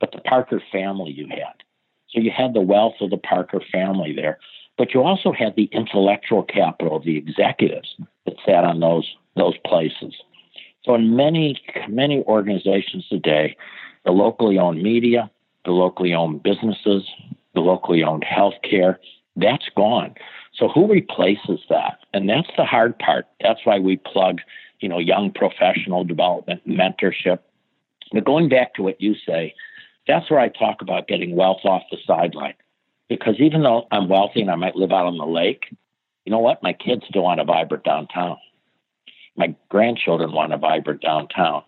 but 0.00 0.12
the 0.12 0.20
Parker 0.20 0.62
family 0.72 1.10
you 1.10 1.26
had. 1.28 1.62
So 2.10 2.20
you 2.20 2.30
had 2.30 2.54
the 2.54 2.60
wealth 2.60 2.94
of 3.00 3.10
the 3.10 3.16
Parker 3.18 3.60
family 3.72 4.14
there, 4.14 4.38
but 4.78 4.94
you 4.94 5.02
also 5.02 5.32
had 5.32 5.56
the 5.56 5.68
intellectual 5.72 6.44
capital 6.44 6.96
of 6.96 7.04
the 7.04 7.16
executives 7.16 7.94
that 8.24 8.36
sat 8.46 8.64
on 8.64 8.80
those 8.80 9.06
those 9.34 9.58
places. 9.66 10.14
So 10.84 10.94
in 10.94 11.16
many 11.16 11.60
many 11.88 12.22
organizations 12.22 13.06
today, 13.08 13.56
the 14.04 14.12
locally 14.12 14.58
owned 14.58 14.82
media, 14.82 15.30
the 15.64 15.72
locally 15.72 16.14
owned 16.14 16.42
businesses, 16.42 17.02
the 17.54 17.60
locally 17.60 18.04
owned 18.04 18.24
healthcare, 18.24 18.96
that's 19.34 19.68
gone. 19.76 20.14
So 20.54 20.68
who 20.68 20.86
replaces 20.90 21.60
that? 21.68 21.98
And 22.14 22.28
that's 22.28 22.48
the 22.56 22.64
hard 22.64 22.98
part. 22.98 23.26
That's 23.42 23.60
why 23.64 23.78
we 23.78 23.96
plug, 23.96 24.40
you 24.80 24.88
know, 24.88 24.98
young 24.98 25.32
professional 25.32 26.04
development, 26.04 26.66
mentorship. 26.66 27.40
But 28.12 28.24
going 28.24 28.48
back 28.48 28.74
to 28.74 28.82
what 28.82 29.00
you 29.00 29.14
say, 29.26 29.54
that's 30.06 30.30
where 30.30 30.40
I 30.40 30.48
talk 30.48 30.82
about 30.82 31.08
getting 31.08 31.34
wealth 31.34 31.64
off 31.64 31.82
the 31.90 31.98
sideline. 32.06 32.54
Because 33.08 33.36
even 33.38 33.62
though 33.62 33.86
I'm 33.90 34.08
wealthy 34.08 34.40
and 34.40 34.50
I 34.50 34.56
might 34.56 34.76
live 34.76 34.92
out 34.92 35.06
on 35.06 35.18
the 35.18 35.26
lake, 35.26 35.66
you 36.24 36.32
know 36.32 36.38
what? 36.38 36.62
My 36.62 36.72
kids 36.72 37.04
still 37.08 37.22
want 37.22 37.40
a 37.40 37.44
vibrant 37.44 37.84
downtown. 37.84 38.36
My 39.36 39.54
grandchildren 39.68 40.32
want 40.32 40.52
a 40.52 40.58
vibrant 40.58 41.02
downtown. 41.02 41.62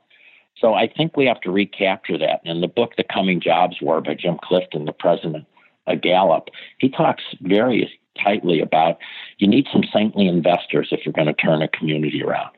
So 0.60 0.74
I 0.74 0.88
think 0.88 1.16
we 1.16 1.26
have 1.26 1.40
to 1.42 1.50
recapture 1.50 2.18
that. 2.18 2.40
And 2.44 2.56
in 2.56 2.60
the 2.60 2.68
book, 2.68 2.96
The 2.96 3.04
Coming 3.04 3.40
Jobs 3.40 3.76
War 3.80 4.00
by 4.00 4.14
Jim 4.14 4.38
Clifton, 4.42 4.84
the 4.84 4.92
president 4.92 5.46
of 5.86 6.00
Gallup, 6.00 6.48
he 6.78 6.88
talks 6.88 7.22
very 7.40 8.00
tightly 8.22 8.60
about 8.60 8.98
you 9.38 9.46
need 9.46 9.66
some 9.72 9.84
saintly 9.92 10.26
investors 10.26 10.88
if 10.90 11.04
you're 11.04 11.12
going 11.12 11.28
to 11.28 11.32
turn 11.32 11.62
a 11.62 11.68
community 11.68 12.22
around. 12.22 12.50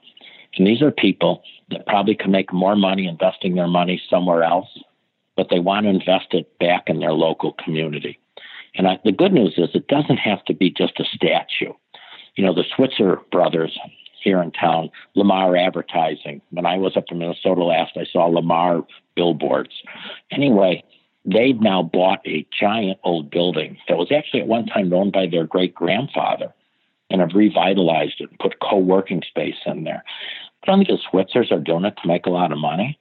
And 0.57 0.67
these 0.67 0.83
are 0.83 0.91
people 0.91 1.43
that 1.71 1.87
probably 1.87 2.15
can 2.15 2.31
make 2.31 2.53
more 2.53 2.77
money 2.77 3.07
investing 3.07 3.55
their 3.55 3.69
money 3.69 4.03
somewhere 4.11 4.43
else, 4.43 4.69
but 5.37 5.49
they 5.51 5.61
want 5.61 5.85
to 5.85 5.91
invest 5.91 6.33
it 6.33 6.59
back 6.59 6.89
in 6.89 7.01
their 7.01 7.13
local 7.13 7.53
community. 7.65 8.19
And 8.75 8.89
I, 8.89 8.99
the 9.05 9.13
good 9.13 9.33
news 9.33 9.55
is 9.57 9.71
it 9.75 9.89
doesn't 9.89 10.19
have 10.19 10.45
to 10.47 10.55
be 10.55 10.71
just 10.71 11.01
a 11.01 11.05
statue. 11.05 11.73
You 12.37 12.45
know, 12.45 12.55
the 12.55 12.65
Switzer 12.75 13.19
brothers 13.31 13.79
here 14.23 14.43
in 14.43 14.51
town, 14.53 14.91
Lamar 15.15 15.57
Advertising. 15.57 16.43
When 16.51 16.67
I 16.67 16.77
was 16.77 16.97
up 16.97 17.05
in 17.11 17.19
Minnesota 17.19 17.65
last, 17.65 17.97
I 17.97 18.05
saw 18.05 18.27
Lamar 18.27 18.85
billboards. 19.17 19.83
Anyway, 20.31 20.85
they've 21.25 21.61
now 21.61 21.83
bought 21.83 22.21
a 22.27 22.47
giant 22.59 22.99
old 23.03 23.31
building 23.31 23.79
that 23.89 23.97
was 23.97 24.13
actually 24.13 24.41
at 24.41 24.47
one 24.47 24.67
time 24.67 24.93
owned 24.93 25.13
by 25.13 25.27
their 25.27 25.47
great 25.47 25.75
grandfather 25.75 26.53
and 27.11 27.21
have 27.21 27.35
revitalized 27.35 28.21
it 28.21 28.31
and 28.31 28.39
put 28.39 28.61
co 28.61 28.77
working 28.77 29.23
space 29.29 29.57
in 29.67 29.85
there. 29.85 30.03
I 30.63 30.67
don't 30.67 30.79
think 30.79 30.89
the 30.89 30.99
Switzers 31.11 31.51
are 31.51 31.61
doing 31.61 31.85
it 31.85 31.97
to 32.03 32.09
make 32.09 32.27
a 32.27 32.31
lot 32.31 32.53
of 32.53 32.59
money. 32.59 32.99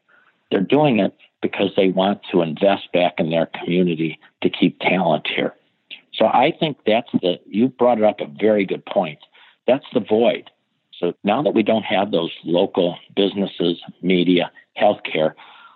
They're 0.52 0.62
doing 0.62 1.00
it 1.00 1.16
because 1.42 1.72
they 1.76 1.90
want 1.90 2.22
to 2.32 2.42
invest 2.42 2.92
back 2.94 3.16
in 3.18 3.30
their 3.30 3.48
community 3.48 4.20
to 4.42 4.50
keep 4.50 4.80
talent 4.80 5.28
here. 5.28 5.54
So 6.14 6.26
I 6.26 6.54
think 6.60 6.78
that's 6.86 7.12
the, 7.22 7.40
you 7.46 7.70
brought 7.70 8.00
it 8.00 8.04
up 8.04 8.20
a 8.20 8.28
very 8.28 8.66
good 8.66 8.86
point. 8.86 9.20
That's 9.68 9.86
the 9.94 10.00
void. 10.00 10.50
So 11.00 11.14
now 11.24 11.42
that 11.44 11.54
we 11.54 11.64
don't 11.64 11.84
have 11.84 12.12
those 12.12 12.32
local 12.44 12.98
businesses, 13.16 13.82
media, 14.02 14.52
healthcare, 14.78 15.34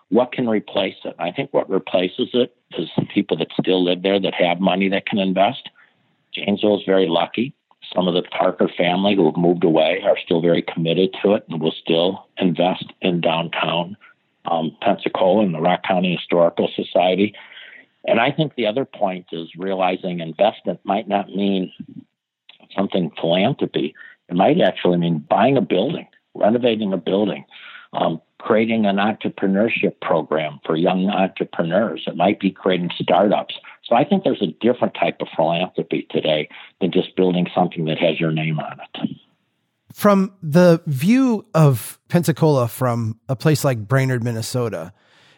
what 0.09 0.31
can 0.31 0.49
replace 0.49 0.97
it? 1.05 1.15
I 1.17 1.31
think 1.31 1.53
what 1.53 1.69
replaces 1.69 2.29
it 2.33 2.55
is 2.77 2.89
people 3.13 3.37
that 3.37 3.47
still 3.59 3.83
live 3.83 4.03
there 4.03 4.19
that 4.19 4.33
have 4.33 4.59
money 4.59 4.89
that 4.89 5.05
can 5.05 5.19
invest. 5.19 5.69
Janesville 6.33 6.79
is 6.79 6.85
very 6.85 7.07
lucky. 7.07 7.53
Some 7.95 8.07
of 8.07 8.13
the 8.15 8.23
Parker 8.23 8.69
family 8.75 9.15
who 9.15 9.25
have 9.25 9.37
moved 9.37 9.63
away 9.63 10.01
are 10.03 10.17
still 10.17 10.41
very 10.41 10.61
committed 10.61 11.15
to 11.21 11.33
it 11.33 11.45
and 11.49 11.61
will 11.61 11.73
still 11.79 12.27
invest 12.37 12.85
in 13.01 13.21
downtown 13.21 13.95
um, 14.45 14.75
Pensacola 14.81 15.43
and 15.43 15.53
the 15.53 15.61
Rock 15.61 15.83
County 15.83 16.15
Historical 16.15 16.69
Society. 16.75 17.35
And 18.05 18.19
I 18.19 18.31
think 18.31 18.55
the 18.55 18.65
other 18.65 18.85
point 18.85 19.27
is 19.31 19.49
realizing 19.57 20.19
investment 20.19 20.79
might 20.83 21.07
not 21.07 21.29
mean 21.29 21.71
something 22.75 23.11
philanthropy. 23.19 23.95
It 24.27 24.35
might 24.35 24.59
actually 24.59 24.97
mean 24.97 25.19
buying 25.19 25.57
a 25.57 25.61
building, 25.61 26.07
renovating 26.33 26.93
a 26.93 26.97
building, 26.97 27.45
um, 27.93 28.21
creating 28.43 28.85
an 28.85 28.97
entrepreneurship 28.97 29.99
program 30.01 30.59
for 30.65 30.75
young 30.75 31.09
entrepreneurs. 31.09 32.03
It 32.05 32.17
might 32.17 32.41
be 32.41 32.51
creating 32.51 32.89
startups. 32.99 33.55
So 33.85 33.95
I 33.95 34.03
think 34.03 34.25
there's 34.25 34.41
a 34.41 34.53
different 34.59 34.95
type 34.99 35.17
of 35.21 35.29
philanthropy 35.33 36.07
today 36.11 36.49
than 36.81 36.91
just 36.91 37.15
building 37.15 37.47
something 37.55 37.85
that 37.85 37.97
has 37.99 38.19
your 38.19 38.31
name 38.31 38.59
on 38.59 38.79
it. 38.81 39.09
From 39.93 40.33
the 40.41 40.81
view 40.87 41.45
of 41.53 41.99
Pensacola 42.09 42.67
from 42.67 43.17
a 43.29 43.35
place 43.35 43.63
like 43.63 43.87
Brainerd, 43.87 44.23
Minnesota, 44.23 44.91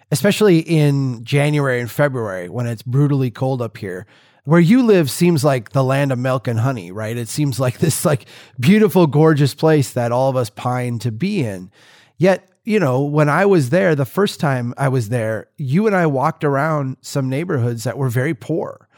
especially 0.10 0.60
in 0.60 1.24
January 1.24 1.80
and 1.80 1.92
February 1.92 2.50
when 2.50 2.66
it's 2.66 2.82
brutally 2.82 3.30
cold 3.30 3.62
up 3.62 3.78
here, 3.78 4.08
where 4.46 4.60
you 4.60 4.82
live 4.82 5.12
seems 5.12 5.44
like 5.44 5.72
the 5.72 5.84
land 5.84 6.12
of 6.12 6.18
milk 6.18 6.48
and 6.48 6.60
honey, 6.60 6.92
right? 6.92 7.18
It 7.18 7.28
seems 7.28 7.60
like 7.60 7.78
this 7.78 8.04
like 8.04 8.26
beautiful, 8.60 9.06
gorgeous 9.06 9.54
place 9.54 9.94
that 9.94 10.12
all 10.12 10.30
of 10.30 10.36
us 10.36 10.50
pine 10.50 10.98
to 11.00 11.12
be 11.12 11.44
in. 11.44 11.70
Yet, 12.18 12.50
you 12.66 12.80
know, 12.80 13.04
when 13.04 13.30
I 13.30 13.46
was 13.46 13.70
there, 13.70 13.96
the 13.96 14.06
first 14.06 14.40
time 14.40 14.74
I 14.76 14.90
was 14.90 15.10
there, 15.10 15.48
you 15.56 15.86
and 15.86 15.96
I 15.96 16.08
walked 16.08 16.44
around 16.44 16.98
some 17.02 17.30
neighborhoods 17.30 17.84
that 17.84 17.98
were 17.98 18.10
very 18.10 18.34
poor 18.34 18.90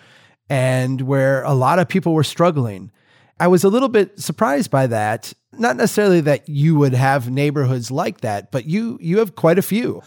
and 0.50 1.02
where 1.02 1.44
a 1.44 1.54
lot 1.54 1.78
of 1.78 1.90
people 1.90 2.14
were 2.14 2.24
struggling. 2.24 2.92
I 3.40 3.48
was 3.48 3.66
a 3.66 3.70
little 3.70 3.90
bit 3.90 4.20
surprised 4.20 4.72
by 4.72 4.88
that. 4.88 5.34
Not 5.52 5.76
necessarily 5.76 6.22
that 6.22 6.48
you 6.48 6.76
would 6.76 6.94
have 6.94 7.30
neighborhoods 7.30 7.92
like 7.92 8.22
that, 8.22 8.52
but 8.52 8.66
you 8.66 8.98
you 9.02 9.20
have 9.20 9.36
quite 9.36 9.60
a 9.60 9.64
few. 9.64 10.02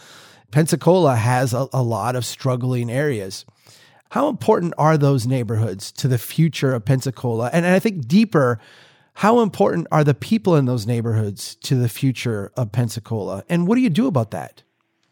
Pensacola 0.49 1.15
has 1.15 1.53
a, 1.53 1.67
a 1.71 1.83
lot 1.83 2.15
of 2.15 2.25
struggling 2.25 2.91
areas. 2.91 3.45
How 4.09 4.27
important 4.27 4.73
are 4.77 4.97
those 4.97 5.27
neighborhoods 5.27 5.91
to 5.93 6.07
the 6.07 6.17
future 6.17 6.73
of 6.73 6.83
Pensacola? 6.83 7.49
And, 7.53 7.65
and 7.65 7.73
I 7.73 7.79
think 7.79 8.07
deeper, 8.07 8.59
how 9.13 9.41
important 9.41 9.87
are 9.91 10.03
the 10.03 10.13
people 10.13 10.55
in 10.55 10.65
those 10.65 10.87
neighborhoods 10.87 11.55
to 11.55 11.75
the 11.75 11.89
future 11.89 12.51
of 12.55 12.71
Pensacola? 12.71 13.43
And 13.49 13.67
what 13.67 13.75
do 13.75 13.81
you 13.81 13.89
do 13.89 14.07
about 14.07 14.31
that? 14.31 14.63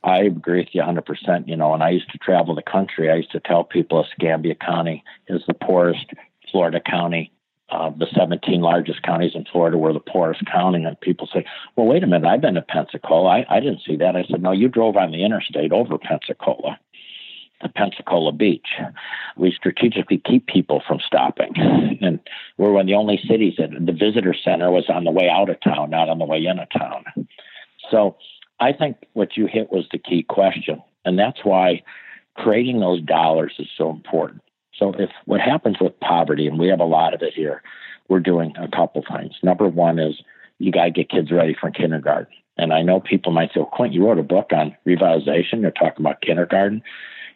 I 0.04 0.20
agree 0.22 0.60
with 0.60 0.70
you 0.72 0.82
100%. 0.82 1.48
You 1.48 1.58
know, 1.58 1.74
and 1.74 1.84
I 1.84 1.90
used 1.90 2.10
to 2.12 2.18
travel 2.18 2.56
the 2.56 2.62
country. 2.62 3.12
I 3.12 3.16
used 3.16 3.32
to 3.32 3.40
tell 3.40 3.64
people 3.64 4.04
Escambia 4.04 4.56
County 4.56 5.04
is 5.28 5.42
the 5.48 5.54
poorest 5.54 6.06
Florida 6.52 6.80
county. 6.80 7.32
Uh, 7.70 7.92
the 7.92 8.08
17 8.16 8.62
largest 8.62 9.04
counties 9.04 9.34
in 9.36 9.46
Florida 9.52 9.78
were 9.78 9.94
the 9.94 10.00
poorest 10.00 10.44
county. 10.52 10.84
And 10.84 11.00
people 11.02 11.30
say, 11.32 11.46
well, 11.76 11.86
wait 11.86 12.04
a 12.04 12.08
minute, 12.08 12.28
I've 12.28 12.42
been 12.42 12.56
to 12.56 12.64
Pensacola. 12.64 13.30
I, 13.30 13.58
I 13.58 13.60
didn't 13.60 13.82
see 13.86 13.96
that. 13.98 14.16
I 14.16 14.24
said, 14.24 14.42
no, 14.42 14.52
you 14.52 14.70
drove 14.70 14.98
on 14.98 15.12
the 15.12 15.24
interstate 15.24 15.72
over 15.72 16.00
Pensacola 16.00 16.80
Pensacola 17.68 18.32
Beach. 18.32 18.70
We 19.36 19.52
strategically 19.52 20.22
keep 20.26 20.48
people 20.48 20.82
from 20.88 21.00
stopping. 21.06 21.54
And 22.02 22.20
we're 22.58 22.72
one 22.72 22.82
of 22.82 22.88
the 22.88 22.94
only 22.94 23.20
cities 23.28 23.56
that 23.58 23.72
the 23.72 23.92
visitor 23.92 24.34
center 24.34 24.72
was 24.72 24.86
on 24.88 25.04
the 25.04 25.12
way 25.12 25.30
out 25.30 25.50
of 25.50 25.60
town, 25.60 25.90
not 25.90 26.08
on 26.08 26.20
the 26.20 26.26
way 26.26 26.46
into 26.46 26.66
town. 26.78 27.04
So 27.92 28.16
I 28.60 28.72
think 28.72 28.98
what 29.14 29.36
you 29.36 29.48
hit 29.48 29.72
was 29.72 29.86
the 29.92 29.98
key 29.98 30.24
question. 30.24 30.82
And 31.04 31.20
that's 31.20 31.44
why 31.44 31.84
creating 32.36 32.80
those 32.80 33.02
dollars 33.02 33.54
is 33.60 33.68
so 33.78 33.90
important. 33.90 34.42
So 34.78 34.94
if 34.98 35.10
what 35.26 35.42
happens 35.42 35.78
with 35.82 36.00
poverty, 36.00 36.48
and 36.48 36.58
we 36.58 36.70
have 36.70 36.80
a 36.80 36.86
lot 36.86 37.14
of 37.14 37.22
it 37.22 37.34
here, 37.34 37.62
we're 38.08 38.22
doing 38.22 38.54
a 38.58 38.70
couple 38.70 39.04
things. 39.12 39.34
Number 39.44 39.68
one 39.68 40.00
is 40.00 40.16
you 40.58 40.72
got 40.72 40.86
to 40.86 40.92
get 40.92 41.10
kids 41.10 41.32
ready 41.32 41.56
for 41.60 41.70
kindergarten. 41.70 42.34
And 42.58 42.74
I 42.74 42.82
know 42.82 43.00
people 43.00 43.32
might 43.32 43.50
say, 43.50 43.62
well, 43.62 43.70
Quint, 43.72 43.94
you 43.94 44.06
wrote 44.06 44.20
a 44.20 44.24
book 44.24 44.52
on 44.54 44.76
revitalization. 44.86 45.62
You're 45.62 45.72
talking 45.72 46.06
about 46.06 46.22
kindergarten. 46.22 46.82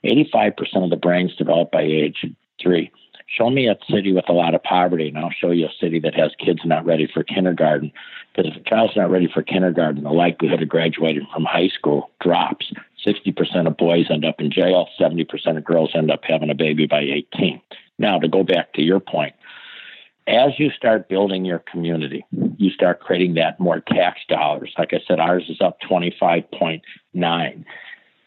85% 0.03 0.83
of 0.83 0.89
the 0.89 0.95
brains 0.95 1.35
develop 1.35 1.71
by 1.71 1.81
age 1.81 2.25
three. 2.61 2.91
Show 3.27 3.49
me 3.49 3.67
a 3.67 3.77
city 3.89 4.13
with 4.13 4.29
a 4.29 4.33
lot 4.33 4.53
of 4.53 4.61
poverty, 4.61 5.07
and 5.07 5.17
I'll 5.17 5.31
show 5.31 5.51
you 5.51 5.65
a 5.65 5.73
city 5.79 5.99
that 5.99 6.13
has 6.13 6.31
kids 6.37 6.59
not 6.65 6.85
ready 6.85 7.07
for 7.11 7.23
kindergarten. 7.23 7.91
Because 8.35 8.51
if 8.51 8.61
a 8.61 8.69
child's 8.69 8.95
not 8.95 9.09
ready 9.09 9.27
for 9.33 9.41
kindergarten, 9.41 10.03
the 10.03 10.11
likelihood 10.11 10.61
of 10.61 10.69
graduating 10.69 11.27
from 11.33 11.45
high 11.45 11.69
school 11.69 12.11
drops. 12.21 12.71
60% 13.05 13.67
of 13.67 13.77
boys 13.77 14.05
end 14.09 14.25
up 14.25 14.39
in 14.39 14.51
jail, 14.51 14.87
70% 14.99 15.57
of 15.57 15.63
girls 15.63 15.91
end 15.95 16.11
up 16.11 16.21
having 16.23 16.49
a 16.49 16.55
baby 16.55 16.85
by 16.85 17.01
18. 17.01 17.61
Now, 17.97 18.19
to 18.19 18.27
go 18.27 18.43
back 18.43 18.73
to 18.73 18.81
your 18.81 18.99
point, 18.99 19.33
as 20.27 20.57
you 20.57 20.69
start 20.71 21.09
building 21.09 21.43
your 21.43 21.59
community, 21.59 22.25
you 22.57 22.69
start 22.69 23.01
creating 23.01 23.33
that 23.35 23.59
more 23.59 23.81
tax 23.81 24.21
dollars. 24.29 24.73
Like 24.77 24.93
I 24.93 25.01
said, 25.07 25.19
ours 25.19 25.45
is 25.49 25.59
up 25.59 25.79
25.9. 25.89 27.65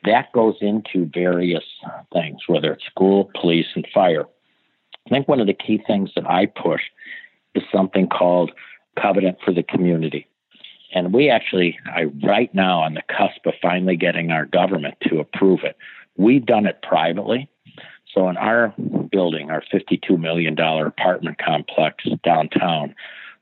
That 0.07 0.33
goes 0.33 0.57
into 0.61 1.11
various 1.13 1.65
things, 2.13 2.41
whether 2.47 2.73
it's 2.73 2.87
school, 2.87 3.31
police, 3.41 3.67
and 3.75 3.87
fire. 3.93 4.25
I 5.07 5.11
think 5.11 5.29
one 5.29 5.41
of 5.41 5.47
the 5.47 5.55
key 5.55 5.83
things 5.87 6.11
that 6.17 6.29
I 6.29 6.47
push 6.47 6.83
is 7.55 7.63
something 7.73 8.09
called 8.09 8.53
covenant 9.01 9.39
for 9.45 9.53
the 9.53 9.63
community. 9.63 10.27
And 10.95 11.13
we 11.13 11.29
actually 11.29 11.79
are 11.95 12.07
right 12.25 12.55
now 12.55 12.81
on 12.81 12.95
the 12.95 13.03
cusp 13.09 13.45
of 13.47 13.55
finally 13.61 13.97
getting 13.97 14.31
our 14.31 14.47
government 14.47 14.95
to 15.09 15.19
approve 15.19 15.61
it. 15.65 15.77
We've 16.17 16.47
done 16.47 16.67
it 16.67 16.83
privately. 16.83 17.49
So 18.15 18.29
in 18.29 18.37
our 18.37 18.73
building, 19.11 19.51
our 19.51 19.63
$52 19.73 20.19
million 20.19 20.59
apartment 20.59 21.39
complex 21.39 22.05
downtown, 22.25 22.95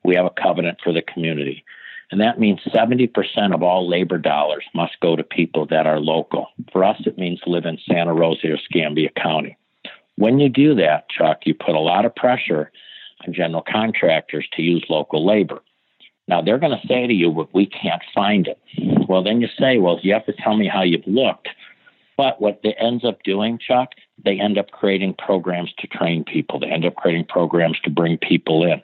we 0.03 0.17
have 0.17 0.27
a 0.27 0.43
covenant 0.43 0.79
for 0.83 0.93
the 0.93 1.03
community. 1.03 1.65
And 2.11 2.21
that 2.21 2.39
means 2.39 2.61
70% 2.67 3.55
of 3.55 3.63
all 3.63 3.89
labor 3.89 4.19
dollars 4.19 4.65
must 4.75 5.01
go 5.01 5.17
to 5.17 5.25
people 5.25 5.67
that 5.67 5.87
are 5.87 5.99
local. 5.99 6.49
For 6.73 6.85
us, 6.85 7.01
it 7.07 7.19
means 7.19 7.41
live 7.47 7.65
in 7.65 7.79
Santa 7.89 8.13
Rosa 8.13 8.49
or 8.49 8.55
Escambia 8.55 9.11
County. 9.17 9.57
When 10.17 10.39
you 10.39 10.49
do 10.49 10.75
that, 10.77 11.09
Chuck, 11.09 11.41
you 11.45 11.55
put 11.55 11.75
a 11.75 11.81
lot 11.81 12.05
of 12.05 12.15
pressure 12.15 12.71
on 13.27 13.35
general 13.35 13.63
contractors 13.63 14.47
to 14.53 14.63
use 14.63 14.85
local 14.89 15.27
labor. 15.27 15.61
Now, 16.29 16.41
they're 16.41 16.59
going 16.59 16.79
to 16.79 16.87
say 16.87 17.07
to 17.07 17.13
you, 17.13 17.31
well, 17.31 17.49
we 17.53 17.67
can't 17.67 18.03
find 18.15 18.47
it. 18.47 18.59
Well, 19.09 19.23
then 19.23 19.41
you 19.41 19.49
say, 19.59 19.79
well, 19.79 19.99
you 20.03 20.13
have 20.15 20.27
to 20.27 20.33
tell 20.33 20.57
me 20.57 20.69
how 20.69 20.83
you've 20.83 21.07
looked. 21.07 21.49
But 22.17 22.41
what 22.41 22.61
they 22.63 22.75
ends 22.75 23.05
up 23.05 23.23
doing, 23.25 23.59
Chuck, 23.59 23.91
they 24.25 24.39
end 24.39 24.57
up 24.57 24.71
creating 24.71 25.15
programs 25.15 25.73
to 25.79 25.87
train 25.89 26.25
people. 26.25 26.61
They 26.61 26.69
end 26.69 26.85
up 26.85 26.95
creating 26.95 27.27
programs 27.27 27.79
to 27.81 27.91
bring 27.91 28.19
people 28.19 28.65
in. 28.65 28.81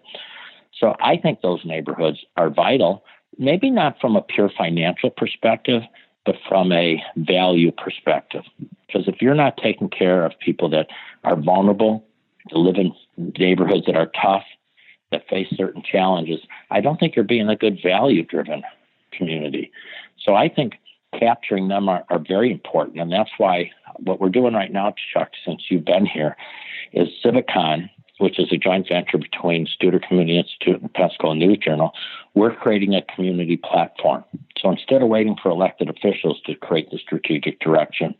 So 0.80 0.96
I 0.98 1.18
think 1.18 1.42
those 1.42 1.60
neighborhoods 1.64 2.24
are 2.38 2.48
vital, 2.48 3.04
maybe 3.38 3.68
not 3.68 4.00
from 4.00 4.16
a 4.16 4.22
pure 4.22 4.50
financial 4.56 5.10
perspective, 5.10 5.82
but 6.24 6.36
from 6.48 6.72
a 6.72 7.02
value 7.16 7.70
perspective. 7.70 8.44
Because 8.86 9.06
if 9.06 9.20
you're 9.20 9.34
not 9.34 9.58
taking 9.58 9.90
care 9.90 10.24
of 10.24 10.32
people 10.40 10.70
that 10.70 10.88
are 11.22 11.36
vulnerable, 11.36 12.04
to 12.48 12.58
live 12.58 12.76
in 12.76 12.94
neighborhoods 13.38 13.84
that 13.86 13.96
are 13.96 14.10
tough, 14.20 14.44
that 15.12 15.28
face 15.28 15.48
certain 15.54 15.82
challenges, 15.82 16.40
I 16.70 16.80
don't 16.80 16.98
think 16.98 17.14
you're 17.14 17.24
being 17.24 17.48
a 17.48 17.56
good 17.56 17.78
value 17.82 18.24
driven 18.24 18.62
community. 19.12 19.70
So 20.24 20.34
I 20.34 20.48
think 20.48 20.74
capturing 21.18 21.68
them 21.68 21.88
are, 21.88 22.04
are 22.08 22.18
very 22.18 22.50
important. 22.50 22.98
And 22.98 23.12
that's 23.12 23.30
why 23.36 23.70
what 23.98 24.20
we're 24.20 24.30
doing 24.30 24.54
right 24.54 24.72
now, 24.72 24.94
Chuck, 25.12 25.30
since 25.44 25.64
you've 25.68 25.84
been 25.84 26.06
here, 26.06 26.36
is 26.92 27.08
CivicCon, 27.24 27.90
which 28.20 28.38
is 28.38 28.52
a 28.52 28.56
joint 28.56 28.88
venture 28.88 29.18
between 29.18 29.66
Studer 29.66 30.06
Community 30.06 30.38
Institute 30.38 30.80
and 30.80 30.92
Pensacola 30.92 31.34
News 31.34 31.58
Journal. 31.58 31.92
We're 32.34 32.54
creating 32.54 32.94
a 32.94 33.02
community 33.14 33.56
platform. 33.56 34.24
So 34.58 34.70
instead 34.70 35.02
of 35.02 35.08
waiting 35.08 35.36
for 35.42 35.50
elected 35.50 35.88
officials 35.88 36.40
to 36.46 36.54
create 36.54 36.90
the 36.90 36.98
strategic 36.98 37.60
direction, 37.60 38.14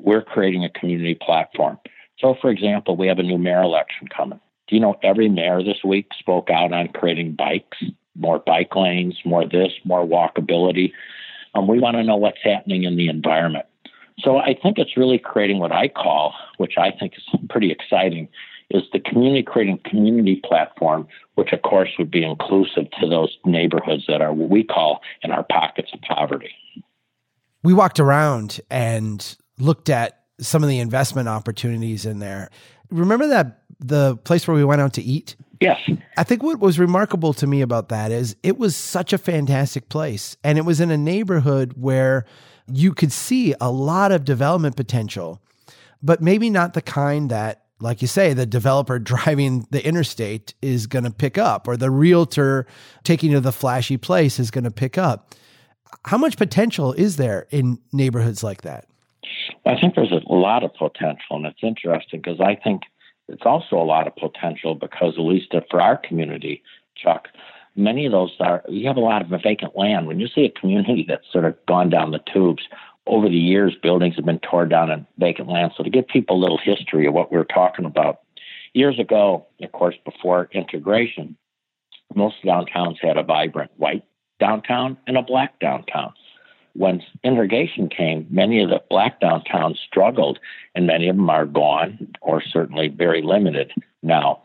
we're 0.00 0.22
creating 0.22 0.64
a 0.64 0.70
community 0.70 1.14
platform. 1.14 1.78
So, 2.18 2.34
for 2.40 2.50
example, 2.50 2.96
we 2.96 3.06
have 3.08 3.18
a 3.18 3.22
new 3.22 3.38
mayor 3.38 3.62
election 3.62 4.08
coming. 4.08 4.40
Do 4.68 4.74
you 4.74 4.80
know 4.80 4.96
every 5.02 5.28
mayor 5.28 5.62
this 5.62 5.84
week 5.84 6.08
spoke 6.18 6.50
out 6.50 6.72
on 6.72 6.88
creating 6.88 7.32
bikes, 7.32 7.78
more 8.16 8.40
bike 8.40 8.74
lanes, 8.74 9.16
more 9.24 9.46
this, 9.46 9.72
more 9.84 10.04
walkability? 10.04 10.92
Um, 11.54 11.68
we 11.68 11.78
want 11.78 11.96
to 11.96 12.02
know 12.02 12.16
what's 12.16 12.42
happening 12.42 12.84
in 12.84 12.96
the 12.96 13.08
environment. 13.08 13.66
So 14.18 14.38
I 14.38 14.56
think 14.60 14.78
it's 14.78 14.96
really 14.96 15.18
creating 15.18 15.58
what 15.58 15.72
I 15.72 15.88
call, 15.88 16.34
which 16.56 16.74
I 16.78 16.90
think 16.90 17.14
is 17.16 17.40
pretty 17.48 17.70
exciting, 17.70 18.28
is 18.70 18.82
the 18.92 19.00
community 19.00 19.42
creating 19.42 19.78
community 19.84 20.40
platform, 20.44 21.06
which 21.34 21.52
of 21.52 21.62
course 21.62 21.90
would 21.98 22.10
be 22.10 22.24
inclusive 22.24 22.90
to 23.00 23.08
those 23.08 23.36
neighborhoods 23.44 24.04
that 24.08 24.20
are 24.20 24.32
what 24.32 24.50
we 24.50 24.64
call 24.64 25.00
in 25.22 25.30
our 25.30 25.44
pockets 25.44 25.90
of 25.92 26.00
poverty. 26.02 26.50
We 27.62 27.74
walked 27.74 28.00
around 28.00 28.60
and 28.70 29.36
looked 29.58 29.88
at 29.88 30.20
some 30.40 30.62
of 30.62 30.68
the 30.68 30.80
investment 30.80 31.28
opportunities 31.28 32.06
in 32.06 32.18
there. 32.18 32.50
Remember 32.90 33.26
that 33.28 33.62
the 33.80 34.16
place 34.18 34.46
where 34.46 34.56
we 34.56 34.64
went 34.64 34.80
out 34.80 34.92
to 34.94 35.02
eat? 35.02 35.36
Yes. 35.60 35.80
I 36.16 36.24
think 36.24 36.42
what 36.42 36.60
was 36.60 36.78
remarkable 36.78 37.32
to 37.34 37.46
me 37.46 37.62
about 37.62 37.88
that 37.88 38.12
is 38.12 38.36
it 38.42 38.58
was 38.58 38.76
such 38.76 39.12
a 39.12 39.18
fantastic 39.18 39.88
place. 39.88 40.36
And 40.44 40.58
it 40.58 40.64
was 40.64 40.80
in 40.80 40.90
a 40.90 40.96
neighborhood 40.96 41.74
where 41.76 42.26
you 42.70 42.92
could 42.92 43.12
see 43.12 43.54
a 43.60 43.70
lot 43.70 44.12
of 44.12 44.24
development 44.24 44.76
potential, 44.76 45.40
but 46.02 46.20
maybe 46.20 46.50
not 46.50 46.74
the 46.74 46.82
kind 46.82 47.30
that, 47.30 47.65
like 47.80 48.02
you 48.02 48.08
say, 48.08 48.32
the 48.32 48.46
developer 48.46 48.98
driving 49.12 49.66
the 49.70 49.84
interstate 49.86 50.54
is 50.62 50.86
going 50.86 51.04
to 51.04 51.10
pick 51.10 51.38
up 51.38 51.68
or 51.68 51.76
the 51.76 51.90
realtor 51.90 52.66
taking 53.04 53.30
you 53.30 53.36
to 53.36 53.40
the 53.40 53.52
flashy 53.52 53.96
place 53.96 54.38
is 54.38 54.50
going 54.50 54.64
to 54.64 54.70
pick 54.70 54.98
up. 54.98 55.34
How 56.04 56.18
much 56.18 56.36
potential 56.36 56.92
is 56.92 57.16
there 57.16 57.46
in 57.50 57.78
neighborhoods 57.92 58.42
like 58.42 58.62
that? 58.62 58.86
I 59.64 59.78
think 59.80 59.94
there's 59.94 60.12
a 60.12 60.32
lot 60.32 60.62
of 60.62 60.72
potential, 60.74 61.36
and 61.36 61.46
it's 61.46 61.62
interesting 61.62 62.20
because 62.20 62.40
I 62.40 62.54
think 62.54 62.82
it's 63.28 63.42
also 63.44 63.76
a 63.76 63.84
lot 63.84 64.06
of 64.06 64.14
potential 64.14 64.74
because, 64.74 65.14
at 65.18 65.22
least 65.22 65.52
for 65.70 65.80
our 65.80 65.96
community, 65.96 66.62
Chuck, 66.96 67.28
many 67.74 68.06
of 68.06 68.12
those 68.12 68.32
are, 68.40 68.62
you 68.68 68.86
have 68.86 68.96
a 68.96 69.00
lot 69.00 69.22
of 69.22 69.42
vacant 69.42 69.76
land. 69.76 70.06
When 70.06 70.20
you 70.20 70.28
see 70.28 70.44
a 70.44 70.60
community 70.60 71.04
that's 71.08 71.30
sort 71.32 71.44
of 71.44 71.54
gone 71.66 71.90
down 71.90 72.12
the 72.12 72.20
tubes, 72.32 72.62
over 73.06 73.28
the 73.28 73.36
years, 73.36 73.74
buildings 73.82 74.16
have 74.16 74.24
been 74.24 74.40
torn 74.40 74.68
down 74.68 74.90
and 74.90 75.06
vacant 75.18 75.48
land. 75.48 75.72
So, 75.76 75.82
to 75.82 75.90
give 75.90 76.08
people 76.08 76.36
a 76.36 76.42
little 76.42 76.58
history 76.58 77.06
of 77.06 77.14
what 77.14 77.30
we 77.30 77.38
we're 77.38 77.44
talking 77.44 77.84
about, 77.84 78.20
years 78.74 78.98
ago, 78.98 79.46
of 79.62 79.72
course, 79.72 79.96
before 80.04 80.48
integration, 80.52 81.36
most 82.14 82.36
downtowns 82.44 82.96
had 83.00 83.16
a 83.16 83.22
vibrant 83.22 83.70
white 83.76 84.04
downtown 84.38 84.96
and 85.06 85.16
a 85.16 85.22
black 85.22 85.58
downtown 85.60 86.12
when 86.76 87.02
integration 87.24 87.88
came, 87.88 88.26
many 88.30 88.62
of 88.62 88.70
the 88.70 88.82
black 88.90 89.20
downtowns 89.20 89.76
struggled, 89.78 90.38
and 90.74 90.86
many 90.86 91.08
of 91.08 91.16
them 91.16 91.30
are 91.30 91.46
gone 91.46 92.14
or 92.20 92.42
certainly 92.42 92.88
very 92.88 93.22
limited 93.22 93.72
now. 94.02 94.42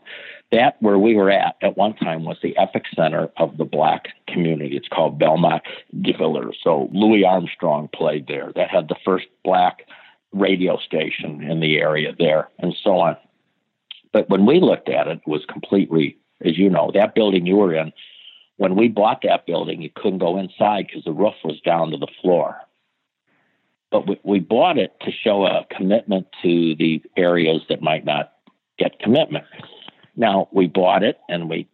That 0.52 0.76
where 0.80 0.98
we 0.98 1.14
were 1.14 1.30
at 1.30 1.56
at 1.62 1.76
one 1.76 1.94
time 1.94 2.24
was 2.24 2.36
the 2.42 2.54
epicenter 2.58 3.30
of 3.38 3.56
the 3.56 3.64
black 3.64 4.08
community. 4.28 4.76
It's 4.76 4.88
called 4.88 5.18
Belmont 5.18 5.62
de 6.02 6.14
So 6.62 6.90
Louis 6.92 7.24
Armstrong 7.24 7.88
played 7.94 8.26
there. 8.26 8.52
That 8.54 8.68
had 8.68 8.88
the 8.88 8.96
first 9.04 9.26
black 9.44 9.86
radio 10.32 10.78
station 10.78 11.42
in 11.42 11.60
the 11.60 11.78
area 11.78 12.14
there, 12.18 12.48
and 12.58 12.74
so 12.84 12.98
on. 12.98 13.16
But 14.12 14.28
when 14.28 14.46
we 14.46 14.60
looked 14.60 14.88
at 14.88 15.08
it, 15.08 15.20
it 15.26 15.30
was 15.30 15.44
completely, 15.46 16.18
as 16.44 16.58
you 16.58 16.68
know, 16.68 16.90
that 16.94 17.14
building 17.14 17.46
you 17.46 17.56
were 17.56 17.74
in 17.74 17.92
when 18.62 18.76
we 18.76 18.86
bought 18.86 19.22
that 19.22 19.44
building, 19.44 19.82
you 19.82 19.90
couldn't 19.92 20.20
go 20.20 20.38
inside 20.38 20.86
because 20.86 21.02
the 21.02 21.12
roof 21.12 21.34
was 21.42 21.60
down 21.62 21.90
to 21.90 21.96
the 21.96 22.06
floor. 22.20 22.56
But 23.90 24.06
we, 24.06 24.20
we 24.22 24.38
bought 24.38 24.78
it 24.78 24.94
to 25.00 25.10
show 25.10 25.44
a 25.46 25.66
commitment 25.76 26.28
to 26.42 26.76
the 26.76 27.02
areas 27.16 27.62
that 27.68 27.82
might 27.82 28.04
not 28.04 28.34
get 28.78 29.00
commitment. 29.00 29.46
Now, 30.16 30.48
we 30.52 30.66
bought 30.66 31.02
it 31.02 31.18
and 31.28 31.48
we 31.48 31.68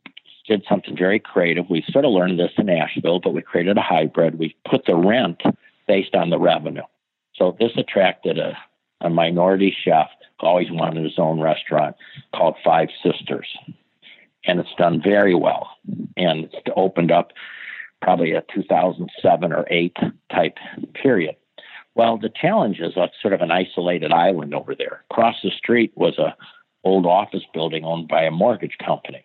did 0.46 0.64
something 0.68 0.96
very 0.96 1.18
creative. 1.18 1.66
We 1.68 1.84
sort 1.88 2.04
of 2.04 2.12
learned 2.12 2.38
this 2.38 2.52
in 2.56 2.70
Asheville, 2.70 3.20
but 3.20 3.34
we 3.34 3.42
created 3.42 3.76
a 3.76 3.82
hybrid. 3.82 4.38
We 4.38 4.56
put 4.68 4.86
the 4.86 4.96
rent 4.96 5.42
based 5.86 6.14
on 6.14 6.30
the 6.30 6.38
revenue. 6.38 6.82
So 7.34 7.56
this 7.58 7.72
attracted 7.76 8.38
a, 8.38 8.56
a 9.00 9.10
minority 9.10 9.76
chef 9.84 10.08
who 10.40 10.46
always 10.46 10.70
wanted 10.70 11.04
his 11.04 11.18
own 11.18 11.40
restaurant 11.40 11.96
called 12.34 12.56
Five 12.64 12.88
Sisters 13.02 13.46
and 14.48 14.58
it's 14.58 14.74
done 14.76 15.00
very 15.02 15.34
well. 15.34 15.68
And 16.16 16.44
it's 16.44 16.56
opened 16.74 17.12
up 17.12 17.32
probably 18.00 18.32
a 18.32 18.42
2007 18.54 19.52
or 19.52 19.66
8 19.70 19.96
type 20.32 20.56
period. 20.94 21.36
Well, 21.94 22.16
the 22.16 22.30
challenge 22.30 22.78
is 22.78 22.92
it's 22.96 23.14
sort 23.20 23.34
of 23.34 23.40
an 23.40 23.50
isolated 23.50 24.12
island 24.12 24.54
over 24.54 24.74
there. 24.74 25.04
Across 25.10 25.36
the 25.42 25.50
street 25.50 25.92
was 25.96 26.16
a 26.18 26.34
old 26.84 27.06
office 27.06 27.42
building 27.52 27.84
owned 27.84 28.08
by 28.08 28.22
a 28.22 28.30
mortgage 28.30 28.76
company. 28.84 29.24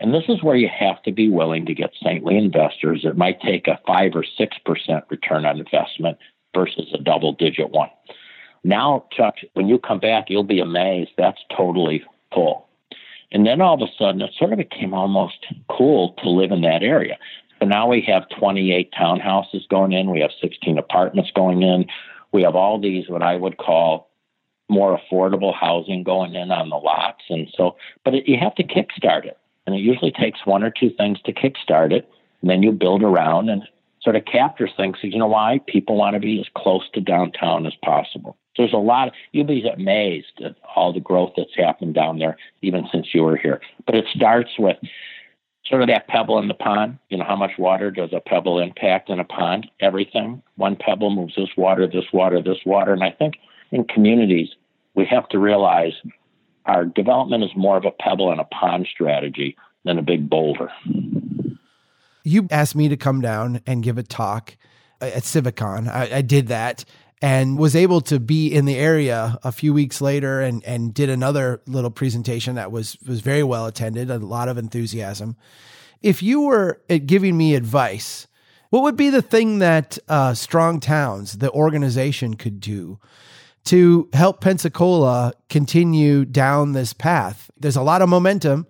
And 0.00 0.12
this 0.12 0.24
is 0.28 0.42
where 0.42 0.56
you 0.56 0.68
have 0.68 1.02
to 1.04 1.12
be 1.12 1.30
willing 1.30 1.66
to 1.66 1.74
get 1.74 1.92
saintly 2.02 2.36
investors 2.36 3.02
that 3.04 3.16
might 3.16 3.40
take 3.40 3.68
a 3.68 3.80
5 3.86 4.12
or 4.16 4.24
6% 4.24 5.02
return 5.10 5.46
on 5.46 5.60
investment 5.60 6.18
versus 6.52 6.92
a 6.92 6.98
double 6.98 7.32
digit 7.32 7.70
one. 7.70 7.90
Now, 8.64 9.04
Chuck, 9.12 9.36
when 9.52 9.68
you 9.68 9.78
come 9.78 10.00
back, 10.00 10.26
you'll 10.28 10.42
be 10.42 10.60
amazed. 10.60 11.10
That's 11.16 11.40
totally 11.54 12.02
full. 12.32 12.66
And 13.30 13.46
then 13.46 13.60
all 13.60 13.74
of 13.74 13.88
a 13.88 13.92
sudden, 13.98 14.22
it 14.22 14.30
sort 14.38 14.52
of 14.52 14.58
became 14.58 14.94
almost 14.94 15.46
cool 15.68 16.14
to 16.22 16.30
live 16.30 16.50
in 16.50 16.62
that 16.62 16.82
area. 16.82 17.18
So 17.60 17.66
now 17.66 17.88
we 17.88 18.00
have 18.02 18.28
28 18.38 18.92
townhouses 18.92 19.68
going 19.68 19.92
in, 19.92 20.10
we 20.10 20.20
have 20.20 20.30
16 20.40 20.78
apartments 20.78 21.30
going 21.34 21.62
in, 21.62 21.86
we 22.32 22.42
have 22.42 22.56
all 22.56 22.80
these, 22.80 23.08
what 23.08 23.22
I 23.22 23.36
would 23.36 23.56
call 23.58 24.10
more 24.68 24.98
affordable 24.98 25.54
housing 25.54 26.02
going 26.02 26.34
in 26.34 26.50
on 26.50 26.70
the 26.70 26.76
lots. 26.76 27.22
And 27.28 27.48
so, 27.56 27.76
but 28.04 28.14
it, 28.14 28.28
you 28.28 28.38
have 28.38 28.54
to 28.56 28.64
kickstart 28.64 29.24
it. 29.24 29.38
And 29.66 29.74
it 29.74 29.80
usually 29.80 30.12
takes 30.12 30.44
one 30.44 30.62
or 30.62 30.70
two 30.70 30.90
things 30.90 31.18
to 31.24 31.32
kickstart 31.32 31.92
it. 31.92 32.08
And 32.40 32.50
then 32.50 32.62
you 32.62 32.72
build 32.72 33.02
around 33.02 33.48
and 33.48 33.62
sort 34.02 34.16
of 34.16 34.24
capture 34.26 34.68
things. 34.68 34.98
So, 35.00 35.06
you 35.06 35.18
know 35.18 35.26
why? 35.26 35.60
People 35.66 35.96
want 35.96 36.14
to 36.14 36.20
be 36.20 36.40
as 36.40 36.46
close 36.54 36.88
to 36.92 37.00
downtown 37.00 37.66
as 37.66 37.74
possible. 37.82 38.36
There's 38.56 38.72
a 38.72 38.78
lot, 38.78 39.08
of, 39.08 39.14
you'll 39.32 39.46
be 39.46 39.66
amazed 39.68 40.40
at 40.44 40.54
all 40.76 40.92
the 40.92 41.00
growth 41.00 41.32
that's 41.36 41.56
happened 41.56 41.94
down 41.94 42.18
there, 42.18 42.36
even 42.62 42.86
since 42.92 43.08
you 43.12 43.22
were 43.22 43.36
here. 43.36 43.60
But 43.86 43.96
it 43.96 44.06
starts 44.14 44.50
with 44.58 44.76
sort 45.66 45.82
of 45.82 45.88
that 45.88 46.06
pebble 46.08 46.38
in 46.38 46.48
the 46.48 46.54
pond. 46.54 46.98
You 47.08 47.18
know, 47.18 47.24
how 47.24 47.36
much 47.36 47.52
water 47.58 47.90
does 47.90 48.10
a 48.12 48.20
pebble 48.20 48.60
impact 48.60 49.08
in 49.08 49.18
a 49.18 49.24
pond? 49.24 49.68
Everything. 49.80 50.42
One 50.56 50.76
pebble 50.76 51.10
moves 51.10 51.34
this 51.34 51.48
water, 51.56 51.86
this 51.86 52.12
water, 52.12 52.42
this 52.42 52.58
water. 52.64 52.92
And 52.92 53.02
I 53.02 53.10
think 53.10 53.34
in 53.74 53.84
communities, 53.84 54.50
we 54.94 55.04
have 55.04 55.28
to 55.30 55.38
realize 55.38 55.92
our 56.64 56.84
development 56.84 57.42
is 57.42 57.50
more 57.56 57.76
of 57.76 57.84
a 57.84 57.90
pebble 57.90 58.30
and 58.30 58.40
a 58.40 58.44
pond 58.44 58.86
strategy 58.90 59.56
than 59.84 59.98
a 59.98 60.02
big 60.02 60.30
boulder. 60.30 60.70
You 62.22 62.46
asked 62.52 62.76
me 62.76 62.88
to 62.88 62.96
come 62.96 63.20
down 63.20 63.60
and 63.66 63.82
give 63.82 63.98
a 63.98 64.04
talk 64.04 64.56
at 65.00 65.24
CivicCon. 65.24 65.88
I, 65.88 66.18
I 66.18 66.22
did 66.22 66.46
that 66.46 66.84
and 67.20 67.58
was 67.58 67.74
able 67.74 68.00
to 68.02 68.20
be 68.20 68.46
in 68.54 68.64
the 68.64 68.76
area 68.76 69.38
a 69.42 69.50
few 69.50 69.74
weeks 69.74 70.00
later 70.00 70.40
and, 70.40 70.64
and 70.64 70.94
did 70.94 71.10
another 71.10 71.60
little 71.66 71.90
presentation 71.90 72.54
that 72.54 72.70
was, 72.70 72.96
was 73.06 73.22
very 73.22 73.42
well 73.42 73.66
attended, 73.66 74.08
a 74.08 74.18
lot 74.18 74.48
of 74.48 74.56
enthusiasm. 74.56 75.36
If 76.00 76.22
you 76.22 76.42
were 76.42 76.80
uh, 76.88 76.98
giving 77.04 77.36
me 77.36 77.56
advice, 77.56 78.28
what 78.70 78.84
would 78.84 78.96
be 78.96 79.10
the 79.10 79.22
thing 79.22 79.58
that 79.58 79.98
uh, 80.08 80.34
Strong 80.34 80.80
Towns, 80.80 81.38
the 81.38 81.50
organization, 81.50 82.34
could 82.34 82.60
do 82.60 83.00
to 83.64 84.08
help 84.12 84.40
Pensacola 84.40 85.32
continue 85.48 86.24
down 86.24 86.72
this 86.72 86.92
path? 86.92 87.50
There's 87.58 87.76
a 87.76 87.82
lot 87.82 88.02
of 88.02 88.08
momentum 88.08 88.66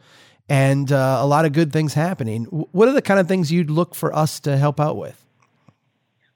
and 0.49 0.93
uh, 0.93 1.19
a 1.21 1.27
lot 1.27 1.45
of 1.45 1.53
good 1.53 1.73
things 1.73 1.95
happening. 1.95 2.45
What 2.45 2.89
are 2.89 2.93
the 2.93 3.03
kind 3.03 3.19
of 3.19 3.27
things 3.27 3.51
you'd 3.51 3.71
look 3.71 3.95
for 3.95 4.15
us 4.15 4.41
to 4.41 4.57
help 4.57 4.79
out 4.79 4.97
with? 4.97 5.25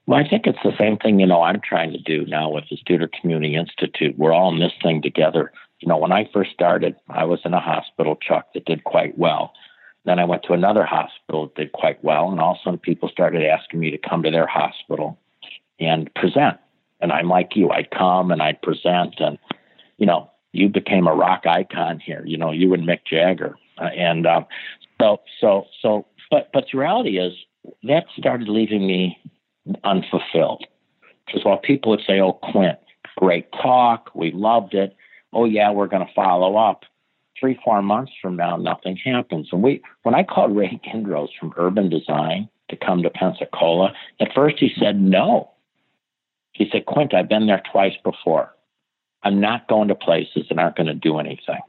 Well, 0.07 0.19
I 0.19 0.27
think 0.27 0.47
it's 0.47 0.57
the 0.63 0.75
same 0.77 0.97
thing, 0.97 1.19
you 1.19 1.27
know, 1.27 1.43
I'm 1.43 1.61
trying 1.61 1.91
to 1.91 1.99
do 1.99 2.25
now 2.25 2.49
with 2.49 2.63
the 2.69 2.77
Studer 2.77 3.07
Community 3.21 3.55
Institute. 3.55 4.17
We're 4.17 4.33
all 4.33 4.51
in 4.51 4.59
this 4.59 4.73
thing 4.81 5.03
together. 5.03 5.51
You 5.81 5.87
know, 5.87 5.97
when 5.97 6.11
I 6.11 6.27
first 6.33 6.51
started, 6.51 6.95
I 7.09 7.25
was 7.25 7.39
in 7.45 7.53
a 7.53 7.59
hospital, 7.59 8.15
Chuck, 8.15 8.47
that 8.53 8.65
did 8.65 8.83
quite 8.83 9.17
well. 9.19 9.53
Then 10.05 10.17
I 10.17 10.25
went 10.25 10.43
to 10.43 10.53
another 10.53 10.83
hospital 10.83 11.45
that 11.45 11.55
did 11.55 11.71
quite 11.73 12.03
well. 12.03 12.31
And 12.31 12.39
all 12.39 12.53
of 12.53 12.57
a 12.57 12.63
sudden, 12.63 12.79
people 12.79 13.09
started 13.09 13.45
asking 13.45 13.79
me 13.79 13.91
to 13.91 13.97
come 13.99 14.23
to 14.23 14.31
their 14.31 14.47
hospital 14.47 15.19
and 15.79 16.11
present. 16.15 16.57
And 17.01 17.11
I'm 17.11 17.29
like 17.29 17.55
you, 17.55 17.69
I'd 17.69 17.91
come 17.91 18.31
and 18.31 18.41
I'd 18.41 18.61
present. 18.61 19.15
And, 19.19 19.37
you 19.97 20.05
know, 20.05 20.29
you 20.51 20.69
became 20.69 21.07
a 21.07 21.13
rock 21.13 21.45
icon 21.45 21.99
here, 21.99 22.23
you 22.25 22.37
know, 22.37 22.51
you 22.51 22.73
and 22.73 22.87
Mick 22.87 23.05
Jagger. 23.05 23.55
Uh, 23.77 23.85
and 23.95 24.25
um, 24.25 24.45
so, 24.99 25.21
so, 25.39 25.65
so, 25.81 26.05
but, 26.31 26.49
but 26.53 26.65
the 26.71 26.77
reality 26.77 27.17
is 27.17 27.33
that 27.83 28.05
started 28.17 28.49
leaving 28.49 28.85
me 28.85 29.17
unfulfilled. 29.83 30.65
Because 31.25 31.45
while 31.45 31.57
people 31.57 31.91
would 31.91 32.01
say, 32.05 32.19
oh, 32.19 32.33
Quint, 32.33 32.79
great 33.17 33.51
talk, 33.51 34.09
we 34.15 34.31
loved 34.31 34.73
it, 34.73 34.95
oh, 35.33 35.45
yeah, 35.45 35.71
we're 35.71 35.87
going 35.87 36.05
to 36.05 36.13
follow 36.13 36.57
up. 36.57 36.83
Three, 37.39 37.57
four 37.63 37.81
months 37.81 38.11
from 38.21 38.35
now, 38.35 38.57
nothing 38.57 38.97
happens. 38.97 39.49
And 39.51 39.63
we, 39.63 39.81
when 40.03 40.13
I 40.15 40.23
called 40.23 40.55
Ray 40.55 40.79
Gindroz 40.85 41.29
from 41.39 41.53
Urban 41.55 41.89
Design 41.89 42.49
to 42.69 42.75
come 42.75 43.01
to 43.03 43.09
Pensacola, 43.09 43.93
at 44.19 44.33
first 44.35 44.57
he 44.59 44.71
said 44.77 44.99
no. 44.99 45.51
He 46.51 46.69
said, 46.71 46.85
Quint, 46.85 47.13
I've 47.13 47.29
been 47.29 47.47
there 47.47 47.61
twice 47.71 47.95
before. 48.03 48.53
I'm 49.23 49.39
not 49.39 49.67
going 49.67 49.89
to 49.89 49.95
places 49.95 50.45
that 50.49 50.59
aren't 50.59 50.75
going 50.75 50.87
to 50.87 50.93
do 50.93 51.19
anything. 51.19 51.59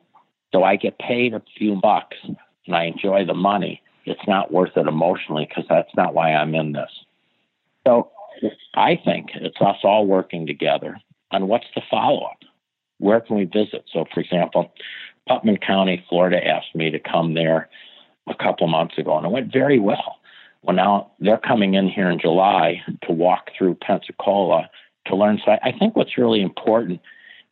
So 0.52 0.62
I 0.62 0.76
get 0.76 0.98
paid 0.98 1.34
a 1.34 1.42
few 1.56 1.76
bucks 1.76 2.16
and 2.24 2.36
I 2.76 2.84
enjoy 2.84 3.24
the 3.24 3.34
money. 3.34 3.82
It's 4.04 4.26
not 4.26 4.52
worth 4.52 4.76
it 4.76 4.86
emotionally 4.86 5.46
because 5.48 5.64
that's 5.68 5.94
not 5.96 6.14
why 6.14 6.32
I'm 6.32 6.54
in 6.54 6.72
this. 6.72 6.90
So 7.86 8.10
I 8.74 9.00
think 9.04 9.30
it's 9.34 9.60
us 9.60 9.76
all 9.84 10.06
working 10.06 10.46
together 10.46 10.96
on 11.30 11.48
what's 11.48 11.66
the 11.74 11.82
follow 11.90 12.24
up. 12.24 12.38
Where 12.98 13.20
can 13.20 13.36
we 13.36 13.44
visit? 13.44 13.84
So, 13.92 14.04
for 14.12 14.20
example, 14.20 14.72
Putnam 15.28 15.56
County, 15.56 16.04
Florida 16.08 16.44
asked 16.46 16.74
me 16.74 16.90
to 16.90 16.98
come 16.98 17.34
there 17.34 17.68
a 18.28 18.34
couple 18.34 18.66
months 18.68 18.98
ago, 18.98 19.16
and 19.16 19.26
it 19.26 19.32
went 19.32 19.52
very 19.52 19.78
well. 19.78 20.16
Well, 20.62 20.76
now 20.76 21.12
they're 21.18 21.38
coming 21.38 21.74
in 21.74 21.88
here 21.88 22.10
in 22.10 22.20
July 22.20 22.82
to 23.06 23.12
walk 23.12 23.50
through 23.56 23.76
Pensacola 23.76 24.68
to 25.06 25.16
learn. 25.16 25.40
So, 25.44 25.52
I 25.62 25.72
think 25.72 25.96
what's 25.96 26.18
really 26.18 26.42
important 26.42 27.00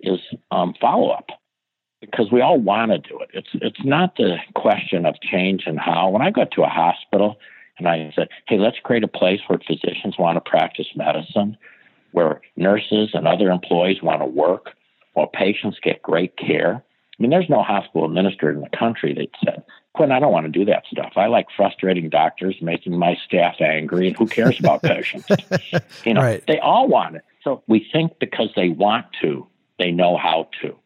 is 0.00 0.20
um, 0.50 0.74
follow 0.80 1.10
up 1.10 1.28
because 2.00 2.30
we 2.30 2.40
all 2.40 2.58
want 2.58 2.92
to 2.92 2.98
do 2.98 3.18
it. 3.20 3.30
It's 3.32 3.48
it's 3.54 3.84
not 3.84 4.16
the 4.16 4.36
question 4.54 5.06
of 5.06 5.14
change 5.20 5.64
and 5.66 5.78
how. 5.78 6.10
When 6.10 6.22
I 6.22 6.30
go 6.30 6.44
to 6.44 6.62
a 6.62 6.68
hospital, 6.68 7.38
and 7.78 7.88
I 7.88 8.12
said, 8.14 8.28
hey, 8.46 8.58
let's 8.58 8.78
create 8.82 9.04
a 9.04 9.08
place 9.08 9.40
where 9.46 9.58
physicians 9.58 10.16
want 10.18 10.36
to 10.36 10.50
practice 10.50 10.88
medicine, 10.94 11.56
where 12.12 12.40
nurses 12.56 13.10
and 13.14 13.26
other 13.26 13.50
employees 13.50 14.02
want 14.02 14.20
to 14.20 14.26
work, 14.26 14.70
while 15.14 15.28
patients 15.28 15.78
get 15.82 16.02
great 16.02 16.36
care. 16.36 16.74
I 16.76 17.22
mean, 17.22 17.30
there's 17.30 17.48
no 17.48 17.62
hospital 17.62 18.04
administrator 18.04 18.54
in 18.54 18.60
the 18.60 18.76
country 18.76 19.14
that 19.14 19.28
said, 19.44 19.64
Quint, 19.98 20.12
I 20.12 20.20
don't 20.20 20.30
want 20.30 20.46
to 20.46 20.52
do 20.52 20.64
that 20.66 20.84
stuff. 20.90 21.14
I 21.16 21.26
like 21.26 21.48
frustrating 21.56 22.08
doctors, 22.08 22.54
making 22.62 22.96
my 22.96 23.18
staff 23.26 23.56
angry, 23.60 24.06
and 24.06 24.16
who 24.16 24.28
cares 24.28 24.58
about 24.60 24.80
patients? 24.82 25.26
You 26.04 26.14
know, 26.14 26.22
right. 26.22 26.44
they 26.46 26.60
all 26.60 26.86
want 26.86 27.16
it. 27.16 27.24
So 27.42 27.64
we 27.66 27.84
think 27.92 28.20
because 28.20 28.50
they 28.54 28.68
want 28.68 29.06
to, 29.20 29.46
they 29.78 29.90
know 29.90 30.16
how 30.16 30.48
to. 30.62 30.76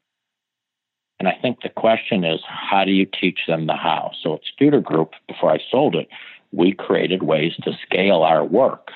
And 1.19 1.29
I 1.29 1.39
think 1.41 1.61
the 1.63 1.69
question 1.69 2.25
is, 2.25 2.41
how 2.47 2.87
do 2.87 2.91
you 2.91 3.07
teach 3.07 3.41
them 3.47 3.67
the 3.67 3.77
how? 3.77 4.13
So 4.23 4.35
at 4.35 4.41
Studer 4.45 4.83
Group, 4.83 5.13
before 5.29 5.53
I 5.53 5.59
sold 5.71 5.95
it, 5.95 6.09
we 6.51 6.73
created 6.73 7.23
ways 7.23 7.53
to 7.65 7.73
scale 7.85 8.23
our 8.23 8.45
work 8.45 8.91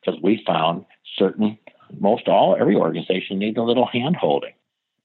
because 0.00 0.18
we 0.22 0.42
found 0.46 0.86
certain, 1.18 1.58
most 2.00 2.26
all, 2.26 2.56
every 2.58 2.74
organization 2.74 3.38
needs 3.38 3.58
a 3.58 3.62
little 3.62 3.86
hand 3.86 4.16
holding. 4.16 4.54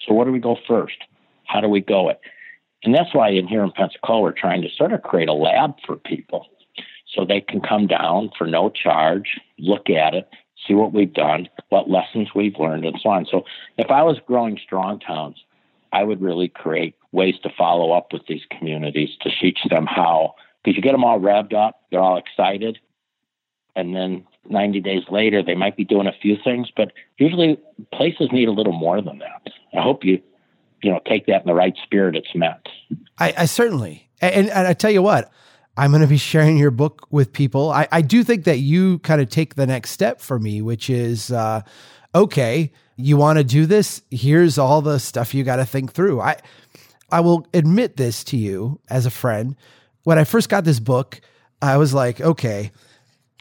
So, 0.08 0.14
where 0.14 0.26
do 0.26 0.32
we 0.32 0.40
go 0.40 0.56
first? 0.68 0.98
How 1.46 1.60
do 1.60 1.68
we 1.68 1.82
go 1.82 2.10
it? 2.10 2.22
And 2.84 2.94
that's 2.94 3.14
why 3.14 3.30
in 3.30 3.48
here 3.48 3.64
in 3.64 3.72
Pensacola, 3.72 4.22
we're 4.22 4.32
trying 4.32 4.62
to 4.62 4.70
sort 4.70 4.94
of 4.94 5.02
create 5.02 5.30
a 5.30 5.34
lab 5.34 5.76
for 5.86 5.96
people 5.96 6.46
so 7.14 7.26
they 7.26 7.42
can 7.42 7.62
come 7.62 7.88
down 7.88 8.32
for 8.38 8.46
no 8.46 8.70
charge, 8.70 9.40
look 9.58 9.90
at 9.90 10.14
it, 10.14 10.30
see 10.68 10.74
what 10.74 10.94
we've 10.94 11.14
done, 11.14 11.50
what 11.70 11.90
lessons 11.90 12.30
we've 12.36 12.58
learned, 12.60 12.86
and 12.86 13.00
so 13.02 13.10
on. 13.10 13.26
So, 13.26 13.46
if 13.78 13.90
I 13.90 14.04
was 14.04 14.20
growing 14.28 14.60
strong 14.64 15.00
towns, 15.00 15.38
I 15.94 16.04
would 16.04 16.22
really 16.22 16.50
create 16.50 16.96
ways 17.12 17.36
to 17.44 17.50
follow 17.58 17.92
up 17.92 18.12
with 18.12 18.28
these 18.28 18.44
communities 18.52 19.10
to 19.22 19.32
teach 19.42 19.60
them 19.70 19.86
how 19.86 20.36
because 20.64 20.76
you 20.76 20.84
get 20.84 20.92
them 20.92 21.04
all 21.04 21.20
revved 21.20 21.54
up, 21.54 21.82
they're 21.90 22.02
all 22.02 22.18
excited, 22.18 22.78
and 23.76 23.96
then 23.96 24.26
90 24.50 24.82
days 24.82 25.04
later 25.10 25.42
they 25.42 25.56
might 25.56 25.78
be 25.78 25.86
doing 25.86 26.08
a 26.08 26.14
few 26.22 26.36
things, 26.44 26.70
but 26.76 26.92
usually 27.18 27.58
places 27.94 28.30
need 28.32 28.50
a 28.50 28.52
little 28.52 28.74
more 28.74 29.02
than 29.02 29.20
that. 29.20 29.48
I 29.78 29.82
hope 29.82 30.04
you 30.04 30.22
you 30.82 30.92
know 30.92 31.00
take 31.08 31.26
that 31.28 31.42
in 31.42 31.48
the 31.48 31.54
right 31.54 31.76
spirit 31.84 32.16
it's 32.16 32.34
meant. 32.36 32.68
I, 33.18 33.34
I 33.38 33.46
certainly, 33.46 34.10
and, 34.22 34.50
and 34.50 34.68
I 34.68 34.74
tell 34.74 34.92
you 34.92 35.02
what. 35.02 35.32
I'm 35.80 35.92
going 35.92 36.02
to 36.02 36.08
be 36.08 36.18
sharing 36.18 36.58
your 36.58 36.72
book 36.72 37.06
with 37.12 37.32
people. 37.32 37.70
I, 37.70 37.88
I 37.92 38.02
do 38.02 38.24
think 38.24 38.46
that 38.46 38.58
you 38.58 38.98
kind 39.00 39.22
of 39.22 39.30
take 39.30 39.54
the 39.54 39.68
next 39.68 39.92
step 39.92 40.20
for 40.20 40.40
me, 40.40 40.60
which 40.60 40.90
is 40.90 41.32
uh, 41.32 41.62
okay, 42.16 42.72
you 42.96 43.16
want 43.16 43.38
to 43.38 43.44
do 43.44 43.68
this? 43.68 44.02
Here's 44.10 44.58
all 44.58 44.82
the 44.82 45.00
stuff 45.00 45.36
you 45.36 45.44
got 45.44 45.58
to 45.58 45.66
think 45.68 45.94
through. 45.94 46.20
I 46.20 46.38
I 47.12 47.20
will 47.20 47.46
admit 47.54 47.96
this 47.96 48.24
to 48.24 48.38
you 48.38 48.80
as 48.90 49.06
a 49.06 49.12
friend 49.12 49.56
when 50.08 50.18
I 50.18 50.24
first 50.24 50.48
got 50.48 50.64
this 50.64 50.80
book, 50.80 51.20
I 51.62 51.76
was 51.76 51.94
like, 51.94 52.22
okay, 52.22 52.72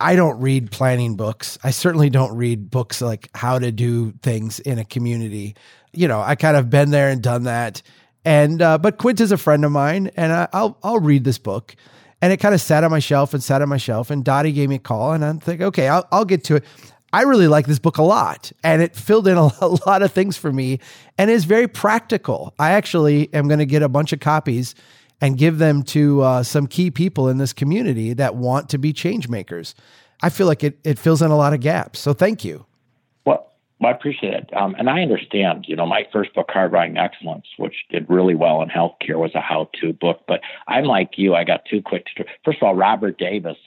I 0.01 0.17
don't 0.17 0.41
read 0.41 0.73
planning 0.73 1.15
books. 1.15 1.59
I 1.63 1.71
certainly 1.71 2.11
don't 2.11 2.37
read 2.37 2.73
books 2.73 3.01
like 3.01 3.31
how 3.37 3.61
to 3.61 3.71
do 3.71 4.11
things 4.21 4.59
in 4.59 4.81
a 4.81 4.85
community. 4.85 5.55
You 5.97 6.09
know, 6.09 6.21
I 6.21 6.35
kind 6.35 6.57
of 6.57 6.71
been 6.71 6.91
there 6.91 7.09
and 7.09 7.23
done 7.23 7.45
that. 7.45 7.83
And 8.25 8.61
uh, 8.61 8.79
but 8.79 8.99
Quint 8.99 9.21
is 9.21 9.33
a 9.33 9.37
friend 9.37 9.65
of 9.65 9.73
mine, 9.73 10.11
and 10.17 10.33
I, 10.33 10.49
will 10.53 10.79
I'll 10.83 11.01
read 11.01 11.25
this 11.25 11.39
book. 11.39 11.77
And 12.23 12.33
it 12.33 12.39
kind 12.39 12.55
of 12.55 12.61
sat 12.61 12.83
on 12.83 12.91
my 12.91 12.99
shelf 12.99 13.35
and 13.35 13.43
sat 13.43 13.63
on 13.63 13.69
my 13.69 13.77
shelf. 13.77 14.11
And 14.11 14.25
Dottie 14.25 14.53
gave 14.53 14.69
me 14.69 14.77
a 14.77 14.81
call, 14.81 15.13
and 15.13 15.25
I'm 15.25 15.39
thinking, 15.39 15.67
okay, 15.67 15.89
I'll 15.89 16.07
I'll 16.11 16.25
get 16.25 16.45
to 16.45 16.57
it. 16.57 16.65
I 17.13 17.23
really 17.23 17.47
like 17.49 17.67
this 17.67 17.79
book 17.79 17.99
a 17.99 18.03
lot, 18.03 18.53
and 18.65 18.83
it 18.83 18.97
filled 18.97 19.29
in 19.29 19.39
a, 19.39 19.49
a 19.61 19.79
lot 19.87 20.03
of 20.03 20.13
things 20.13 20.37
for 20.37 20.53
me, 20.53 20.81
and 21.17 21.31
is 21.31 21.45
very 21.45 21.69
practical. 21.69 22.53
I 22.59 22.73
actually 22.73 23.33
am 23.33 23.49
going 23.49 23.61
to 23.61 23.67
get 23.67 23.83
a 23.83 23.89
bunch 23.89 24.13
of 24.13 24.21
copies 24.21 24.75
and 25.21 25.39
give 25.39 25.59
them 25.59 25.83
to 25.83 26.21
uh, 26.23 26.43
some 26.43 26.67
key 26.67 26.91
people 26.91 27.29
in 27.29 27.39
this 27.39 27.53
community 27.53 28.13
that 28.15 28.35
want 28.35 28.69
to 28.71 28.79
be 28.79 28.93
change 28.93 29.29
makers. 29.29 29.75
I 30.21 30.31
feel 30.31 30.47
like 30.47 30.65
it, 30.65 30.79
it 30.85 30.99
fills 30.99 31.23
in 31.23 31.31
a 31.31 31.37
lot 31.37 31.55
of 31.55 31.61
gaps. 31.61 32.01
So 32.01 32.13
thank 32.13 32.45
you. 32.45 32.67
Well, 33.79 33.93
I 33.93 33.95
appreciate 33.97 34.33
it. 34.33 34.57
Um, 34.57 34.75
and 34.79 34.89
I 34.89 35.03
understand, 35.03 35.67
you 35.69 35.77
know, 35.77 35.87
my 35.87 36.07
first 36.13 36.35
book, 36.35 36.49
Hardwiring 36.49 36.99
Excellence, 36.99 37.47
which 37.59 37.75
did 37.91 38.09
really 38.09 38.35
well 38.35 38.63
in 38.63 38.69
healthcare, 38.69 39.19
was 39.19 39.35
a 39.35 39.41
how 39.41 39.69
to 39.81 39.93
book. 39.93 40.23
But 40.27 40.41
I'm 40.67 40.85
like 40.85 41.19
you, 41.19 41.35
I 41.35 41.45
got 41.45 41.67
two 41.67 41.83
quick. 41.83 42.07
St- 42.09 42.29
First 42.45 42.59
of 42.59 42.63
all, 42.63 42.75
Robert 42.75 43.19
Davis, 43.19 43.59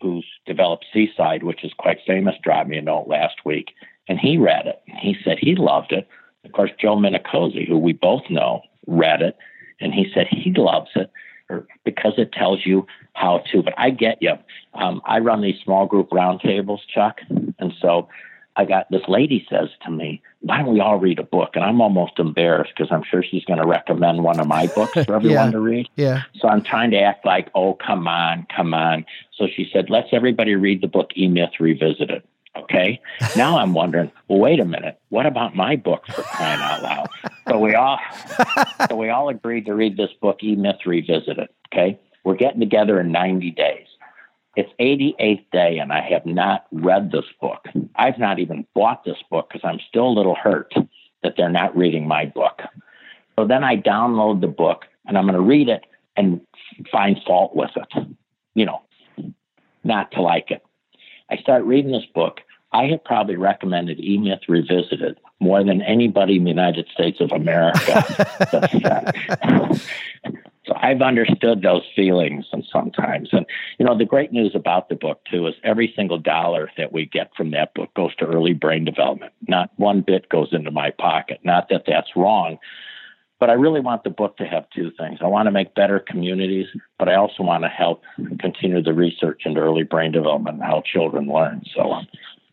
who's 0.00 0.24
developed 0.46 0.86
Seaside, 0.92 1.42
which 1.42 1.64
is 1.64 1.72
quite 1.76 1.98
famous, 2.06 2.36
dropped 2.42 2.68
me 2.68 2.78
a 2.78 2.82
note 2.82 3.08
last 3.08 3.44
week. 3.44 3.74
And 4.06 4.18
he 4.18 4.38
read 4.38 4.66
it. 4.66 4.80
He 4.86 5.16
said 5.24 5.38
he 5.40 5.56
loved 5.56 5.92
it. 5.92 6.06
Of 6.44 6.52
course, 6.52 6.70
Joe 6.80 6.96
Minicozzi, 6.96 7.66
who 7.66 7.78
we 7.78 7.92
both 7.92 8.22
know, 8.30 8.62
read 8.86 9.22
it. 9.22 9.36
And 9.80 9.92
he 9.92 10.10
said 10.14 10.28
he 10.30 10.52
loves 10.56 10.90
it 10.94 11.10
because 11.84 12.14
it 12.16 12.32
tells 12.32 12.64
you 12.64 12.86
how 13.14 13.42
to. 13.50 13.62
But 13.62 13.74
I 13.76 13.90
get 13.90 14.18
you. 14.20 14.34
Um, 14.74 15.02
I 15.04 15.18
run 15.18 15.42
these 15.42 15.60
small 15.64 15.86
group 15.86 16.10
roundtables, 16.10 16.80
Chuck. 16.92 17.18
And 17.58 17.72
so 17.80 18.08
I 18.58 18.64
got 18.64 18.90
this 18.90 19.02
lady 19.06 19.46
says 19.48 19.68
to 19.84 19.90
me, 19.90 20.20
why 20.40 20.58
don't 20.58 20.74
we 20.74 20.80
all 20.80 20.98
read 20.98 21.20
a 21.20 21.22
book? 21.22 21.50
And 21.54 21.62
I'm 21.62 21.80
almost 21.80 22.18
embarrassed 22.18 22.72
because 22.76 22.90
I'm 22.90 23.04
sure 23.08 23.22
she's 23.22 23.44
going 23.44 23.60
to 23.60 23.66
recommend 23.66 24.24
one 24.24 24.40
of 24.40 24.48
my 24.48 24.66
books 24.74 24.92
for 24.92 25.14
everyone 25.14 25.46
yeah. 25.46 25.50
to 25.52 25.60
read. 25.60 25.88
Yeah. 25.94 26.22
So 26.40 26.48
I'm 26.48 26.62
trying 26.62 26.90
to 26.90 26.98
act 26.98 27.24
like, 27.24 27.50
oh, 27.54 27.74
come 27.74 28.08
on, 28.08 28.48
come 28.54 28.74
on. 28.74 29.06
So 29.36 29.46
she 29.46 29.70
said, 29.72 29.90
let's 29.90 30.08
everybody 30.10 30.56
read 30.56 30.80
the 30.80 30.88
book 30.88 31.12
E 31.16 31.28
Myth 31.28 31.52
Revisited. 31.60 32.24
Okay. 32.56 33.00
now 33.36 33.58
I'm 33.58 33.74
wondering, 33.74 34.10
well, 34.26 34.40
wait 34.40 34.58
a 34.58 34.64
minute. 34.64 34.98
What 35.10 35.26
about 35.26 35.54
my 35.54 35.76
book 35.76 36.04
for 36.08 36.22
crying 36.22 36.60
out 36.60 36.82
loud? 36.82 37.08
so 37.48 37.58
we 37.60 37.76
all, 37.76 38.00
so 38.88 38.96
we 38.96 39.08
all 39.08 39.28
agreed 39.28 39.66
to 39.66 39.74
read 39.74 39.96
this 39.96 40.10
book, 40.20 40.42
E 40.42 40.56
Myth 40.56 40.84
Revisited. 40.84 41.48
Okay. 41.72 41.96
We're 42.24 42.34
getting 42.34 42.58
together 42.58 42.98
in 42.98 43.12
90 43.12 43.52
days. 43.52 43.86
It's 44.58 44.72
88th 44.80 45.44
day, 45.52 45.78
and 45.78 45.92
I 45.92 46.00
have 46.00 46.26
not 46.26 46.66
read 46.72 47.12
this 47.12 47.26
book. 47.40 47.66
I've 47.94 48.18
not 48.18 48.40
even 48.40 48.66
bought 48.74 49.04
this 49.04 49.18
book 49.30 49.48
because 49.48 49.60
I'm 49.62 49.78
still 49.88 50.08
a 50.08 50.10
little 50.10 50.34
hurt 50.34 50.74
that 51.22 51.34
they're 51.36 51.48
not 51.48 51.76
reading 51.76 52.08
my 52.08 52.24
book. 52.24 52.62
So 53.36 53.46
then 53.46 53.62
I 53.62 53.76
download 53.76 54.40
the 54.40 54.48
book, 54.48 54.86
and 55.06 55.16
I'm 55.16 55.26
going 55.26 55.36
to 55.36 55.40
read 55.40 55.68
it 55.68 55.84
and 56.16 56.40
find 56.90 57.16
fault 57.24 57.54
with 57.54 57.70
it. 57.76 58.08
You 58.56 58.66
know, 58.66 58.82
not 59.84 60.10
to 60.12 60.22
like 60.22 60.50
it. 60.50 60.66
I 61.30 61.36
start 61.36 61.62
reading 61.62 61.92
this 61.92 62.06
book. 62.12 62.40
I 62.72 62.86
have 62.86 63.04
probably 63.04 63.36
recommended 63.36 64.00
E 64.00 64.18
Myth 64.18 64.40
Revisited 64.48 65.20
more 65.38 65.62
than 65.62 65.82
anybody 65.82 66.34
in 66.34 66.42
the 66.42 66.50
United 66.50 66.88
States 66.92 67.20
of 67.20 67.30
America. 67.30 68.04
I've 70.80 71.02
understood 71.02 71.62
those 71.62 71.82
feelings 71.94 72.46
and 72.52 72.64
sometimes. 72.72 73.28
And, 73.32 73.46
you 73.78 73.86
know, 73.86 73.96
the 73.96 74.04
great 74.04 74.32
news 74.32 74.52
about 74.54 74.88
the 74.88 74.94
book, 74.94 75.20
too, 75.30 75.46
is 75.46 75.54
every 75.64 75.92
single 75.94 76.18
dollar 76.18 76.70
that 76.76 76.92
we 76.92 77.06
get 77.06 77.30
from 77.36 77.50
that 77.52 77.74
book 77.74 77.92
goes 77.94 78.14
to 78.16 78.26
early 78.26 78.52
brain 78.52 78.84
development. 78.84 79.32
Not 79.46 79.70
one 79.76 80.00
bit 80.00 80.28
goes 80.28 80.48
into 80.52 80.70
my 80.70 80.90
pocket. 80.90 81.40
Not 81.44 81.68
that 81.70 81.84
that's 81.86 82.16
wrong. 82.16 82.58
But 83.40 83.50
I 83.50 83.52
really 83.52 83.80
want 83.80 84.02
the 84.02 84.10
book 84.10 84.36
to 84.38 84.44
have 84.46 84.68
two 84.74 84.90
things. 84.98 85.20
I 85.22 85.26
want 85.26 85.46
to 85.46 85.52
make 85.52 85.74
better 85.74 86.00
communities, 86.00 86.66
but 86.98 87.08
I 87.08 87.14
also 87.14 87.44
want 87.44 87.62
to 87.62 87.68
help 87.68 88.02
continue 88.40 88.82
the 88.82 88.92
research 88.92 89.42
into 89.44 89.60
early 89.60 89.84
brain 89.84 90.10
development 90.10 90.56
and 90.56 90.64
how 90.64 90.82
children 90.84 91.28
learn. 91.28 91.62
So 91.74 92.00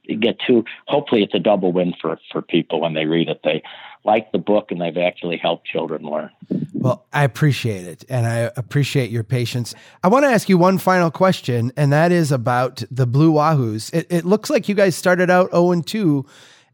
get 0.07 0.37
two, 0.45 0.63
hopefully 0.87 1.23
it's 1.23 1.33
a 1.33 1.39
double 1.39 1.71
win 1.71 1.93
for, 2.01 2.19
for 2.31 2.41
people 2.41 2.81
when 2.81 2.93
they 2.93 3.05
read 3.05 3.29
it. 3.29 3.41
They 3.43 3.63
like 4.03 4.31
the 4.31 4.37
book 4.37 4.71
and 4.71 4.79
they've 4.79 4.97
actually 4.97 5.37
helped 5.37 5.65
children 5.67 6.03
learn. 6.03 6.29
Well, 6.73 7.05
I 7.11 7.23
appreciate 7.23 7.87
it 7.87 8.05
and 8.09 8.27
I 8.27 8.51
appreciate 8.55 9.09
your 9.09 9.23
patience. 9.23 9.73
I 10.03 10.07
want 10.07 10.23
to 10.23 10.29
ask 10.29 10.47
you 10.47 10.57
one 10.57 10.77
final 10.77 11.09
question, 11.09 11.71
and 11.75 11.91
that 11.91 12.11
is 12.11 12.31
about 12.31 12.83
the 12.91 13.07
Blue 13.07 13.33
Wahoos. 13.33 13.93
It, 13.93 14.07
it 14.09 14.25
looks 14.25 14.49
like 14.49 14.69
you 14.69 14.75
guys 14.75 14.95
started 14.95 15.29
out 15.29 15.51
0 15.51 15.71
and 15.71 15.85
2 15.85 16.25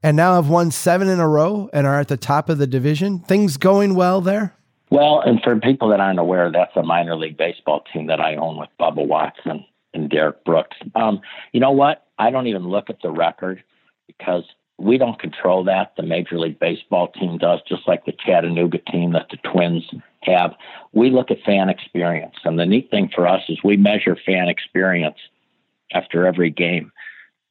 and 0.04 0.18
now 0.18 0.36
have 0.36 0.50
won 0.50 0.72
seven 0.72 1.08
in 1.08 1.20
a 1.20 1.28
row 1.28 1.70
and 1.74 1.86
are 1.86 2.00
at 2.00 2.08
the 2.08 2.18
top 2.18 2.50
of 2.50 2.58
the 2.58 2.68
division. 2.68 3.20
Things 3.20 3.58
going 3.58 3.96
well 3.96 4.20
there? 4.20 4.56
Well, 4.90 5.22
and 5.22 5.42
for 5.42 5.56
people 5.58 5.90
that 5.90 6.02
aren't 6.02 6.20
aware, 6.20 6.52
that's 6.52 6.76
a 6.76 6.84
minor 6.84 7.16
league 7.16 7.38
baseball 7.38 7.84
team 7.94 8.08
that 8.08 8.20
I 8.20 8.36
own 8.36 8.58
with 8.58 8.70
Bubba 8.80 9.08
Watson 9.08 9.64
and 9.94 10.10
Derek 10.10 10.44
Brooks. 10.46 10.78
Um, 10.96 11.22
you 11.52 11.60
know 11.60 11.72
what? 11.72 12.08
I 12.18 12.32
don't 12.32 12.48
even 12.48 12.68
look 12.68 12.89
at 12.89 13.02
the 13.02 13.12
record 13.12 13.64
because 14.08 14.44
we 14.78 14.98
don't 14.98 15.20
control 15.20 15.64
that. 15.66 15.94
The 15.96 16.04
Major 16.04 16.39
League 16.39 16.60
Baseball 16.60 17.10
team 17.10 17.38
does, 17.38 17.60
just 17.68 17.88
like 17.88 18.06
the 18.06 18.14
Chattanooga 18.14 18.80
team 18.80 19.14
that 19.14 19.28
the 19.30 19.38
Twins 19.38 19.84
have. 20.24 20.54
We 20.94 21.10
look 21.10 21.32
at 21.32 21.42
fan 21.46 21.70
experience. 21.70 22.36
And 22.44 22.58
the 22.58 22.66
neat 22.66 22.89
thing 22.89 23.10
for 23.14 23.28
us 23.28 23.44
is 23.48 23.60
we 23.64 23.78
measure 23.78 24.18
fan 24.26 24.48
experience 24.48 25.18
after 25.94 26.26
every 26.26 26.50
game. 26.50 26.92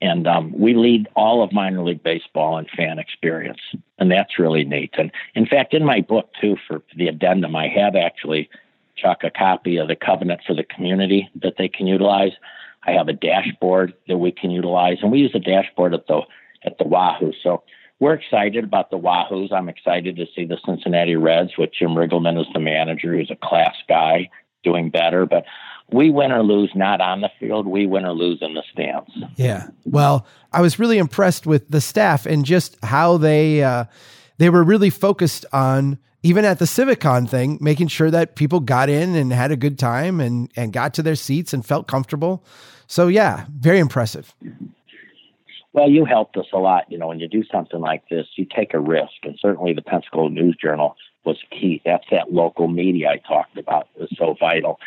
And 0.03 0.27
um, 0.27 0.53
we 0.59 0.75
lead 0.75 1.09
all 1.15 1.43
of 1.43 1.53
minor 1.53 1.85
league 1.85 2.03
baseball 2.03 2.57
in 2.59 2.67
fan 2.75 2.99
experience. 2.99 3.61
And 3.99 4.11
that's 4.11 4.39
really 4.39 4.65
neat. 4.65 4.95
And 4.97 5.13
in 5.35 5.47
fact, 5.47 5.75
in 5.75 5.85
my 5.85 6.01
book, 6.01 6.31
too, 6.41 6.57
for 6.67 6.83
the 6.97 7.09
addendum, 7.09 7.55
I 7.55 7.69
have 7.69 7.95
actually, 7.95 8.49
Chuck, 9.01 9.25
a 9.25 9.31
copy 9.31 9.77
of 9.77 9.89
the 9.89 9.97
covenant 9.97 10.41
for 10.47 10.55
the 10.55 10.65
community 10.65 11.29
that 11.43 11.55
they 11.59 11.69
can 11.69 11.87
utilize. 11.87 12.33
I 12.87 12.93
have 12.93 13.09
a 13.09 13.13
dashboard 13.13 13.95
that 14.09 14.19
we 14.19 14.33
can 14.33 14.51
utilize. 14.51 14.99
And 15.03 15.13
we 15.13 15.19
use 15.19 15.33
a 15.35 15.41
dashboard 15.41 15.95
at 15.95 16.07
the 16.07 16.23
at 16.65 16.79
the 16.79 16.85
Wahoo. 16.85 17.33
So 17.43 17.63
we're 18.01 18.15
excited 18.15 18.65
about 18.65 18.91
the 18.91 18.99
Wahoos. 18.99 19.53
I'm 19.53 19.69
excited 19.69 20.17
to 20.17 20.27
see 20.35 20.45
the 20.45 20.59
Cincinnati 20.65 21.17
Reds 21.17 21.53
with 21.59 21.71
Jim 21.79 21.91
Riggleman 21.91 22.41
as 22.41 22.47
the 22.53 22.61
manager, 22.61 23.15
who's 23.15 23.31
a 23.31 23.47
class 23.47 23.75
guy, 23.89 24.31
doing 24.65 24.91
better. 24.91 25.27
But 25.27 25.45
we 25.93 26.11
win 26.11 26.33
or 26.33 26.43
lose 26.43 26.71
not 26.75 27.01
on 27.01 27.21
the 27.21 27.31
field. 27.39 27.67
We 27.67 27.87
win 27.87 28.05
or 28.05 28.13
lose 28.13 28.39
in 28.41 28.55
the 28.55 28.63
stands. 28.73 29.11
Yeah. 29.37 29.69
Well, 29.85 30.27
I 30.53 30.61
was 30.61 30.79
really 30.79 30.99
impressed 30.99 31.47
with 31.47 31.69
the 31.69 31.81
staff 31.81 32.27
and 32.27 32.45
just 32.45 32.83
how 32.83 33.19
they 33.19 33.63
uh, 33.63 33.85
they 34.41 34.49
were 34.49 34.65
really 34.65 34.89
focused 34.89 35.45
on 35.53 35.99
even 36.23 36.47
at 36.47 36.59
the 36.59 36.65
CivicCon 36.65 37.29
thing, 37.29 37.59
making 37.61 37.89
sure 37.89 38.11
that 38.11 38.37
people 38.37 38.61
got 38.61 38.89
in 38.89 39.15
and 39.15 39.33
had 39.33 39.51
a 39.51 39.57
good 39.57 39.79
time 39.79 40.19
and 40.19 40.51
and 40.57 40.73
got 40.73 40.95
to 40.95 41.03
their 41.03 41.15
seats 41.15 41.53
and 41.53 41.65
felt 41.65 41.87
comfortable. 41.87 42.43
So 42.87 43.09
yeah, 43.09 43.45
very 43.59 43.79
impressive. 43.79 44.35
Well, 45.75 45.91
you 45.91 46.07
helped 46.07 46.39
us 46.39 46.47
a 46.55 46.59
lot. 46.59 46.91
You 46.91 46.97
know, 46.97 47.09
when 47.09 47.21
you 47.21 47.29
do 47.29 47.45
something 47.53 47.81
like 47.81 48.09
this, 48.09 48.27
you 48.37 48.47
take 48.47 48.73
a 48.73 48.81
risk, 48.81 49.13
and 49.25 49.39
certainly 49.39 49.75
the 49.75 49.83
Pensacola 49.83 50.31
News 50.31 50.57
Journal 50.61 50.97
was 51.25 51.37
key. 51.51 51.83
That's 51.85 52.07
that 52.11 52.33
local 52.33 52.67
media 52.67 53.11
I 53.11 53.19
talked 53.19 53.59
about 53.59 53.89
was 53.99 54.09
so 54.17 54.37
vital. 54.41 54.81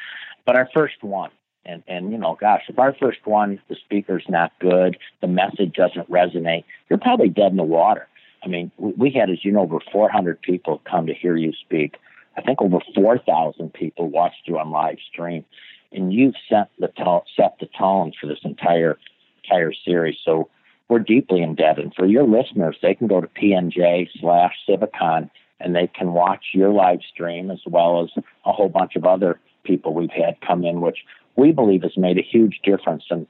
But 0.48 0.56
our 0.56 0.68
first 0.74 1.04
one, 1.04 1.30
and 1.64 1.84
and 1.88 2.12
you 2.12 2.18
know, 2.18 2.36
gosh, 2.42 2.64
if 2.70 2.80
our 2.80 2.96
first 3.00 3.20
one, 3.26 3.62
the 3.70 3.76
speaker's 3.76 4.26
not 4.28 4.52
good, 4.60 4.98
the 5.22 5.28
message 5.28 5.76
doesn't 5.76 6.10
resonate, 6.10 6.64
you're 6.90 6.98
probably 6.98 7.30
dead 7.30 7.52
in 7.52 7.58
the 7.58 7.64
water. 7.64 8.08
I 8.44 8.48
mean, 8.48 8.72
we, 8.78 9.12
had, 9.12 9.30
as 9.30 9.44
you 9.44 9.52
know, 9.52 9.62
over 9.62 9.80
400 9.92 10.42
people 10.42 10.82
come 10.90 11.08
to 11.08 11.14
hear 11.14 11.36
you 11.36 11.54
speak. 11.54 11.96
I 12.38 12.42
think 12.42 12.62
over 12.62 12.80
4,000 12.96 13.74
people 13.74 14.10
watched 14.10 14.48
you 14.48 14.58
on 14.58 14.72
live 14.72 14.98
stream, 15.12 15.46
and 15.92 16.12
you've 16.12 16.36
set 16.50 16.70
the 16.80 16.88
to- 16.88 17.22
set 17.36 17.56
the 17.60 17.68
tone 17.78 18.12
for 18.20 18.28
this 18.28 18.40
entire 18.44 18.98
entire 19.44 19.74
series. 19.86 20.18
So 20.24 20.50
we're 20.88 21.00
deeply 21.00 21.42
indebted. 21.42 21.94
For 21.96 22.06
your 22.06 22.24
listeners, 22.24 22.78
they 22.82 22.96
can 22.96 23.08
go 23.08 23.22
to 23.22 23.28
pnj 23.28 24.10
slash 24.20 24.54
CivicCon 24.68 25.30
and 25.60 25.76
they 25.76 25.88
can 25.88 26.14
watch 26.14 26.46
your 26.54 26.72
live 26.72 27.00
stream 27.14 27.50
as 27.50 27.60
well 27.66 28.04
as 28.04 28.24
a 28.46 28.52
whole 28.52 28.70
bunch 28.70 28.96
of 28.96 29.06
other 29.06 29.40
people 29.64 29.94
we've 29.94 30.12
had 30.12 30.40
come 30.42 30.66
in, 30.66 30.82
which 30.82 31.00
we 31.36 31.52
believe 31.52 31.84
has 31.84 31.98
made 31.98 32.18
a 32.18 32.22
huge 32.22 32.60
difference. 32.64 33.04
And, 33.10 33.28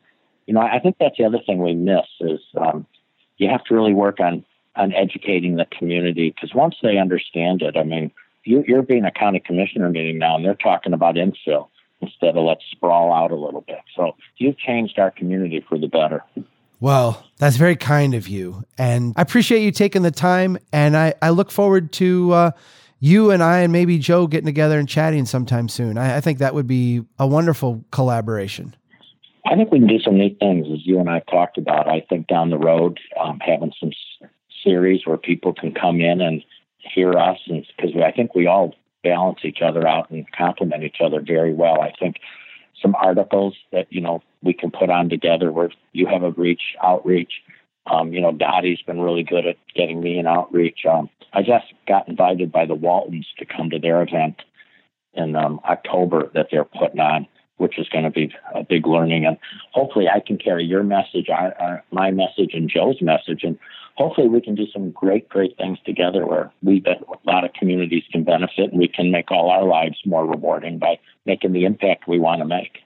you 0.47 0.53
know, 0.53 0.61
I 0.61 0.80
think 0.80 0.97
that's 0.99 1.18
the 1.18 1.26
other 1.26 1.39
thing 1.45 1.59
we 1.59 1.76
miss 1.76 2.07
is 2.20 2.39
um, 2.57 2.86
you 3.38 3.49
have 3.49 3.64
to 3.66 3.76
really 3.76 3.93
work 3.93 4.20
on, 4.20 4.43
on 4.76 4.93
educating 4.93 5.55
the 5.55 5.65
community 5.78 6.34
because 6.34 6.55
once 6.55 6.76
they 6.82 6.97
understand 6.97 7.61
it, 7.61 7.78
I 7.78 7.84
mean, 7.84 8.11
you, 8.43 8.63
you're 8.67 8.82
being 8.82 9.05
a 9.05 9.11
county 9.11 9.39
commissioner 9.39 9.89
meeting 9.89 10.17
now 10.17 10.36
and 10.36 10.45
they're 10.45 10.55
talking 10.55 10.93
about 10.93 11.15
infill 11.15 11.67
instead 12.01 12.36
of 12.36 12.43
let's 12.43 12.63
sprawl 12.71 13.13
out 13.13 13.32
a 13.32 13.36
little 13.36 13.61
bit. 13.61 13.80
So 13.95 14.15
you've 14.38 14.57
changed 14.57 14.99
our 14.99 15.11
community 15.11 15.63
for 15.67 15.78
the 15.78 15.88
better. 15.88 16.24
Well, 16.80 17.26
that's 17.38 17.55
very 17.55 17.78
kind 17.78 18.13
of 18.13 18.28
you. 18.28 18.63
And 18.78 19.13
I 19.15 19.21
appreciate 19.21 19.63
you 19.63 19.71
taking 19.71 20.01
the 20.01 20.11
time. 20.11 20.57
And 20.74 20.97
I, 20.97 21.13
I 21.21 21.30
look 21.30 21.49
forward 21.49 21.93
to 21.93 22.32
uh, 22.34 22.51
you 22.99 23.32
and 23.32 23.41
I 23.41 23.59
and 23.59 23.71
maybe 23.71 23.97
Joe 23.97 24.28
getting 24.28 24.45
together 24.45 24.78
and 24.78 24.89
chatting 24.89 25.26
sometime 25.26 25.69
soon. 25.69 25.97
I, 25.97 26.17
I, 26.17 26.21
think 26.21 26.39
that 26.39 26.53
would 26.53 26.67
be 26.67 27.03
a 27.17 27.26
wonderful 27.26 27.86
collaboration. 27.91 28.76
I 29.45 29.55
think 29.55 29.71
we 29.71 29.80
can 29.80 29.88
do 29.88 29.99
some 29.99 30.17
neat 30.17 30.39
things, 30.39 30.67
as 30.71 30.86
you 30.86 30.99
and 30.99 31.09
I 31.09 31.19
talked 31.19 31.57
about. 31.57 31.88
I 31.88 32.01
think 32.09 32.28
down 32.28 32.49
the 32.49 32.57
road, 32.57 32.99
um, 33.21 33.39
having 33.39 33.74
some 33.80 33.91
series 34.64 35.05
where 35.05 35.18
people 35.18 35.53
can 35.53 35.74
come 35.74 36.01
in 36.01 36.22
and 36.22 36.43
hear 36.78 37.14
us, 37.18 37.39
and 37.47 37.66
because 37.76 37.91
I 37.95 38.11
think 38.11 38.36
we 38.36 38.47
all 38.47 38.76
balance 39.03 39.39
each 39.43 39.61
other 39.61 39.88
out 39.88 40.09
and 40.09 40.26
complement 40.32 40.84
each 40.84 40.97
other 41.03 41.22
very 41.22 41.53
well. 41.53 41.82
I 41.82 41.91
think 41.99 42.18
some 42.82 42.95
articles 42.95 43.55
that 43.72 43.88
you 43.89 44.01
know 44.01 44.24
we 44.41 44.53
can 44.53 44.72
put 44.72 44.89
on 44.89 45.09
together 45.09 45.51
where 45.51 45.70
you 45.91 46.07
have 46.07 46.24
a 46.24 46.32
reach 46.32 46.76
outreach. 46.84 47.34
Um, 47.86 48.14
you 48.14 48.22
know, 48.22 48.32
Dottie's 48.32 48.82
been 48.82 49.01
really 49.01 49.24
good 49.24 49.45
at 49.45 49.57
getting 49.76 50.01
me 50.01 50.18
an 50.18 50.28
outreach. 50.28 50.86
Um, 50.89 51.09
I 51.34 51.41
just 51.41 51.66
got 51.88 52.07
invited 52.07 52.51
by 52.51 52.66
the 52.66 52.76
Waltons 52.76 53.28
to 53.39 53.45
come 53.45 53.70
to 53.72 53.80
their 53.80 54.01
event 54.01 54.41
in 55.14 55.36
um, 55.36 55.59
October 55.68 56.32
that 56.34 56.47
they're 56.49 56.64
putting 56.64 57.01
on, 57.01 57.28
which 57.57 57.78
is 57.78 57.89
going 57.89 58.05
to 58.05 58.09
be 58.09 58.34
a 58.55 58.64
big 58.64 58.88
learning. 58.88 59.26
And 59.26 59.38
hopefully, 59.72 60.07
I 60.07 60.22
can 60.26 60.38
carry 60.38 60.64
your 60.64 60.84
message, 60.84 61.28
our, 61.30 61.53
our, 61.59 61.84
my 61.91 62.11
message, 62.11 62.51
and 62.53 62.70
Joe's 62.70 63.01
message, 63.01 63.43
and 63.43 63.57
hopefully 63.95 64.27
we 64.27 64.41
can 64.41 64.55
do 64.55 64.65
some 64.71 64.91
great, 64.91 65.29
great 65.29 65.55
things 65.57 65.77
together 65.85 66.25
where 66.25 66.51
we 66.61 66.83
a 66.85 67.29
lot 67.29 67.43
of 67.43 67.53
communities 67.53 68.03
can 68.11 68.23
benefit 68.23 68.71
and 68.71 68.79
we 68.79 68.87
can 68.87 69.11
make 69.11 69.31
all 69.31 69.49
our 69.49 69.65
lives 69.65 69.97
more 70.05 70.25
rewarding 70.25 70.79
by 70.79 70.99
making 71.25 71.53
the 71.53 71.65
impact 71.65 72.07
we 72.07 72.19
want 72.19 72.39
to 72.39 72.45
make. 72.45 72.79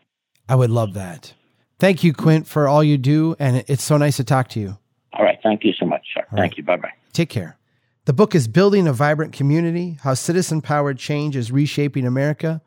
I 0.49 0.55
would 0.55 0.69
love 0.69 0.93
that. 0.93 1.33
Thank 1.79 2.03
you, 2.03 2.13
Quint, 2.13 2.47
for 2.47 2.67
all 2.67 2.83
you 2.83 2.97
do. 2.97 3.35
And 3.39 3.63
it's 3.67 3.83
so 3.83 3.97
nice 3.97 4.17
to 4.17 4.23
talk 4.23 4.47
to 4.49 4.59
you. 4.59 4.77
All 5.13 5.23
right. 5.23 5.37
Thank 5.43 5.63
you 5.63 5.73
so 5.79 5.85
much, 5.85 6.05
sir. 6.13 6.21
All 6.31 6.37
thank 6.37 6.51
right. 6.51 6.57
you. 6.57 6.63
Bye 6.63 6.77
bye. 6.77 6.93
Take 7.13 7.29
care. 7.29 7.57
The 8.05 8.13
book 8.13 8.35
is 8.35 8.47
Building 8.47 8.87
a 8.87 8.93
Vibrant 8.93 9.33
Community 9.33 9.97
How 10.01 10.13
Citizen 10.13 10.61
Powered 10.61 10.97
Change 10.97 11.35
is 11.35 11.51
Reshaping 11.51 12.05
America. 12.05 12.61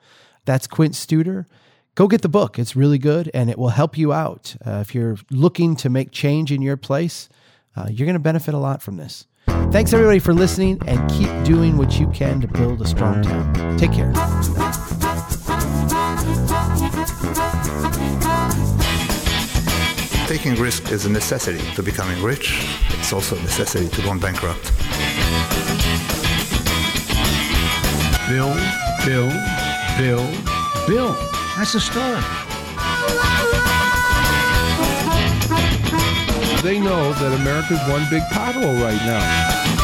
That's 0.45 0.67
Quint 0.67 0.95
Studer. 0.95 1.47
Go 1.95 2.09
get 2.09 2.23
the 2.23 2.29
book. 2.29 2.59
It's 2.59 2.77
really 2.77 2.99
good 2.99 3.31
and 3.33 3.51
it 3.51 3.59
will 3.59 3.71
help 3.71 3.97
you 3.97 4.13
out. 4.13 4.55
Uh, 4.65 4.79
if 4.81 4.95
you're 4.95 5.17
looking 5.31 5.77
to 5.77 5.89
make 5.89 6.13
change 6.13 6.53
in 6.53 6.63
your 6.63 6.77
place, 6.77 7.29
uh, 7.77 7.87
you're 7.91 8.07
going 8.07 8.15
to 8.15 8.19
benefit 8.19 8.55
a 8.55 8.59
lot 8.59 8.83
from 8.83 8.97
this. 8.97 9.27
Thanks 9.71 9.93
everybody 9.93 10.19
for 10.19 10.35
listening 10.35 10.81
and 10.87 11.11
keep 11.11 11.31
doing 11.45 11.77
what 11.77 11.99
you 11.99 12.09
can 12.09 12.41
to 12.41 12.49
build 12.49 12.81
a 12.83 12.87
strong 12.87 13.23
town. 13.23 13.77
Take 13.79 13.93
care. 13.93 14.13
Taking 20.27 20.55
risk 20.55 20.93
is 20.93 21.07
a 21.07 21.11
necessity 21.11 21.59
to 21.75 21.83
becoming 21.83 22.23
rich. 22.23 22.65
It's 22.91 23.13
also 23.13 23.37
a 23.37 23.43
necessity 23.43 23.89
to 23.89 24.03
going 24.03 24.21
bankrupt. 24.21 24.73
Bill, 28.29 28.55
Bill, 29.05 29.29
Bill, 29.99 30.25
Bill. 30.87 31.13
That's 31.57 31.73
the 31.73 31.81
start. 31.81 32.50
They 36.63 36.79
know 36.79 37.15
that 37.15 37.33
America's 37.41 37.81
one 37.89 38.07
big 38.11 38.23
pothole 38.25 38.83
right 38.83 39.01
now. 39.07 39.81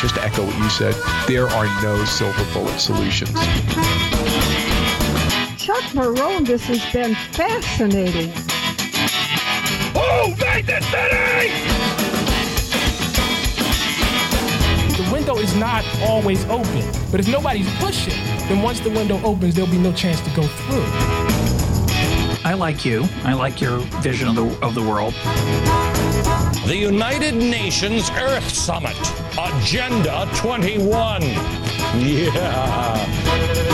Just 0.00 0.14
to 0.14 0.24
echo 0.24 0.46
what 0.46 0.56
you 0.56 0.70
said, 0.70 0.94
there 1.28 1.48
are 1.48 1.66
no 1.82 2.02
silver 2.06 2.42
bullet 2.54 2.80
solutions. 2.80 3.30
Chuck 5.58 5.84
Marohn, 5.92 6.46
this 6.46 6.64
has 6.64 6.82
been 6.94 7.14
fascinating. 7.32 8.32
Oh, 9.94 10.32
Vegas 10.38 10.86
City! 10.86 11.52
The 14.96 15.12
window 15.12 15.36
is 15.36 15.54
not 15.56 15.84
always 16.08 16.46
open, 16.46 16.90
but 17.10 17.20
if 17.20 17.28
nobody's 17.28 17.70
pushing, 17.74 18.16
then 18.48 18.62
once 18.62 18.80
the 18.80 18.88
window 18.88 19.20
opens, 19.22 19.54
there'll 19.54 19.70
be 19.70 19.76
no 19.76 19.92
chance 19.92 20.22
to 20.22 20.30
go 20.30 20.42
through. 20.42 21.31
I 22.44 22.54
like 22.54 22.84
you. 22.84 23.04
I 23.22 23.34
like 23.34 23.60
your 23.60 23.78
vision 24.02 24.28
of 24.28 24.34
the, 24.34 24.66
of 24.66 24.74
the 24.74 24.82
world. 24.82 25.14
The 26.66 26.76
United 26.76 27.34
Nations 27.34 28.10
Earth 28.10 28.48
Summit, 28.48 28.96
Agenda 29.38 30.28
21. 30.34 31.22
Yeah. 32.00 33.71